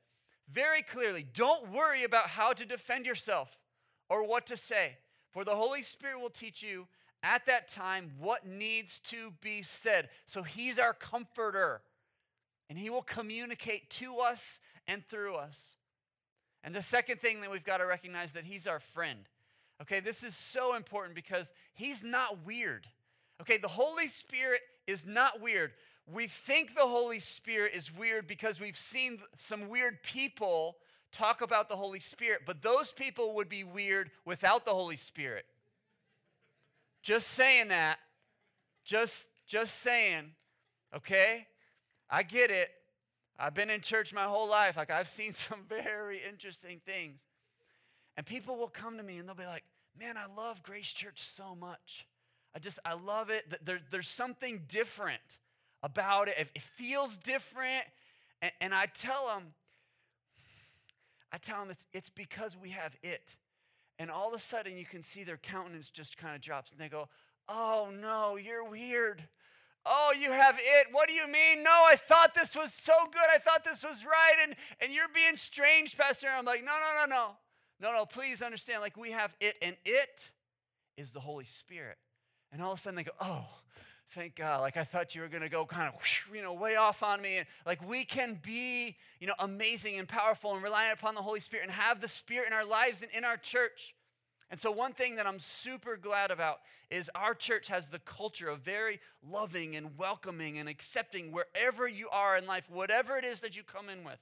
Very 0.50 0.82
clearly, 0.82 1.26
don't 1.34 1.72
worry 1.72 2.04
about 2.04 2.28
how 2.28 2.52
to 2.52 2.64
defend 2.64 3.06
yourself 3.06 3.48
or 4.08 4.26
what 4.26 4.46
to 4.46 4.56
say, 4.56 4.96
for 5.32 5.44
the 5.44 5.56
Holy 5.56 5.82
Spirit 5.82 6.20
will 6.20 6.30
teach 6.30 6.62
you 6.62 6.86
at 7.22 7.46
that 7.46 7.68
time 7.68 8.12
what 8.18 8.46
needs 8.46 9.00
to 9.00 9.32
be 9.40 9.62
said. 9.62 10.08
So 10.26 10.42
he's 10.42 10.78
our 10.78 10.94
comforter 10.94 11.82
and 12.68 12.78
he 12.78 12.90
will 12.90 13.02
communicate 13.02 13.90
to 13.90 14.18
us 14.18 14.40
and 14.86 15.04
through 15.08 15.34
us. 15.34 15.56
And 16.62 16.74
the 16.74 16.82
second 16.82 17.20
thing 17.20 17.40
that 17.40 17.50
we've 17.50 17.64
got 17.64 17.78
to 17.78 17.86
recognize 17.86 18.32
that 18.32 18.44
he's 18.44 18.66
our 18.66 18.80
friend. 18.80 19.20
Okay, 19.82 20.00
this 20.00 20.22
is 20.22 20.34
so 20.52 20.74
important 20.74 21.14
because 21.14 21.50
he's 21.74 22.02
not 22.02 22.44
weird. 22.46 22.86
Okay, 23.40 23.58
the 23.58 23.68
Holy 23.68 24.08
Spirit 24.08 24.60
is 24.86 25.02
not 25.04 25.40
weird. 25.40 25.72
We 26.12 26.28
think 26.28 26.74
the 26.74 26.86
Holy 26.86 27.18
Spirit 27.18 27.72
is 27.74 27.92
weird 27.92 28.28
because 28.28 28.60
we've 28.60 28.78
seen 28.78 29.18
some 29.38 29.68
weird 29.68 30.02
people 30.02 30.76
talk 31.10 31.40
about 31.40 31.68
the 31.68 31.76
Holy 31.76 32.00
Spirit, 32.00 32.42
but 32.46 32.62
those 32.62 32.92
people 32.92 33.34
would 33.34 33.48
be 33.48 33.64
weird 33.64 34.10
without 34.24 34.64
the 34.64 34.72
Holy 34.72 34.96
Spirit. 34.96 35.46
Just 37.02 37.28
saying 37.28 37.68
that. 37.68 37.98
Just 38.84 39.26
just 39.46 39.80
saying. 39.82 40.32
Okay? 40.94 41.46
I 42.10 42.22
get 42.22 42.50
it. 42.50 42.70
I've 43.38 43.54
been 43.54 43.70
in 43.70 43.80
church 43.80 44.12
my 44.12 44.24
whole 44.24 44.48
life. 44.48 44.76
Like, 44.76 44.90
I've 44.90 45.08
seen 45.08 45.32
some 45.48 45.60
very 45.68 46.20
interesting 46.28 46.80
things. 46.84 47.20
And 48.16 48.24
people 48.24 48.56
will 48.56 48.68
come 48.68 48.96
to 48.96 49.02
me 49.02 49.18
and 49.18 49.28
they'll 49.28 49.34
be 49.34 49.44
like, 49.44 49.64
man, 49.98 50.16
I 50.16 50.26
love 50.34 50.62
Grace 50.62 50.92
Church 50.92 51.20
so 51.36 51.54
much. 51.54 52.06
I 52.54 52.58
just, 52.58 52.78
I 52.84 52.94
love 52.94 53.28
it. 53.30 53.44
There, 53.64 53.80
there's 53.90 54.08
something 54.08 54.62
different 54.68 55.20
about 55.86 56.28
it. 56.28 56.34
It 56.38 56.62
feels 56.76 57.16
different. 57.18 57.84
And, 58.42 58.52
and 58.60 58.74
I 58.74 58.86
tell 58.86 59.28
them, 59.28 59.44
I 61.32 61.38
tell 61.38 61.60
them 61.60 61.70
it's, 61.70 61.86
it's 61.92 62.10
because 62.10 62.56
we 62.60 62.70
have 62.70 62.94
it. 63.02 63.30
And 63.98 64.10
all 64.10 64.28
of 64.28 64.34
a 64.34 64.42
sudden, 64.42 64.76
you 64.76 64.84
can 64.84 65.02
see 65.02 65.24
their 65.24 65.38
countenance 65.38 65.88
just 65.88 66.18
kind 66.18 66.34
of 66.34 66.42
drops. 66.42 66.72
And 66.72 66.80
they 66.80 66.88
go, 66.88 67.08
Oh, 67.48 67.90
no, 68.00 68.36
you're 68.36 68.68
weird. 68.68 69.22
Oh, 69.88 70.12
you 70.20 70.32
have 70.32 70.56
it. 70.58 70.88
What 70.90 71.06
do 71.06 71.14
you 71.14 71.28
mean? 71.28 71.62
No, 71.62 71.70
I 71.70 71.94
thought 71.94 72.34
this 72.34 72.56
was 72.56 72.72
so 72.72 72.92
good. 73.12 73.22
I 73.32 73.38
thought 73.38 73.64
this 73.64 73.84
was 73.84 74.04
right. 74.04 74.34
And, 74.42 74.56
and 74.80 74.92
you're 74.92 75.06
being 75.14 75.36
strange, 75.36 75.96
Pastor. 75.96 76.26
And 76.26 76.36
I'm 76.36 76.44
like, 76.44 76.64
no, 76.64 76.72
no, 76.72 77.06
no, 77.06 77.16
no. 77.16 77.30
No, 77.80 77.96
no, 77.96 78.04
please 78.04 78.42
understand. 78.42 78.80
Like, 78.80 78.96
we 78.96 79.12
have 79.12 79.32
it, 79.40 79.54
and 79.62 79.76
it 79.84 80.30
is 80.96 81.12
the 81.12 81.20
Holy 81.20 81.44
Spirit. 81.44 81.98
And 82.50 82.60
all 82.60 82.72
of 82.72 82.80
a 82.80 82.82
sudden 82.82 82.96
they 82.96 83.04
go, 83.04 83.12
oh, 83.20 83.46
thank 84.14 84.36
God. 84.36 84.60
Like, 84.60 84.76
I 84.76 84.84
thought 84.84 85.14
you 85.14 85.20
were 85.20 85.28
going 85.28 85.42
to 85.42 85.48
go 85.48 85.64
kind 85.66 85.92
of, 85.92 86.00
you 86.34 86.42
know, 86.42 86.52
way 86.52 86.76
off 86.76 87.02
on 87.02 87.20
me. 87.20 87.38
And 87.38 87.46
like, 87.64 87.86
we 87.88 88.04
can 88.04 88.38
be, 88.42 88.96
you 89.20 89.26
know, 89.26 89.34
amazing 89.38 89.98
and 89.98 90.08
powerful 90.08 90.54
and 90.54 90.62
reliant 90.62 90.98
upon 90.98 91.14
the 91.14 91.22
Holy 91.22 91.40
Spirit 91.40 91.64
and 91.64 91.72
have 91.72 92.00
the 92.00 92.08
Spirit 92.08 92.46
in 92.48 92.52
our 92.52 92.64
lives 92.64 93.02
and 93.02 93.10
in 93.12 93.24
our 93.24 93.36
church. 93.36 93.94
And 94.50 94.60
so, 94.60 94.70
one 94.70 94.92
thing 94.92 95.16
that 95.16 95.26
I'm 95.26 95.40
super 95.40 95.96
glad 95.96 96.30
about 96.30 96.60
is 96.88 97.10
our 97.14 97.34
church 97.34 97.68
has 97.68 97.88
the 97.88 97.98
culture 98.00 98.48
of 98.48 98.60
very 98.60 99.00
loving 99.28 99.74
and 99.74 99.98
welcoming 99.98 100.58
and 100.58 100.68
accepting 100.68 101.32
wherever 101.32 101.88
you 101.88 102.08
are 102.10 102.36
in 102.36 102.46
life, 102.46 102.64
whatever 102.70 103.18
it 103.18 103.24
is 103.24 103.40
that 103.40 103.56
you 103.56 103.64
come 103.64 103.88
in 103.88 104.04
with. 104.04 104.20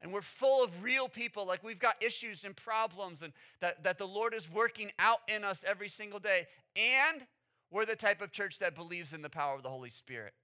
And 0.00 0.12
we're 0.12 0.22
full 0.22 0.62
of 0.62 0.70
real 0.82 1.08
people, 1.08 1.46
like 1.46 1.62
we've 1.62 1.78
got 1.78 2.02
issues 2.02 2.44
and 2.44 2.56
problems, 2.56 3.22
and 3.22 3.32
that, 3.60 3.82
that 3.82 3.98
the 3.98 4.06
Lord 4.06 4.32
is 4.32 4.50
working 4.50 4.90
out 4.98 5.18
in 5.28 5.44
us 5.44 5.58
every 5.66 5.88
single 5.88 6.20
day. 6.20 6.46
And 6.76 7.26
we're 7.70 7.86
the 7.86 7.96
type 7.96 8.22
of 8.22 8.32
church 8.32 8.58
that 8.58 8.74
believes 8.74 9.12
in 9.12 9.22
the 9.22 9.30
power 9.30 9.54
of 9.54 9.62
the 9.62 9.70
Holy 9.70 9.90
Spirit 9.90 10.34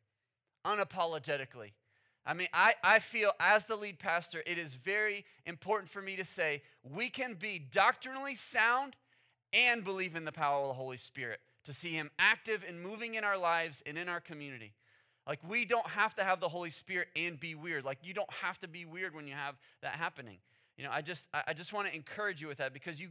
unapologetically. 0.65 1.73
I 2.27 2.33
mean, 2.33 2.49
I, 2.55 2.75
I 2.83 3.01
feel 3.01 3.33
as 3.39 3.67
the 3.67 3.77
lead 3.77 3.99
pastor, 3.99 4.43
it 4.47 4.57
is 4.57 4.73
very 4.73 5.25
important 5.45 5.91
for 5.91 6.01
me 6.01 6.17
to 6.17 6.25
say 6.25 6.63
we 6.83 7.11
can 7.11 7.35
be 7.35 7.59
doctrinally 7.59 8.35
sound 8.35 8.97
and 9.53 9.85
believe 9.85 10.17
in 10.17 10.25
the 10.25 10.33
power 10.33 10.63
of 10.63 10.69
the 10.69 10.75
Holy 10.75 10.97
Spirit 10.97 11.41
to 11.65 11.75
see 11.75 11.93
Him 11.93 12.11
active 12.19 12.65
and 12.67 12.83
moving 12.83 13.15
in 13.15 13.25
our 13.25 13.37
lives 13.37 13.83
and 13.85 13.99
in 13.99 14.09
our 14.09 14.21
community. 14.21 14.73
Like, 15.27 15.39
we 15.49 15.65
don't 15.65 15.87
have 15.87 16.15
to 16.17 16.25
have 16.25 16.41
the 16.41 16.49
Holy 16.49 16.71
Spirit 16.71 17.09
and 17.17 17.39
be 17.39 17.55
weird. 17.55 17.85
Like, 17.85 17.99
you 18.03 18.13
don't 18.13 18.33
have 18.33 18.59
to 18.61 18.69
be 18.69 18.85
weird 18.85 19.15
when 19.15 19.27
you 19.27 19.35
have 19.35 19.55
that 19.83 19.93
happening. 19.93 20.39
You 20.77 20.85
know, 20.85 20.91
I 20.93 21.03
just, 21.03 21.25
I 21.33 21.53
just 21.55 21.73
want 21.73 21.89
to 21.89 21.95
encourage 21.95 22.41
you 22.41 22.49
with 22.49 22.59
that 22.59 22.75
because 22.75 23.01
you, 23.01 23.09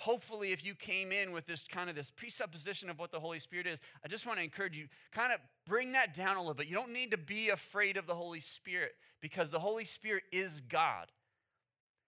hopefully, 0.00 0.50
if 0.52 0.64
you 0.64 0.74
came 0.74 1.12
in 1.12 1.30
with 1.30 1.46
this 1.46 1.64
kind 1.70 1.90
of 1.90 1.94
this 1.94 2.10
presupposition 2.16 2.88
of 2.88 2.98
what 2.98 3.12
the 3.12 3.20
Holy 3.20 3.38
Spirit 3.38 3.66
is, 3.66 3.78
I 4.02 4.08
just 4.08 4.26
want 4.26 4.38
to 4.38 4.42
encourage 4.42 4.74
you, 4.76 4.88
kind 5.12 5.30
of 5.30 5.40
bring 5.66 5.92
that 5.92 6.14
down 6.14 6.36
a 6.36 6.40
little 6.40 6.54
bit. 6.54 6.68
You 6.68 6.74
don't 6.74 6.92
need 6.92 7.10
to 7.10 7.18
be 7.18 7.50
afraid 7.50 7.98
of 7.98 8.06
the 8.06 8.14
Holy 8.14 8.40
Spirit 8.40 8.92
because 9.20 9.50
the 9.50 9.60
Holy 9.60 9.84
Spirit 9.84 10.24
is 10.32 10.62
God. 10.68 11.08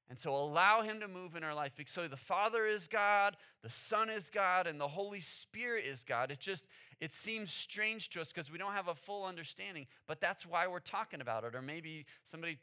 And 0.08 0.18
so 0.18 0.34
allow 0.34 0.82
him 0.82 1.00
to 1.00 1.08
move 1.08 1.36
in 1.36 1.44
our 1.44 1.54
life. 1.54 1.72
So 1.86 2.08
the 2.08 2.16
Father 2.16 2.66
is 2.66 2.86
God, 2.86 3.36
the 3.62 3.70
Son 3.88 4.10
is 4.10 4.24
God, 4.32 4.66
and 4.66 4.80
the 4.80 4.88
Holy 4.88 5.20
Spirit 5.20 5.84
is 5.86 6.02
God. 6.02 6.30
It 6.30 6.40
just, 6.40 6.64
it 7.00 7.12
seems 7.12 7.52
strange 7.52 8.10
to 8.10 8.20
us 8.20 8.32
because 8.32 8.50
we 8.50 8.58
don't 8.58 8.72
have 8.72 8.88
a 8.88 8.94
full 8.94 9.24
understanding, 9.24 9.86
but 10.06 10.20
that's 10.20 10.44
why 10.44 10.66
we're 10.66 10.80
talking 10.80 11.20
about 11.20 11.44
it. 11.44 11.54
Or 11.54 11.62
maybe 11.62 12.06
somebody, 12.24 12.58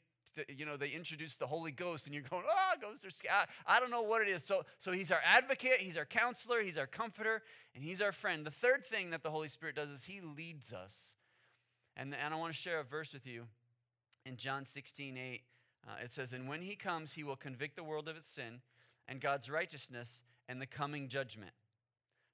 you 0.48 0.66
know, 0.66 0.78
they 0.78 0.90
introduce 0.90 1.36
the 1.36 1.48
Holy 1.48 1.72
Ghost 1.72 2.06
and 2.06 2.14
you're 2.14 2.24
going, 2.24 2.44
oh, 2.48 2.80
ghosts 2.82 3.06
are. 3.30 3.46
I 3.66 3.80
don't 3.80 3.92
know 3.92 4.02
what 4.02 4.22
it 4.22 4.28
is. 4.28 4.44
So, 4.44 4.64
so 4.80 4.92
he's 4.92 5.12
our 5.12 5.22
advocate, 5.26 5.80
he's 5.80 5.98
our 5.98 6.06
counselor, 6.06 6.62
he's 6.62 6.78
our 6.78 6.88
comforter, 6.88 7.42
and 7.76 7.84
he's 7.84 8.02
our 8.02 8.12
friend. 8.12 8.46
The 8.46 8.52
third 8.52 8.86
thing 8.86 9.12
that 9.12 9.24
the 9.24 9.32
Holy 9.32 9.50
Spirit 9.50 9.76
does 9.76 9.90
is 9.90 10.02
he 10.06 10.22
leads 10.22 10.74
us. 10.74 10.94
And, 11.98 12.16
and 12.16 12.34
I 12.34 12.38
want 12.38 12.54
to 12.54 12.60
share 12.60 12.80
a 12.80 12.84
verse 12.84 13.14
with 13.14 13.26
you 13.26 13.44
in 14.26 14.38
John 14.38 14.66
16, 14.74 15.18
8. 15.18 15.42
Uh, 15.88 15.92
it 16.04 16.14
says, 16.14 16.34
And 16.34 16.48
when 16.48 16.62
he 16.62 16.76
comes, 16.76 17.12
he 17.12 17.24
will 17.24 17.36
convict 17.36 17.76
the 17.76 17.84
world 17.84 18.08
of 18.08 18.16
its 18.16 18.30
sin 18.30 18.62
and 19.08 19.20
God's 19.20 19.50
righteousness 19.50 20.08
and 20.48 20.62
the 20.62 20.68
coming 20.68 21.08
judgment. 21.08 21.52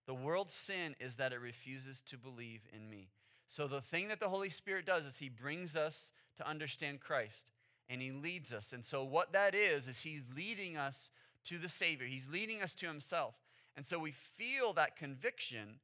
The 0.07 0.13
world's 0.13 0.53
sin 0.53 0.95
is 0.99 1.15
that 1.15 1.33
it 1.33 1.39
refuses 1.39 2.01
to 2.09 2.17
believe 2.17 2.61
in 2.73 2.89
me. 2.89 3.09
So 3.47 3.67
the 3.67 3.81
thing 3.81 4.07
that 4.09 4.19
the 4.19 4.29
Holy 4.29 4.49
Spirit 4.49 4.85
does 4.85 5.05
is 5.05 5.17
he 5.17 5.29
brings 5.29 5.75
us 5.75 6.11
to 6.37 6.47
understand 6.47 6.99
Christ 6.99 7.51
and 7.89 8.01
he 8.01 8.11
leads 8.11 8.51
us. 8.51 8.73
And 8.73 8.85
so 8.85 9.03
what 9.03 9.33
that 9.33 9.55
is, 9.55 9.87
is 9.87 9.97
he's 9.97 10.23
leading 10.35 10.77
us 10.77 11.11
to 11.45 11.57
the 11.57 11.69
Savior, 11.69 12.07
he's 12.07 12.27
leading 12.31 12.61
us 12.61 12.73
to 12.75 12.87
himself. 12.87 13.35
And 13.77 13.85
so 13.85 13.99
we 13.99 14.13
feel 14.37 14.73
that 14.73 14.95
conviction. 14.95 15.79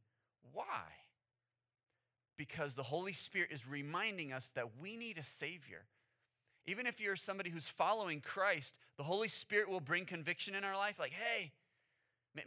Why? 0.54 0.66
Because 2.38 2.74
the 2.74 2.84
Holy 2.84 3.14
Spirit 3.14 3.50
is 3.52 3.68
reminding 3.68 4.34
us 4.34 4.50
that 4.56 4.80
we 4.82 4.96
need 4.96 5.18
a 5.18 5.24
Savior. 5.40 5.84
Even 6.66 6.88
if 6.88 7.00
you're 7.00 7.16
somebody 7.16 7.50
who's 7.50 7.68
following 7.78 8.22
Christ, 8.22 8.78
the 8.98 9.04
Holy 9.04 9.28
Spirit 9.28 9.70
will 9.70 9.80
bring 9.80 10.06
conviction 10.06 10.56
in 10.56 10.64
our 10.64 10.78
life 10.78 10.96
like, 11.00 11.12
hey, 11.12 11.52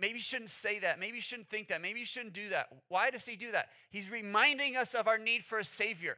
maybe 0.01 0.15
you 0.15 0.21
shouldn't 0.21 0.51
say 0.51 0.79
that. 0.81 0.99
Maybe 0.99 1.17
you 1.17 1.23
shouldn't 1.23 1.51
think 1.51 1.69
that. 1.69 1.83
Maybe 1.83 2.01
you 2.01 2.07
shouldn't 2.07 2.33
do 2.33 2.49
that. 2.51 2.69
Why 2.89 3.11
does 3.11 3.27
He 3.27 3.37
do 3.37 3.53
that? 3.53 3.69
He's 3.91 4.11
reminding 4.11 4.77
us 4.77 4.95
of 4.95 5.09
our 5.09 5.19
need 5.19 5.45
for 5.45 5.59
a 5.59 5.65
Savior, 5.65 6.17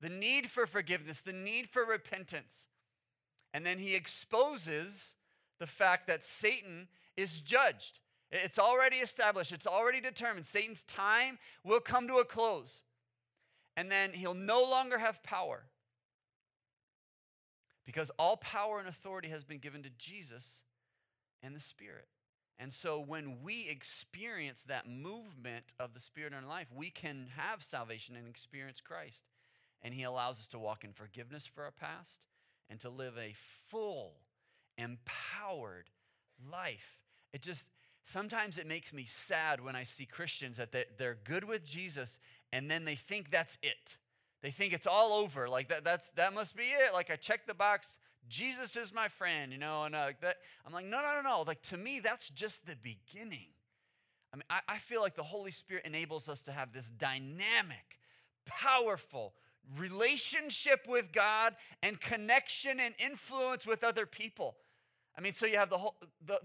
the 0.00 0.08
need 0.08 0.50
for 0.50 0.66
forgiveness, 0.66 1.20
the 1.20 1.32
need 1.32 1.68
for 1.68 1.84
repentance. 1.84 2.68
And 3.52 3.66
then 3.66 3.78
He 3.78 3.94
exposes 3.94 5.14
the 5.58 5.66
fact 5.66 6.06
that 6.06 6.24
Satan 6.24 6.88
is 7.16 7.40
judged. 7.40 8.00
It's 8.30 8.58
already 8.58 8.96
established, 8.96 9.52
it's 9.52 9.66
already 9.66 10.00
determined. 10.00 10.46
Satan's 10.46 10.84
time 10.84 11.38
will 11.64 11.80
come 11.80 12.06
to 12.08 12.18
a 12.18 12.24
close, 12.24 12.84
and 13.76 13.90
then 13.90 14.12
he'll 14.12 14.34
no 14.34 14.62
longer 14.62 14.98
have 14.98 15.22
power. 15.22 15.64
Because 17.84 18.10
all 18.18 18.36
power 18.36 18.78
and 18.78 18.88
authority 18.88 19.28
has 19.30 19.42
been 19.42 19.58
given 19.58 19.82
to 19.82 19.90
Jesus 19.98 20.62
and 21.42 21.56
the 21.56 21.60
Spirit. 21.60 22.06
And 22.60 22.72
so 22.72 23.00
when 23.00 23.42
we 23.42 23.68
experience 23.68 24.62
that 24.68 24.88
movement 24.88 25.64
of 25.80 25.92
the 25.92 26.00
Spirit 26.00 26.32
in 26.32 26.44
our 26.44 26.48
life, 26.48 26.68
we 26.72 26.90
can 26.90 27.26
have 27.36 27.64
salvation 27.64 28.14
and 28.14 28.28
experience 28.28 28.80
Christ. 28.80 29.22
And 29.82 29.94
He 29.94 30.02
allows 30.02 30.38
us 30.38 30.46
to 30.48 30.58
walk 30.58 30.84
in 30.84 30.92
forgiveness 30.92 31.46
for 31.46 31.64
our 31.64 31.70
past 31.70 32.20
and 32.68 32.80
to 32.80 32.90
live 32.90 33.14
a 33.18 33.34
full, 33.70 34.12
empowered 34.78 35.88
life. 36.50 36.98
It 37.32 37.42
just, 37.42 37.64
sometimes 38.02 38.58
it 38.58 38.66
makes 38.66 38.92
me 38.92 39.06
sad 39.26 39.62
when 39.62 39.76
I 39.76 39.84
see 39.84 40.06
Christians 40.06 40.56
that 40.58 40.74
they're 40.98 41.18
good 41.24 41.44
with 41.44 41.64
Jesus 41.64 42.18
and 42.52 42.70
then 42.70 42.84
they 42.84 42.96
think 42.96 43.30
that's 43.30 43.58
it. 43.62 43.96
They 44.42 44.50
think 44.50 44.72
it's 44.72 44.86
all 44.86 45.12
over. 45.12 45.48
Like 45.48 45.68
that, 45.68 45.84
that's, 45.84 46.08
that 46.16 46.32
must 46.32 46.56
be 46.56 46.64
it. 46.64 46.92
Like 46.92 47.10
I 47.10 47.16
checked 47.16 47.46
the 47.46 47.54
box, 47.54 47.96
Jesus 48.28 48.76
is 48.76 48.92
my 48.92 49.08
friend, 49.08 49.52
you 49.52 49.58
know, 49.58 49.84
and 49.84 49.94
uh, 49.94 50.10
that, 50.20 50.36
I'm 50.66 50.72
like, 50.72 50.86
no, 50.86 50.98
no, 50.98 51.20
no, 51.22 51.28
no. 51.28 51.44
Like 51.46 51.62
to 51.62 51.76
me, 51.76 52.00
that's 52.00 52.28
just 52.30 52.64
the 52.66 52.76
beginning. 52.76 53.48
I 54.32 54.36
mean, 54.36 54.44
I, 54.48 54.60
I 54.68 54.78
feel 54.78 55.00
like 55.00 55.16
the 55.16 55.22
Holy 55.22 55.50
Spirit 55.50 55.84
enables 55.84 56.28
us 56.28 56.40
to 56.42 56.52
have 56.52 56.72
this 56.72 56.88
dynamic, 56.98 57.98
powerful 58.46 59.34
relationship 59.78 60.80
with 60.88 61.12
God 61.12 61.54
and 61.82 62.00
connection 62.00 62.80
and 62.80 62.94
influence 62.98 63.66
with 63.66 63.84
other 63.84 64.06
people. 64.06 64.56
I 65.16 65.20
mean, 65.20 65.34
so 65.34 65.46
you 65.46 65.56
have 65.56 65.70
the 65.70 65.78
whole, 65.78 65.96
the, 66.26 66.40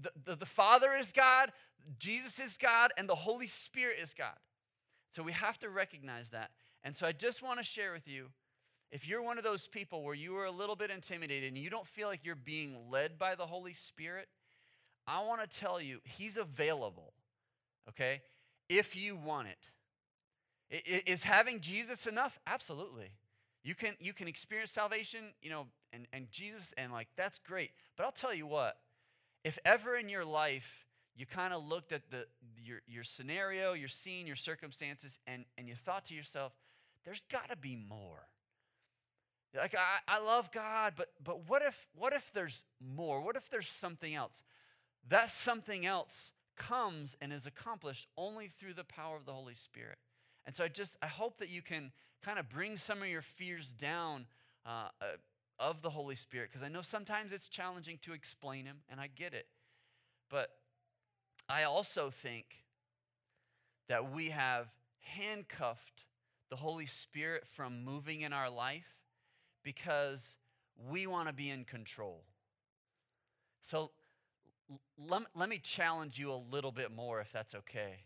the, 0.00 0.10
the, 0.24 0.36
the 0.36 0.46
Father 0.46 0.94
is 0.94 1.12
God, 1.12 1.52
Jesus 1.98 2.38
is 2.38 2.56
God, 2.56 2.92
and 2.96 3.08
the 3.08 3.14
Holy 3.14 3.46
Spirit 3.46 3.98
is 4.02 4.14
God. 4.14 4.36
So 5.14 5.22
we 5.22 5.32
have 5.32 5.58
to 5.58 5.68
recognize 5.68 6.30
that. 6.30 6.50
And 6.82 6.96
so 6.96 7.06
I 7.06 7.12
just 7.12 7.42
want 7.42 7.58
to 7.58 7.64
share 7.64 7.92
with 7.92 8.06
you 8.06 8.26
if 8.90 9.08
you're 9.08 9.22
one 9.22 9.38
of 9.38 9.44
those 9.44 9.66
people 9.66 10.02
where 10.02 10.14
you 10.14 10.36
are 10.36 10.44
a 10.44 10.50
little 10.50 10.76
bit 10.76 10.90
intimidated 10.90 11.48
and 11.48 11.58
you 11.58 11.70
don't 11.70 11.86
feel 11.86 12.08
like 12.08 12.20
you're 12.24 12.36
being 12.36 12.76
led 12.90 13.18
by 13.18 13.34
the 13.34 13.46
Holy 13.46 13.72
Spirit, 13.72 14.28
I 15.06 15.24
want 15.24 15.40
to 15.40 15.58
tell 15.58 15.80
you, 15.80 15.98
He's 16.04 16.36
available, 16.36 17.12
okay? 17.88 18.22
If 18.68 18.94
you 18.94 19.16
want 19.16 19.48
it. 19.48 19.58
Is 21.06 21.22
having 21.22 21.60
Jesus 21.60 22.06
enough? 22.06 22.38
Absolutely. 22.46 23.10
You 23.62 23.74
can, 23.74 23.94
you 23.98 24.12
can 24.12 24.28
experience 24.28 24.72
salvation, 24.72 25.32
you 25.40 25.50
know, 25.50 25.66
and, 25.92 26.06
and 26.12 26.30
Jesus, 26.30 26.66
and 26.76 26.92
like, 26.92 27.08
that's 27.16 27.38
great. 27.46 27.70
But 27.96 28.04
I'll 28.04 28.12
tell 28.12 28.34
you 28.34 28.46
what, 28.46 28.76
if 29.44 29.58
ever 29.64 29.96
in 29.96 30.08
your 30.08 30.24
life 30.24 30.66
you 31.16 31.26
kind 31.26 31.54
of 31.54 31.64
looked 31.64 31.92
at 31.92 32.10
the, 32.10 32.26
your, 32.62 32.80
your 32.86 33.04
scenario, 33.04 33.72
your 33.72 33.88
scene, 33.88 34.26
your 34.26 34.36
circumstances, 34.36 35.18
and, 35.26 35.44
and 35.56 35.68
you 35.68 35.74
thought 35.74 36.06
to 36.06 36.14
yourself, 36.14 36.52
there's 37.04 37.22
got 37.30 37.50
to 37.50 37.56
be 37.56 37.76
more. 37.76 38.26
Like 39.56 39.76
I, 39.76 40.16
I 40.16 40.18
love 40.18 40.50
God, 40.50 40.94
but 40.96 41.10
but 41.22 41.48
what 41.48 41.62
if 41.62 41.76
what 41.94 42.12
if 42.12 42.28
there's 42.34 42.64
more? 42.80 43.20
What 43.20 43.36
if 43.36 43.48
there's 43.50 43.68
something 43.68 44.12
else? 44.12 44.42
That 45.08 45.30
something 45.30 45.86
else 45.86 46.32
comes 46.56 47.16
and 47.20 47.32
is 47.32 47.46
accomplished 47.46 48.08
only 48.16 48.48
through 48.58 48.74
the 48.74 48.84
power 48.84 49.16
of 49.16 49.26
the 49.26 49.32
Holy 49.32 49.54
Spirit. 49.54 49.98
And 50.46 50.54
so 50.54 50.64
I 50.64 50.68
just 50.68 50.96
I 51.02 51.06
hope 51.06 51.38
that 51.38 51.48
you 51.48 51.62
can 51.62 51.92
kind 52.24 52.38
of 52.38 52.48
bring 52.48 52.76
some 52.78 53.02
of 53.02 53.08
your 53.08 53.22
fears 53.22 53.70
down 53.80 54.26
uh, 54.66 54.88
uh, 55.00 55.04
of 55.58 55.82
the 55.82 55.90
Holy 55.90 56.16
Spirit 56.16 56.50
because 56.50 56.64
I 56.64 56.68
know 56.68 56.82
sometimes 56.82 57.32
it's 57.32 57.48
challenging 57.48 57.98
to 58.02 58.12
explain 58.12 58.66
Him, 58.66 58.78
and 58.88 59.00
I 59.00 59.08
get 59.08 59.34
it. 59.34 59.46
But 60.30 60.50
I 61.48 61.64
also 61.64 62.10
think 62.10 62.44
that 63.88 64.12
we 64.12 64.30
have 64.30 64.68
handcuffed 65.00 66.06
the 66.50 66.56
Holy 66.56 66.86
Spirit 66.86 67.44
from 67.56 67.84
moving 67.84 68.22
in 68.22 68.32
our 68.32 68.50
life 68.50 68.86
because 69.62 70.38
we 70.90 71.06
want 71.06 71.28
to 71.28 71.34
be 71.34 71.50
in 71.50 71.64
control. 71.64 72.24
So 73.62 73.90
let, 74.98 75.22
let 75.34 75.48
me 75.48 75.58
challenge 75.58 76.18
you 76.18 76.32
a 76.32 76.40
little 76.50 76.72
bit 76.72 76.94
more, 76.94 77.20
if 77.20 77.32
that's 77.32 77.54
okay. 77.54 78.04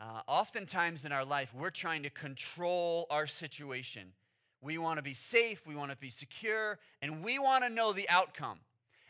Uh, 0.00 0.20
oftentimes 0.26 1.04
in 1.04 1.12
our 1.12 1.24
life, 1.24 1.50
we're 1.54 1.70
trying 1.70 2.02
to 2.02 2.10
control 2.10 3.06
our 3.10 3.26
situation. 3.26 4.12
We 4.60 4.78
want 4.78 4.98
to 4.98 5.02
be 5.02 5.14
safe, 5.14 5.62
we 5.66 5.74
want 5.74 5.90
to 5.90 5.96
be 5.96 6.10
secure, 6.10 6.78
and 7.00 7.22
we 7.22 7.38
want 7.38 7.64
to 7.64 7.70
know 7.70 7.92
the 7.92 8.08
outcome. 8.08 8.58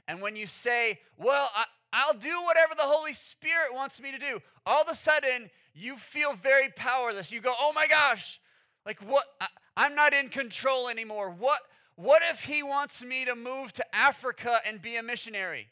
And 0.08 0.20
when 0.20 0.36
you 0.36 0.46
say, 0.46 1.00
Well, 1.16 1.50
I, 1.54 1.64
I'll 1.92 2.14
do 2.14 2.42
whatever 2.42 2.74
the 2.74 2.82
Holy 2.82 3.14
Spirit 3.14 3.74
wants 3.74 4.00
me 4.00 4.10
to 4.12 4.18
do, 4.18 4.40
all 4.66 4.82
of 4.82 4.88
a 4.88 4.94
sudden 4.94 5.50
you 5.74 5.96
feel 5.96 6.34
very 6.34 6.70
powerless. 6.70 7.30
You 7.30 7.40
go, 7.40 7.54
Oh 7.58 7.72
my 7.74 7.86
gosh, 7.86 8.40
like 8.84 9.00
what? 9.02 9.24
I, 9.40 9.46
I'm 9.76 9.94
not 9.94 10.12
in 10.12 10.28
control 10.28 10.88
anymore. 10.88 11.30
What, 11.30 11.60
what 11.96 12.22
if 12.30 12.42
he 12.42 12.62
wants 12.62 13.02
me 13.02 13.24
to 13.24 13.34
move 13.34 13.72
to 13.74 13.94
Africa 13.94 14.60
and 14.66 14.82
be 14.82 14.96
a 14.96 15.02
missionary? 15.02 15.68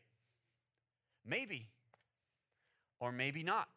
Maybe. 1.27 1.69
Or 2.99 3.13
maybe 3.13 3.43
not. 3.43 3.69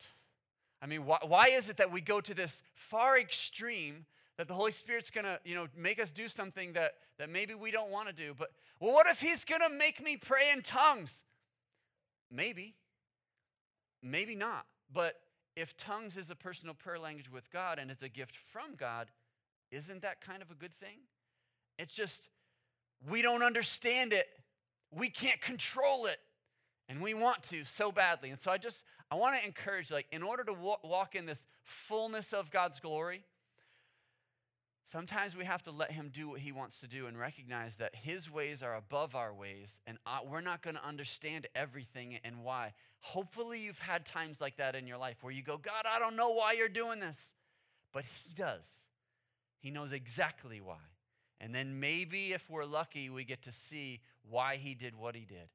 I 0.84 0.86
mean, 0.86 1.06
why, 1.06 1.20
why 1.26 1.48
is 1.48 1.70
it 1.70 1.78
that 1.78 1.94
we 1.94 2.02
go 2.02 2.20
to 2.20 2.34
this 2.34 2.62
far 2.74 3.18
extreme 3.18 4.06
that 4.38 4.50
the 4.50 4.54
Holy 4.54 4.74
Spirit's 4.74 5.10
going 5.10 5.24
to, 5.24 5.40
you 5.46 5.56
know, 5.56 5.68
make 5.78 5.98
us 5.98 6.12
do 6.12 6.28
something 6.28 6.74
that, 6.74 6.96
that 7.18 7.30
maybe 7.30 7.54
we 7.54 7.72
don't 7.72 7.90
want 7.90 8.10
to 8.10 8.14
do? 8.14 8.34
But, 8.38 8.52
well, 8.82 8.92
what 8.92 9.08
if 9.08 9.22
he's 9.22 9.46
going 9.46 9.62
to 9.62 9.70
make 9.70 10.04
me 10.04 10.18
pray 10.18 10.52
in 10.52 10.62
tongues? 10.62 11.24
Maybe. 12.30 12.76
Maybe 14.02 14.36
not. 14.36 14.66
But 14.92 15.16
if 15.56 15.78
tongues 15.78 16.18
is 16.18 16.30
a 16.30 16.36
personal 16.36 16.76
prayer 16.76 17.00
language 17.00 17.32
with 17.32 17.50
God 17.50 17.80
and 17.80 17.90
it's 17.90 18.04
a 18.04 18.10
gift 18.10 18.36
from 18.52 18.76
God, 18.76 19.08
isn't 19.72 20.02
that 20.02 20.20
kind 20.20 20.42
of 20.42 20.52
a 20.52 20.56
good 20.56 20.78
thing? 20.82 20.98
It's 21.80 21.94
just 21.94 22.28
we 23.10 23.22
don't 23.22 23.42
understand 23.42 24.12
it. 24.12 24.28
We 24.92 25.10
can't 25.10 25.40
control 25.40 26.08
it. 26.08 26.20
And 26.90 27.02
we 27.02 27.14
want 27.14 27.42
to 27.44 27.64
so 27.64 27.92
badly. 27.92 28.30
And 28.30 28.40
so 28.42 28.52
I 28.52 28.58
just, 28.58 28.84
I 29.14 29.16
want 29.16 29.40
to 29.40 29.46
encourage, 29.46 29.92
like, 29.92 30.08
in 30.12 30.24
order 30.24 30.44
to 30.44 30.54
walk 30.54 31.14
in 31.14 31.28
this 31.28 31.38
fullness 31.88 32.34
of 32.34 32.50
God's 32.50 32.80
glory, 32.80 33.24
sometimes 34.92 35.36
we 35.36 35.46
have 35.46 35.62
to 35.66 35.72
let 35.72 35.92
Him 35.92 36.10
do 36.12 36.30
what 36.30 36.40
He 36.40 36.52
wants 36.52 36.80
to 36.80 36.88
do 36.88 37.06
and 37.06 37.16
recognize 37.16 37.76
that 37.76 37.94
His 37.94 38.32
ways 38.32 38.64
are 38.64 38.76
above 38.76 39.14
our 39.14 39.32
ways, 39.32 39.76
and 39.86 40.00
uh, 40.08 40.22
we're 40.28 40.42
not 40.42 40.64
going 40.64 40.78
to 40.78 40.84
understand 40.84 41.46
everything 41.54 42.18
and 42.24 42.44
why. 42.44 42.74
Hopefully, 43.02 43.60
you've 43.60 43.78
had 43.78 44.04
times 44.04 44.42
like 44.42 44.58
that 44.58 44.74
in 44.74 44.88
your 44.88 44.98
life 44.98 45.18
where 45.22 45.32
you 45.32 45.44
go, 45.44 45.58
God, 45.58 45.86
I 45.88 46.00
don't 46.00 46.16
know 46.16 46.32
why 46.32 46.54
you're 46.54 46.68
doing 46.68 47.00
this. 47.00 47.18
But 47.94 48.06
He 48.26 48.34
does. 48.34 48.64
He 49.60 49.70
knows 49.70 49.94
exactly 49.94 50.60
why. 50.60 50.82
And 51.40 51.54
then 51.54 51.80
maybe 51.80 52.34
if 52.34 52.50
we're 52.50 52.66
lucky, 52.66 53.12
we 53.12 53.26
get 53.26 53.44
to 53.44 53.52
see 53.52 54.00
why 54.28 54.56
he 54.56 54.74
did 54.74 54.96
what 54.96 55.14
he 55.14 55.26
did. 55.26 55.50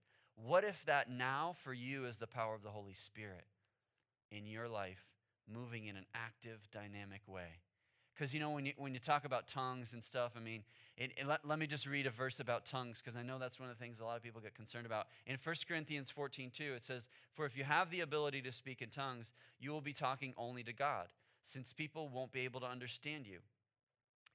What 0.46 0.64
if 0.64 0.77
that 0.87 1.11
now 1.11 1.57
for 1.64 1.72
you 1.72 2.07
is 2.07 2.16
the 2.16 2.27
power 2.27 2.55
of 2.55 2.62
the 2.62 2.70
Holy 2.70 2.94
Spirit 2.94 3.44
in 4.31 4.46
your 4.46 4.68
life, 4.68 5.03
moving 5.53 5.87
in 5.87 5.96
an 5.96 6.07
active, 6.14 6.59
dynamic 6.72 7.22
way? 7.27 7.61
Because, 8.14 8.35
you 8.35 8.40
know, 8.40 8.51
when 8.51 8.66
you, 8.66 8.72
when 8.77 8.94
you 8.94 9.01
talk 9.01 9.24
about 9.24 9.46
tongues 9.46 9.88
and 9.92 10.03
stuff, 10.03 10.33
I 10.37 10.40
mean, 10.40 10.64
it, 10.96 11.12
it, 11.16 11.27
let, 11.27 11.46
let 11.46 11.59
me 11.59 11.68
just 11.68 11.87
read 11.87 12.07
a 12.07 12.11
verse 12.11 12.40
about 12.40 12.66
tongues 12.66 13.01
because 13.03 13.16
I 13.16 13.22
know 13.22 13.38
that's 13.38 13.61
one 13.61 13.68
of 13.68 13.79
the 13.79 13.85
things 13.85 14.01
a 14.01 14.05
lot 14.05 14.16
of 14.16 14.22
people 14.22 14.40
get 14.40 14.57
concerned 14.57 14.87
about. 14.87 15.07
In 15.27 15.37
1 15.42 15.55
Corinthians 15.68 16.11
14, 16.11 16.51
2, 16.57 16.64
it 16.74 16.85
says, 16.85 17.03
For 17.35 17.46
if 17.46 17.57
you 17.57 17.62
have 17.62 17.90
the 17.90 18.01
ability 18.01 18.42
to 18.42 18.51
speak 18.53 18.83
in 18.83 18.90
tongues, 18.90 19.33
you 19.61 19.70
will 19.70 19.81
be 19.81 19.92
talking 19.92 20.35
only 20.37 20.64
to 20.64 20.72
God, 20.72 21.07
since 21.44 21.72
people 21.72 22.09
won't 22.09 22.33
be 22.33 22.40
able 22.40 22.59
to 22.61 22.66
understand 22.66 23.27
you. 23.27 23.38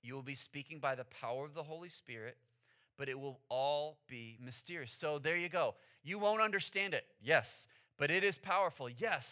You 0.01 0.15
will 0.15 0.23
be 0.23 0.35
speaking 0.35 0.79
by 0.79 0.95
the 0.95 1.05
power 1.21 1.43
of 1.43 1.53
the 1.53 1.63
Holy 1.63 1.89
Spirit, 1.89 2.37
but 2.97 3.09
it 3.09 3.19
will 3.19 3.39
all 3.49 3.97
be 4.07 4.37
mysterious. 4.41 4.95
So 4.97 5.19
there 5.19 5.37
you 5.37 5.49
go. 5.49 5.75
You 6.03 6.19
won't 6.19 6.41
understand 6.41 6.93
it, 6.93 7.05
yes, 7.21 7.67
but 7.97 8.11
it 8.11 8.23
is 8.23 8.37
powerful, 8.37 8.89
yes. 8.89 9.25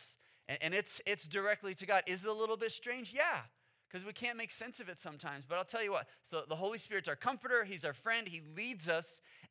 And, 0.47 0.57
and 0.61 0.73
it's, 0.73 1.01
it's 1.05 1.25
directly 1.25 1.75
to 1.75 1.85
God. 1.85 2.03
Is 2.07 2.23
it 2.23 2.29
a 2.29 2.33
little 2.33 2.57
bit 2.57 2.71
strange? 2.71 3.13
Yeah, 3.13 3.41
because 3.89 4.05
we 4.05 4.13
can't 4.13 4.37
make 4.37 4.51
sense 4.51 4.79
of 4.79 4.89
it 4.89 4.99
sometimes. 5.01 5.45
But 5.47 5.57
I'll 5.57 5.65
tell 5.65 5.83
you 5.83 5.91
what 5.91 6.07
so 6.29 6.43
the 6.47 6.55
Holy 6.55 6.77
Spirit's 6.77 7.09
our 7.09 7.15
comforter, 7.15 7.63
He's 7.65 7.83
our 7.83 7.93
friend, 7.93 8.27
He 8.27 8.41
leads 8.55 8.87
us 8.87 9.05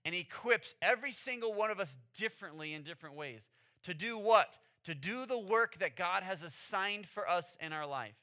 and 0.05 0.15
equips 0.15 0.75
every 0.81 1.13
single 1.13 1.53
one 1.53 1.71
of 1.71 1.79
us 1.79 1.95
differently 2.17 2.73
in 2.73 2.83
different 2.83 3.17
ways. 3.17 3.43
To 3.85 3.95
do 3.95 4.17
what? 4.17 4.59
To 4.85 4.95
do 4.95 5.27
the 5.27 5.39
work 5.39 5.79
that 5.81 5.97
God 5.97 6.23
has 6.23 6.43
assigned 6.43 7.07
for 7.07 7.29
us 7.29 7.57
in 7.61 7.73
our 7.73 7.87
life. 7.87 8.17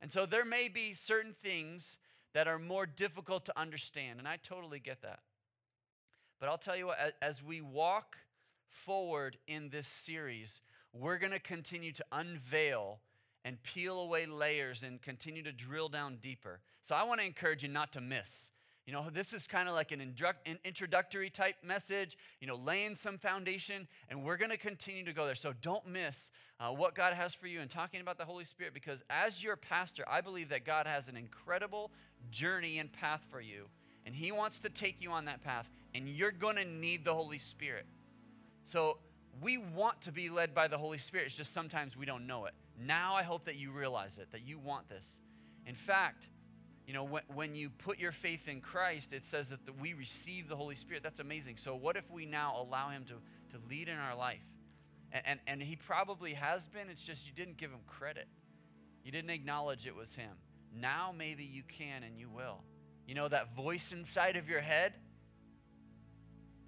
And 0.00 0.12
so 0.12 0.26
there 0.26 0.44
may 0.44 0.68
be 0.68 0.94
certain 0.94 1.34
things 1.42 1.98
that 2.34 2.46
are 2.46 2.58
more 2.58 2.86
difficult 2.86 3.46
to 3.46 3.58
understand. 3.58 4.18
And 4.18 4.28
I 4.28 4.36
totally 4.36 4.80
get 4.80 5.02
that. 5.02 5.20
But 6.40 6.48
I'll 6.48 6.58
tell 6.58 6.76
you 6.76 6.86
what, 6.86 6.98
as 7.20 7.42
we 7.42 7.60
walk 7.60 8.16
forward 8.84 9.36
in 9.46 9.70
this 9.70 9.86
series, 10.04 10.60
we're 10.92 11.18
going 11.18 11.32
to 11.32 11.40
continue 11.40 11.92
to 11.92 12.04
unveil 12.12 13.00
and 13.44 13.62
peel 13.62 14.00
away 14.00 14.26
layers 14.26 14.82
and 14.82 15.00
continue 15.02 15.42
to 15.42 15.52
drill 15.52 15.88
down 15.88 16.18
deeper. 16.22 16.60
So 16.82 16.94
I 16.94 17.02
want 17.02 17.20
to 17.20 17.26
encourage 17.26 17.62
you 17.62 17.68
not 17.68 17.92
to 17.94 18.00
miss. 18.00 18.28
You 18.86 18.94
know, 18.94 19.10
this 19.12 19.34
is 19.34 19.46
kind 19.46 19.68
of 19.68 19.74
like 19.74 19.92
an 19.92 20.00
introductory 20.64 21.28
type 21.28 21.56
message, 21.62 22.16
you 22.40 22.46
know, 22.46 22.56
laying 22.56 22.96
some 22.96 23.18
foundation, 23.18 23.86
and 24.08 24.24
we're 24.24 24.38
going 24.38 24.50
to 24.50 24.56
continue 24.56 25.04
to 25.04 25.12
go 25.12 25.26
there. 25.26 25.34
So 25.34 25.52
don't 25.60 25.86
miss 25.86 26.16
uh, 26.58 26.70
what 26.70 26.94
God 26.94 27.12
has 27.12 27.34
for 27.34 27.48
you 27.48 27.60
and 27.60 27.70
talking 27.70 28.00
about 28.00 28.16
the 28.16 28.24
Holy 28.24 28.46
Spirit 28.46 28.72
because 28.72 29.02
as 29.10 29.42
your 29.42 29.56
pastor, 29.56 30.04
I 30.08 30.22
believe 30.22 30.48
that 30.48 30.64
God 30.64 30.86
has 30.86 31.06
an 31.06 31.18
incredible 31.18 31.90
journey 32.30 32.78
and 32.78 32.90
path 32.90 33.20
for 33.30 33.42
you, 33.42 33.66
and 34.06 34.14
He 34.14 34.32
wants 34.32 34.58
to 34.60 34.70
take 34.70 35.02
you 35.02 35.10
on 35.10 35.26
that 35.26 35.44
path, 35.44 35.66
and 35.94 36.08
you're 36.08 36.30
going 36.30 36.56
to 36.56 36.64
need 36.64 37.04
the 37.04 37.14
Holy 37.14 37.38
Spirit. 37.38 37.86
So 38.64 38.98
we 39.40 39.58
want 39.58 40.00
to 40.02 40.12
be 40.12 40.28
led 40.28 40.54
by 40.54 40.68
the 40.68 40.78
Holy 40.78 40.98
Spirit, 40.98 41.26
it's 41.26 41.36
just 41.36 41.54
sometimes 41.54 41.96
we 41.96 42.06
don't 42.06 42.26
know 42.26 42.46
it. 42.46 42.54
Now 42.80 43.14
I 43.14 43.22
hope 43.22 43.44
that 43.46 43.56
you 43.56 43.70
realize 43.70 44.18
it, 44.18 44.30
that 44.32 44.42
you 44.42 44.58
want 44.58 44.88
this. 44.88 45.04
In 45.66 45.74
fact, 45.74 46.24
you 46.86 46.94
know, 46.94 47.04
when, 47.04 47.22
when 47.34 47.54
you 47.54 47.68
put 47.68 47.98
your 47.98 48.12
faith 48.12 48.48
in 48.48 48.62
Christ, 48.62 49.12
it 49.12 49.26
says 49.26 49.48
that 49.48 49.66
the, 49.66 49.72
we 49.74 49.92
receive 49.92 50.48
the 50.48 50.56
Holy 50.56 50.74
Spirit. 50.74 51.02
That's 51.02 51.20
amazing. 51.20 51.58
So, 51.62 51.76
what 51.76 51.96
if 51.96 52.10
we 52.10 52.24
now 52.24 52.56
allow 52.58 52.88
Him 52.88 53.04
to, 53.04 53.14
to 53.58 53.62
lead 53.68 53.88
in 53.88 53.98
our 53.98 54.16
life? 54.16 54.40
And, 55.12 55.22
and, 55.26 55.40
and 55.46 55.62
He 55.62 55.76
probably 55.76 56.32
has 56.32 56.62
been, 56.68 56.88
it's 56.88 57.02
just 57.02 57.26
you 57.26 57.32
didn't 57.36 57.58
give 57.58 57.70
Him 57.70 57.80
credit. 57.86 58.26
You 59.04 59.12
didn't 59.12 59.28
acknowledge 59.28 59.86
it 59.86 59.94
was 59.94 60.14
Him. 60.14 60.30
Now, 60.74 61.12
maybe 61.16 61.44
you 61.44 61.62
can 61.62 62.04
and 62.04 62.18
you 62.18 62.30
will. 62.30 62.62
You 63.06 63.14
know, 63.14 63.28
that 63.28 63.54
voice 63.54 63.92
inside 63.92 64.36
of 64.36 64.48
your 64.48 64.60
head, 64.62 64.94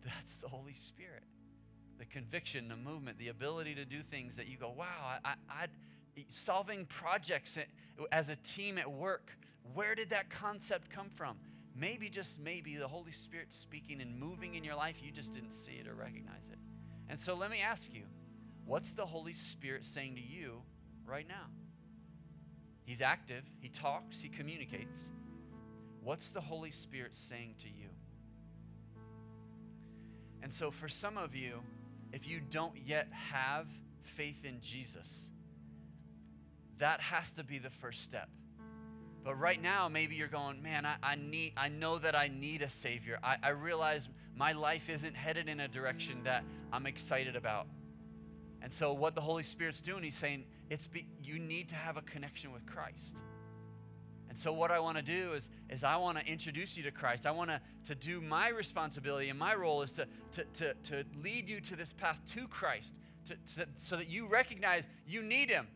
that's 0.04 0.34
the 0.40 0.48
Holy 0.48 0.74
Spirit. 0.74 1.22
The 1.98 2.06
conviction, 2.06 2.68
the 2.68 2.76
movement, 2.76 3.18
the 3.18 3.28
ability 3.28 3.74
to 3.74 3.84
do 3.84 4.02
things 4.02 4.36
that 4.36 4.46
you 4.46 4.56
go, 4.56 4.72
wow, 4.76 5.18
I, 5.24 5.34
I, 5.50 5.66
solving 6.28 6.86
projects 6.86 7.58
as 8.10 8.28
a 8.30 8.36
team 8.36 8.78
at 8.78 8.90
work 8.90 9.32
where 9.74 9.94
did 9.94 10.10
that 10.10 10.30
concept 10.30 10.90
come 10.90 11.10
from? 11.10 11.36
Maybe, 11.76 12.08
just 12.08 12.38
maybe, 12.38 12.76
the 12.76 12.88
Holy 12.88 13.12
Spirit 13.12 13.48
speaking 13.50 14.00
and 14.00 14.18
moving 14.18 14.54
in 14.54 14.64
your 14.64 14.74
life, 14.74 14.96
you 15.02 15.12
just 15.12 15.32
didn't 15.32 15.52
see 15.52 15.72
it 15.72 15.86
or 15.86 15.94
recognize 15.94 16.48
it. 16.50 16.58
And 17.08 17.20
so 17.20 17.34
let 17.34 17.50
me 17.50 17.60
ask 17.60 17.82
you 17.92 18.02
what's 18.66 18.90
the 18.92 19.06
Holy 19.06 19.32
Spirit 19.32 19.84
saying 19.84 20.16
to 20.16 20.20
you 20.20 20.62
right 21.06 21.26
now? 21.26 21.46
He's 22.84 23.00
active, 23.00 23.44
He 23.60 23.68
talks, 23.68 24.18
He 24.20 24.28
communicates. 24.28 25.00
What's 26.02 26.30
the 26.30 26.40
Holy 26.40 26.70
Spirit 26.70 27.12
saying 27.28 27.54
to 27.60 27.68
you? 27.68 27.88
And 30.42 30.52
so, 30.52 30.70
for 30.70 30.88
some 30.88 31.18
of 31.18 31.34
you, 31.34 31.60
if 32.12 32.26
you 32.26 32.40
don't 32.50 32.74
yet 32.86 33.08
have 33.12 33.66
faith 34.16 34.44
in 34.44 34.60
Jesus, 34.60 35.08
that 36.78 37.00
has 37.00 37.30
to 37.32 37.44
be 37.44 37.58
the 37.58 37.70
first 37.70 38.02
step. 38.02 38.28
But 39.22 39.38
right 39.38 39.60
now, 39.60 39.88
maybe 39.88 40.14
you're 40.14 40.28
going, 40.28 40.62
man, 40.62 40.86
I, 40.86 40.96
I, 41.02 41.14
need, 41.14 41.52
I 41.56 41.68
know 41.68 41.98
that 41.98 42.14
I 42.14 42.28
need 42.28 42.62
a 42.62 42.70
Savior. 42.70 43.18
I, 43.22 43.36
I 43.42 43.48
realize 43.50 44.08
my 44.34 44.52
life 44.52 44.88
isn't 44.88 45.14
headed 45.14 45.48
in 45.48 45.60
a 45.60 45.68
direction 45.68 46.22
that 46.24 46.42
I'm 46.72 46.86
excited 46.86 47.36
about. 47.36 47.66
And 48.62 48.72
so, 48.72 48.92
what 48.92 49.14
the 49.14 49.20
Holy 49.20 49.42
Spirit's 49.42 49.80
doing, 49.80 50.02
He's 50.02 50.16
saying, 50.16 50.44
it's 50.70 50.86
be, 50.86 51.06
you 51.22 51.38
need 51.38 51.68
to 51.70 51.74
have 51.74 51.96
a 51.96 52.02
connection 52.02 52.52
with 52.52 52.64
Christ. 52.66 53.16
And 54.30 54.38
so, 54.38 54.52
what 54.52 54.70
I 54.70 54.78
want 54.78 54.96
to 54.96 55.02
do 55.02 55.32
is, 55.34 55.48
is 55.68 55.82
I 55.82 55.96
want 55.96 56.16
to 56.16 56.24
introduce 56.24 56.76
you 56.76 56.84
to 56.84 56.92
Christ. 56.92 57.26
I 57.26 57.32
want 57.32 57.50
to, 57.50 57.60
to 57.88 57.94
do 57.96 58.20
my 58.20 58.48
responsibility, 58.48 59.28
and 59.28 59.38
my 59.38 59.54
role 59.54 59.82
is 59.82 59.90
to, 59.92 60.06
to, 60.32 60.44
to, 60.54 60.74
to 60.84 61.04
lead 61.22 61.48
you 61.48 61.60
to 61.60 61.76
this 61.76 61.92
path 61.92 62.16
to 62.34 62.46
Christ 62.46 62.92
to, 63.26 63.34
to, 63.56 63.68
so 63.80 63.96
that 63.96 64.08
you 64.08 64.26
recognize 64.26 64.84
you 65.06 65.22
need 65.22 65.50
Him. 65.50 65.66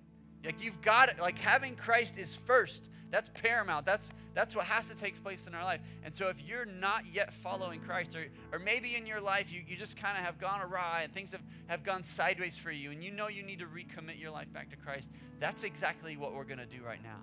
Like, 0.44 0.62
you've 0.62 0.80
got 0.82 1.08
it. 1.08 1.18
Like, 1.18 1.36
having 1.36 1.74
Christ 1.74 2.16
is 2.16 2.38
first. 2.46 2.88
That's 3.10 3.28
paramount. 3.34 3.86
That's, 3.86 4.08
that's 4.34 4.54
what 4.54 4.64
has 4.66 4.86
to 4.86 4.94
take 4.94 5.20
place 5.22 5.46
in 5.46 5.54
our 5.54 5.64
life. 5.64 5.80
And 6.04 6.14
so 6.14 6.28
if 6.28 6.36
you're 6.44 6.64
not 6.64 7.04
yet 7.12 7.32
following 7.32 7.80
Christ, 7.80 8.16
or, 8.16 8.26
or 8.52 8.58
maybe 8.58 8.96
in 8.96 9.06
your 9.06 9.20
life 9.20 9.46
you, 9.50 9.62
you 9.66 9.76
just 9.76 9.96
kind 9.96 10.18
of 10.18 10.24
have 10.24 10.38
gone 10.38 10.60
awry 10.60 11.02
and 11.02 11.12
things 11.12 11.32
have, 11.32 11.42
have 11.66 11.84
gone 11.84 12.02
sideways 12.02 12.56
for 12.56 12.70
you, 12.70 12.90
and 12.90 13.02
you 13.02 13.10
know 13.10 13.28
you 13.28 13.42
need 13.42 13.60
to 13.60 13.66
recommit 13.66 14.20
your 14.20 14.30
life 14.30 14.52
back 14.52 14.70
to 14.70 14.76
Christ, 14.76 15.08
that's 15.40 15.62
exactly 15.62 16.16
what 16.16 16.34
we're 16.34 16.44
going 16.44 16.58
to 16.58 16.66
do 16.66 16.82
right 16.84 17.02
now. 17.02 17.18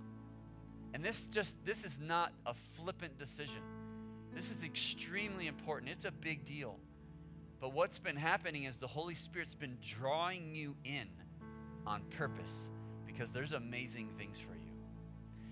And 0.94 1.04
this 1.04 1.22
just 1.32 1.56
this 1.66 1.84
is 1.84 1.98
not 2.00 2.32
a 2.46 2.54
flippant 2.78 3.18
decision. 3.18 3.62
This 4.36 4.46
is 4.46 4.64
extremely 4.64 5.48
important. 5.48 5.92
It's 5.92 6.06
a 6.06 6.12
big 6.12 6.46
deal. 6.46 6.78
But 7.60 7.74
what's 7.74 8.00
been 8.00 8.16
happening 8.16 8.64
is 8.64 8.78
the 8.78 8.88
Holy 8.88 9.16
Spirit's 9.16 9.54
been 9.54 9.78
drawing 9.86 10.56
you 10.56 10.76
in 10.84 11.08
on 11.86 12.02
purpose 12.18 12.56
because 13.06 13.32
there's 13.32 13.54
amazing 13.54 14.10
things 14.18 14.40
for 14.40 14.56
you. 14.56 14.72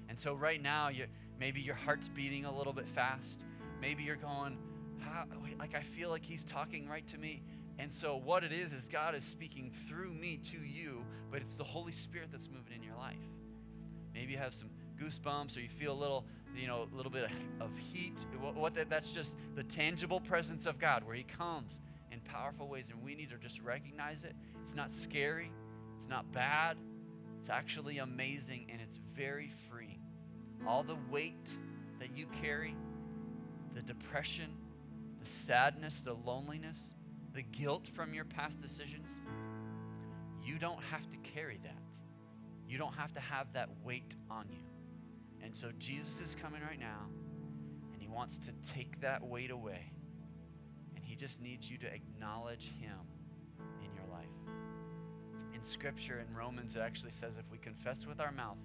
And 0.10 0.20
so 0.20 0.34
right 0.34 0.62
now, 0.62 0.90
you 0.90 1.06
maybe 1.40 1.62
your 1.62 1.76
heart's 1.76 2.10
beating 2.10 2.46
a 2.46 2.56
little 2.56 2.74
bit 2.74 2.88
fast. 2.96 3.44
Maybe 3.80 4.04
you're 4.04 4.16
going, 4.16 4.58
like 5.60 5.76
I 5.76 5.84
feel 5.96 6.10
like 6.10 6.26
he's 6.26 6.44
talking 6.46 6.88
right 6.88 7.08
to 7.10 7.18
me. 7.18 7.42
And 7.78 7.94
so 7.94 8.18
what 8.18 8.44
it 8.44 8.52
is 8.52 8.74
is 8.74 8.88
God 8.92 9.16
is 9.16 9.24
speaking 9.24 9.72
through 9.88 10.14
me 10.14 10.40
to 10.52 10.58
you, 10.58 11.02
but 11.32 11.42
it's 11.42 11.56
the 11.56 11.64
Holy 11.64 11.94
Spirit 11.94 12.30
that's 12.32 12.48
moving 12.48 12.74
in 12.76 12.84
your 12.84 12.96
life. 12.98 13.16
Maybe 14.14 14.34
you 14.34 14.38
have 14.38 14.54
some 14.54 14.70
goosebumps 15.02 15.58
or 15.58 15.62
you 15.62 15.70
feel 15.80 15.94
a 15.94 16.00
little, 16.00 16.26
you 16.56 16.68
know, 16.68 16.88
a 16.92 16.96
little 16.96 17.12
bit 17.12 17.30
of, 17.60 17.70
heat. 17.92 18.16
What 18.40 18.76
that, 18.76 18.90
that's 18.90 19.10
just 19.12 19.32
the 19.56 19.64
tangible 19.64 20.20
presence 20.20 20.66
of 20.66 20.80
God 20.80 21.06
where 21.06 21.16
he 21.16 21.24
comes 21.24 21.80
in 22.12 22.20
powerful 22.22 22.68
ways 22.68 22.86
and 22.92 23.04
we 23.04 23.16
need 23.16 23.30
to 23.30 23.38
just 23.38 23.62
recognize 23.62 24.24
it. 24.24 24.36
It's 24.64 24.76
not 24.76 24.92
scary. 25.04 25.52
It's 25.98 26.10
not 26.10 26.32
bad. 26.32 26.78
It's 27.40 27.50
actually 27.50 28.00
amazing 28.00 28.68
and 28.72 28.82
it's 28.82 29.00
very 29.16 29.52
freeing 29.70 30.00
all 30.68 30.84
the 30.84 30.98
weight 31.10 31.48
that 32.00 32.16
you 32.16 32.26
carry, 32.42 32.76
the 33.76 33.82
depression, 33.82 34.52
the 35.22 35.30
sadness, 35.48 35.94
the 36.04 36.14
loneliness, 36.14 36.78
the 37.34 37.42
guilt 37.42 37.88
from 37.96 38.14
your 38.14 38.26
past 38.26 38.62
decisions, 38.62 39.08
you 40.44 40.58
don't 40.58 40.82
have 40.92 41.08
to 41.10 41.18
carry 41.34 41.60
that. 41.64 41.76
You 42.68 42.78
don't 42.78 42.94
have 42.94 43.14
to 43.14 43.20
have 43.20 43.48
that 43.54 43.70
weight 43.84 44.16
on 44.30 44.46
you. 44.50 44.69
And 45.44 45.56
so 45.56 45.70
Jesus 45.80 46.12
is 46.24 46.36
coming 46.42 46.62
right 46.62 46.80
now, 46.80 47.08
and 47.94 48.02
he 48.02 48.08
wants 48.08 48.38
to 48.46 48.74
take 48.74 49.00
that 49.02 49.26
weight 49.26 49.52
away. 49.52 49.92
And 50.96 51.04
he 51.04 51.16
just 51.16 51.42
needs 51.42 51.70
you 51.70 51.78
to 51.80 51.88
acknowledge 51.88 52.72
him 52.80 52.98
in 53.84 53.94
your 53.96 54.06
life. 54.12 54.28
In 55.54 55.64
Scripture, 55.64 56.24
in 56.28 56.36
Romans, 56.36 56.76
it 56.76 56.80
actually 56.80 57.12
says 57.20 57.34
if 57.40 57.52
we 57.52 57.58
confess 57.58 58.06
with 58.06 58.20
our 58.20 58.32
mouth 58.32 58.58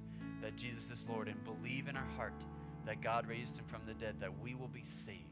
that 0.43 0.57
Jesus 0.57 0.91
is 0.91 1.05
Lord 1.09 1.29
and 1.29 1.43
believe 1.45 1.89
in 1.89 1.97
our 1.97 2.09
heart 2.17 2.35
that 2.87 3.01
God 3.01 3.27
raised 3.27 3.57
him 3.57 3.65
from 3.67 3.83
the 3.87 3.95
dead, 3.95 4.17
that 4.21 4.41
we 4.41 4.55
will 4.55 4.69
be 4.69 4.85
saved, 5.07 5.25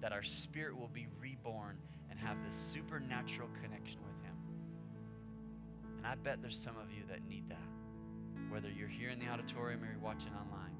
that 0.00 0.12
our 0.12 0.22
spirit 0.22 0.78
will 0.78 0.88
be 0.88 1.06
reborn 1.20 1.76
and 2.10 2.18
have 2.18 2.36
this 2.44 2.56
supernatural 2.72 3.48
connection 3.62 3.98
with 4.00 4.24
him. 4.24 4.34
And 5.98 6.06
I 6.06 6.14
bet 6.14 6.40
there's 6.40 6.58
some 6.58 6.76
of 6.78 6.90
you 6.92 7.02
that 7.10 7.26
need 7.28 7.48
that, 7.48 7.68
whether 8.50 8.68
you're 8.70 8.88
here 8.88 9.10
in 9.10 9.18
the 9.18 9.28
auditorium 9.28 9.82
or 9.82 9.86
you're 9.86 9.98
watching 10.02 10.32
online. 10.32 10.75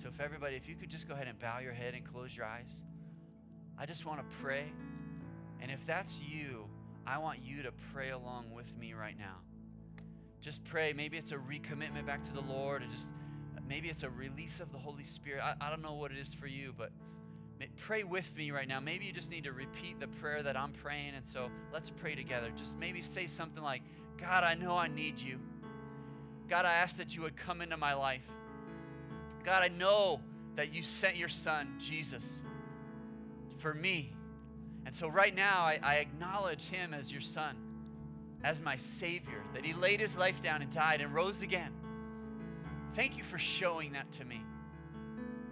So, 0.00 0.08
if 0.08 0.20
everybody, 0.20 0.56
if 0.56 0.68
you 0.68 0.74
could 0.74 0.90
just 0.90 1.08
go 1.08 1.14
ahead 1.14 1.28
and 1.28 1.38
bow 1.38 1.58
your 1.60 1.72
head 1.72 1.94
and 1.94 2.04
close 2.04 2.36
your 2.36 2.46
eyes, 2.46 2.84
I 3.78 3.86
just 3.86 4.04
want 4.04 4.20
to 4.20 4.36
pray. 4.36 4.64
And 5.60 5.70
if 5.70 5.80
that's 5.86 6.14
you, 6.18 6.66
I 7.06 7.18
want 7.18 7.40
you 7.42 7.62
to 7.62 7.72
pray 7.92 8.10
along 8.10 8.50
with 8.52 8.66
me 8.78 8.92
right 8.92 9.18
now 9.18 9.36
just 10.44 10.62
pray. 10.64 10.92
Maybe 10.92 11.16
it's 11.16 11.32
a 11.32 11.36
recommitment 11.36 12.04
back 12.06 12.22
to 12.24 12.32
the 12.32 12.42
Lord, 12.42 12.82
or 12.82 12.86
just 12.86 13.08
maybe 13.66 13.88
it's 13.88 14.02
a 14.02 14.10
release 14.10 14.60
of 14.60 14.70
the 14.72 14.78
Holy 14.78 15.04
Spirit. 15.04 15.42
I, 15.42 15.54
I 15.58 15.70
don't 15.70 15.80
know 15.80 15.94
what 15.94 16.12
it 16.12 16.18
is 16.18 16.34
for 16.34 16.46
you, 16.46 16.74
but 16.76 16.90
pray 17.78 18.04
with 18.04 18.26
me 18.36 18.50
right 18.50 18.68
now. 18.68 18.78
Maybe 18.78 19.06
you 19.06 19.12
just 19.12 19.30
need 19.30 19.44
to 19.44 19.52
repeat 19.52 19.98
the 20.00 20.06
prayer 20.06 20.42
that 20.42 20.54
I'm 20.54 20.72
praying, 20.72 21.14
and 21.16 21.26
so 21.26 21.48
let's 21.72 21.88
pray 21.88 22.14
together. 22.14 22.52
Just 22.58 22.76
maybe 22.76 23.00
say 23.00 23.26
something 23.26 23.62
like, 23.62 23.80
God, 24.20 24.44
I 24.44 24.52
know 24.52 24.76
I 24.76 24.86
need 24.86 25.18
you. 25.18 25.38
God, 26.50 26.66
I 26.66 26.74
ask 26.74 26.98
that 26.98 27.14
you 27.14 27.22
would 27.22 27.38
come 27.38 27.62
into 27.62 27.78
my 27.78 27.94
life. 27.94 28.28
God, 29.44 29.62
I 29.62 29.68
know 29.68 30.20
that 30.56 30.72
you 30.72 30.82
sent 30.82 31.16
your 31.16 31.28
son, 31.28 31.76
Jesus, 31.78 32.24
for 33.58 33.74
me. 33.74 34.12
And 34.86 34.94
so 34.94 35.08
right 35.08 35.34
now, 35.34 35.62
I, 35.62 35.78
I 35.82 35.94
acknowledge 35.96 36.64
him 36.64 36.94
as 36.94 37.10
your 37.10 37.20
son 37.20 37.56
as 38.44 38.60
my 38.60 38.76
Savior, 38.76 39.42
that 39.54 39.64
He 39.64 39.72
laid 39.72 40.00
His 40.00 40.14
life 40.16 40.40
down 40.42 40.60
and 40.60 40.70
died 40.70 41.00
and 41.00 41.12
rose 41.12 41.40
again. 41.40 41.72
Thank 42.94 43.16
you 43.16 43.24
for 43.24 43.38
showing 43.38 43.92
that 43.92 44.12
to 44.12 44.24
me. 44.24 44.40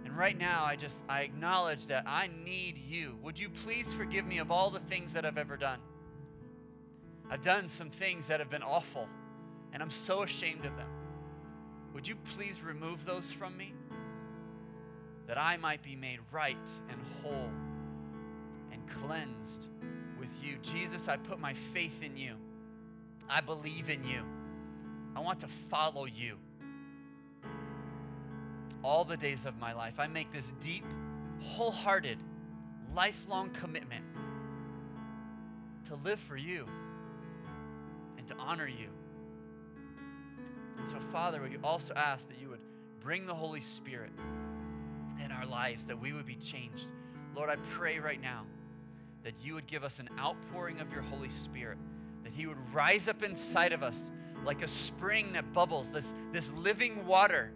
And 0.05 0.15
right 0.15 0.37
now, 0.37 0.63
I 0.63 0.75
just, 0.75 0.99
I 1.09 1.21
acknowledge 1.21 1.87
that 1.87 2.03
I 2.07 2.29
need 2.45 2.77
you. 2.77 3.17
Would 3.23 3.39
you 3.39 3.49
please 3.49 3.91
forgive 3.93 4.25
me 4.25 4.37
of 4.37 4.51
all 4.51 4.69
the 4.69 4.79
things 4.79 5.11
that 5.13 5.25
I've 5.25 5.39
ever 5.39 5.57
done? 5.57 5.79
I've 7.31 7.43
done 7.43 7.67
some 7.67 7.89
things 7.89 8.27
that 8.27 8.39
have 8.39 8.51
been 8.51 8.63
awful, 8.63 9.07
and 9.73 9.81
I'm 9.81 9.91
so 9.91 10.21
ashamed 10.21 10.65
of 10.65 10.77
them. 10.77 10.89
Would 11.95 12.07
you 12.07 12.15
please 12.35 12.61
remove 12.61 13.05
those 13.05 13.31
from 13.31 13.57
me? 13.57 13.73
That 15.27 15.37
I 15.37 15.57
might 15.57 15.81
be 15.81 15.95
made 15.95 16.19
right 16.31 16.57
and 16.89 16.99
whole 17.21 17.49
and 18.71 18.81
cleansed 18.89 19.69
with 20.19 20.29
you. 20.41 20.57
Jesus, 20.61 21.07
I 21.07 21.17
put 21.17 21.39
my 21.39 21.53
faith 21.73 22.01
in 22.01 22.17
you. 22.17 22.35
I 23.29 23.41
believe 23.41 23.89
in 23.89 24.03
you. 24.03 24.21
I 25.15 25.19
want 25.19 25.39
to 25.41 25.47
follow 25.69 26.05
you 26.05 26.37
all 28.83 29.05
the 29.05 29.17
days 29.17 29.45
of 29.45 29.57
my 29.59 29.73
life. 29.73 29.93
I 29.97 30.07
make 30.07 30.31
this 30.33 30.51
deep, 30.63 30.83
wholehearted, 31.41 32.17
lifelong 32.93 33.49
commitment 33.51 34.03
to 35.87 35.95
live 35.95 36.19
for 36.27 36.35
you 36.35 36.65
and 38.17 38.27
to 38.27 38.35
honor 38.35 38.67
you. 38.67 38.89
And 40.77 40.89
so, 40.89 40.97
Father, 41.11 41.41
we 41.41 41.57
also 41.63 41.93
ask 41.93 42.27
that 42.27 42.37
you 42.41 42.49
would 42.49 42.59
bring 42.99 43.25
the 43.25 43.35
Holy 43.35 43.61
Spirit 43.61 44.11
in 45.23 45.31
our 45.31 45.45
lives, 45.45 45.85
that 45.85 45.99
we 45.99 46.13
would 46.13 46.25
be 46.25 46.35
changed. 46.35 46.87
Lord, 47.35 47.49
I 47.49 47.55
pray 47.71 47.99
right 47.99 48.21
now 48.21 48.45
that 49.23 49.33
you 49.41 49.53
would 49.53 49.67
give 49.67 49.83
us 49.83 49.99
an 49.99 50.09
outpouring 50.19 50.79
of 50.79 50.91
your 50.91 51.01
Holy 51.01 51.29
Spirit, 51.29 51.77
that 52.23 52.33
He 52.33 52.45
would 52.45 52.57
rise 52.73 53.07
up 53.07 53.23
inside 53.23 53.73
of 53.73 53.83
us 53.83 53.95
like 54.45 54.61
a 54.61 54.67
spring 54.67 55.33
that 55.33 55.53
bubbles, 55.53 55.87
this, 55.91 56.13
this 56.31 56.49
living 56.51 57.05
water 57.07 57.51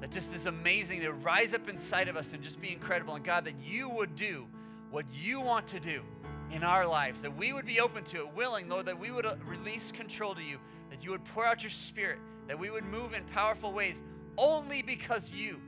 that 0.00 0.10
just 0.10 0.34
is 0.34 0.46
amazing 0.46 1.00
to 1.00 1.12
rise 1.12 1.54
up 1.54 1.68
inside 1.68 2.08
of 2.08 2.16
us 2.16 2.32
and 2.32 2.42
just 2.42 2.60
be 2.60 2.72
incredible. 2.72 3.14
And 3.14 3.24
God, 3.24 3.44
that 3.44 3.54
you 3.62 3.88
would 3.88 4.14
do 4.16 4.46
what 4.90 5.04
you 5.12 5.40
want 5.40 5.68
to 5.68 5.80
do 5.80 6.02
in 6.50 6.62
our 6.62 6.86
lives, 6.86 7.22
that 7.22 7.36
we 7.36 7.52
would 7.52 7.66
be 7.66 7.80
open 7.80 8.04
to 8.04 8.18
it, 8.18 8.34
willing, 8.34 8.68
Lord, 8.68 8.86
that 8.86 8.98
we 8.98 9.10
would 9.10 9.26
uh, 9.26 9.34
release 9.46 9.90
control 9.90 10.34
to 10.34 10.42
you, 10.42 10.58
that 10.90 11.02
you 11.02 11.10
would 11.10 11.24
pour 11.26 11.44
out 11.44 11.62
your 11.62 11.70
spirit, 11.70 12.18
that 12.46 12.58
we 12.58 12.70
would 12.70 12.84
move 12.84 13.14
in 13.14 13.24
powerful 13.24 13.72
ways 13.72 14.00
only 14.38 14.82
because 14.82 15.30
you 15.30 15.60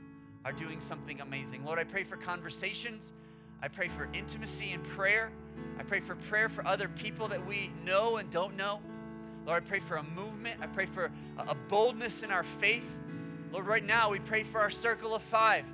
are 0.45 0.51
doing 0.51 0.81
something 0.81 1.21
amazing. 1.21 1.65
Lord, 1.65 1.79
I 1.79 1.83
pray 1.83 2.03
for 2.03 2.15
conversations. 2.15 3.13
I 3.61 3.67
pray 3.67 3.89
for 3.89 4.07
intimacy 4.13 4.71
and 4.71 4.83
prayer. 4.83 5.31
I 5.77 5.83
pray 5.83 5.99
for 5.99 6.15
prayer 6.15 6.49
for 6.49 6.65
other 6.65 6.87
people 6.87 7.27
that 7.27 7.45
we 7.45 7.71
know 7.83 8.17
and 8.17 8.29
don't 8.31 8.55
know. 8.55 8.79
Lord, 9.45 9.63
I 9.63 9.67
pray 9.67 9.79
for 9.79 9.97
a 9.97 10.03
movement. 10.03 10.61
I 10.61 10.67
pray 10.67 10.85
for 10.85 11.11
a 11.37 11.55
boldness 11.55 12.23
in 12.23 12.31
our 12.31 12.43
faith. 12.59 12.83
Lord, 13.51 13.65
right 13.65 13.83
now 13.83 14.11
we 14.11 14.19
pray 14.19 14.43
for 14.43 14.59
our 14.59 14.69
circle 14.69 15.13
of 15.13 15.21
five. 15.23 15.65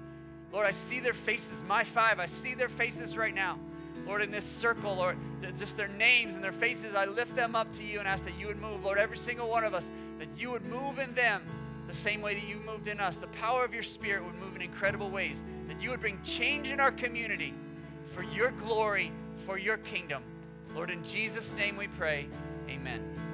Lord, 0.51 0.65
I 0.65 0.71
see 0.71 0.99
their 0.99 1.13
faces, 1.13 1.61
my 1.67 1.83
five. 1.83 2.19
I 2.19 2.25
see 2.25 2.55
their 2.55 2.69
faces 2.69 3.17
right 3.17 3.35
now. 3.35 3.59
Lord, 4.07 4.21
in 4.21 4.31
this 4.31 4.45
circle, 4.45 4.95
Lord, 4.95 5.17
just 5.57 5.75
their 5.77 5.87
names 5.87 6.35
and 6.35 6.43
their 6.43 6.51
faces, 6.51 6.95
I 6.95 7.05
lift 7.05 7.35
them 7.35 7.55
up 7.55 7.71
to 7.73 7.83
you 7.83 7.99
and 7.99 8.07
ask 8.07 8.23
that 8.25 8.37
you 8.39 8.47
would 8.47 8.61
move, 8.61 8.83
Lord, 8.83 8.97
every 8.97 9.17
single 9.17 9.49
one 9.49 9.63
of 9.63 9.73
us, 9.73 9.83
that 10.19 10.27
you 10.37 10.51
would 10.51 10.65
move 10.65 10.99
in 10.99 11.13
them 11.15 11.43
the 11.87 11.93
same 11.93 12.21
way 12.21 12.35
that 12.35 12.47
you 12.47 12.57
moved 12.65 12.87
in 12.87 12.99
us. 12.99 13.15
The 13.15 13.27
power 13.27 13.63
of 13.63 13.73
your 13.73 13.83
Spirit 13.83 14.23
would 14.25 14.35
move 14.35 14.55
in 14.55 14.61
incredible 14.61 15.09
ways, 15.09 15.37
that 15.67 15.81
you 15.81 15.89
would 15.89 16.01
bring 16.01 16.21
change 16.23 16.69
in 16.69 16.79
our 16.79 16.91
community 16.91 17.53
for 18.13 18.23
your 18.23 18.51
glory, 18.51 19.11
for 19.45 19.57
your 19.57 19.77
kingdom. 19.77 20.23
Lord, 20.73 20.89
in 20.89 21.03
Jesus' 21.03 21.51
name 21.53 21.77
we 21.77 21.87
pray. 21.87 22.27
Amen. 22.69 23.24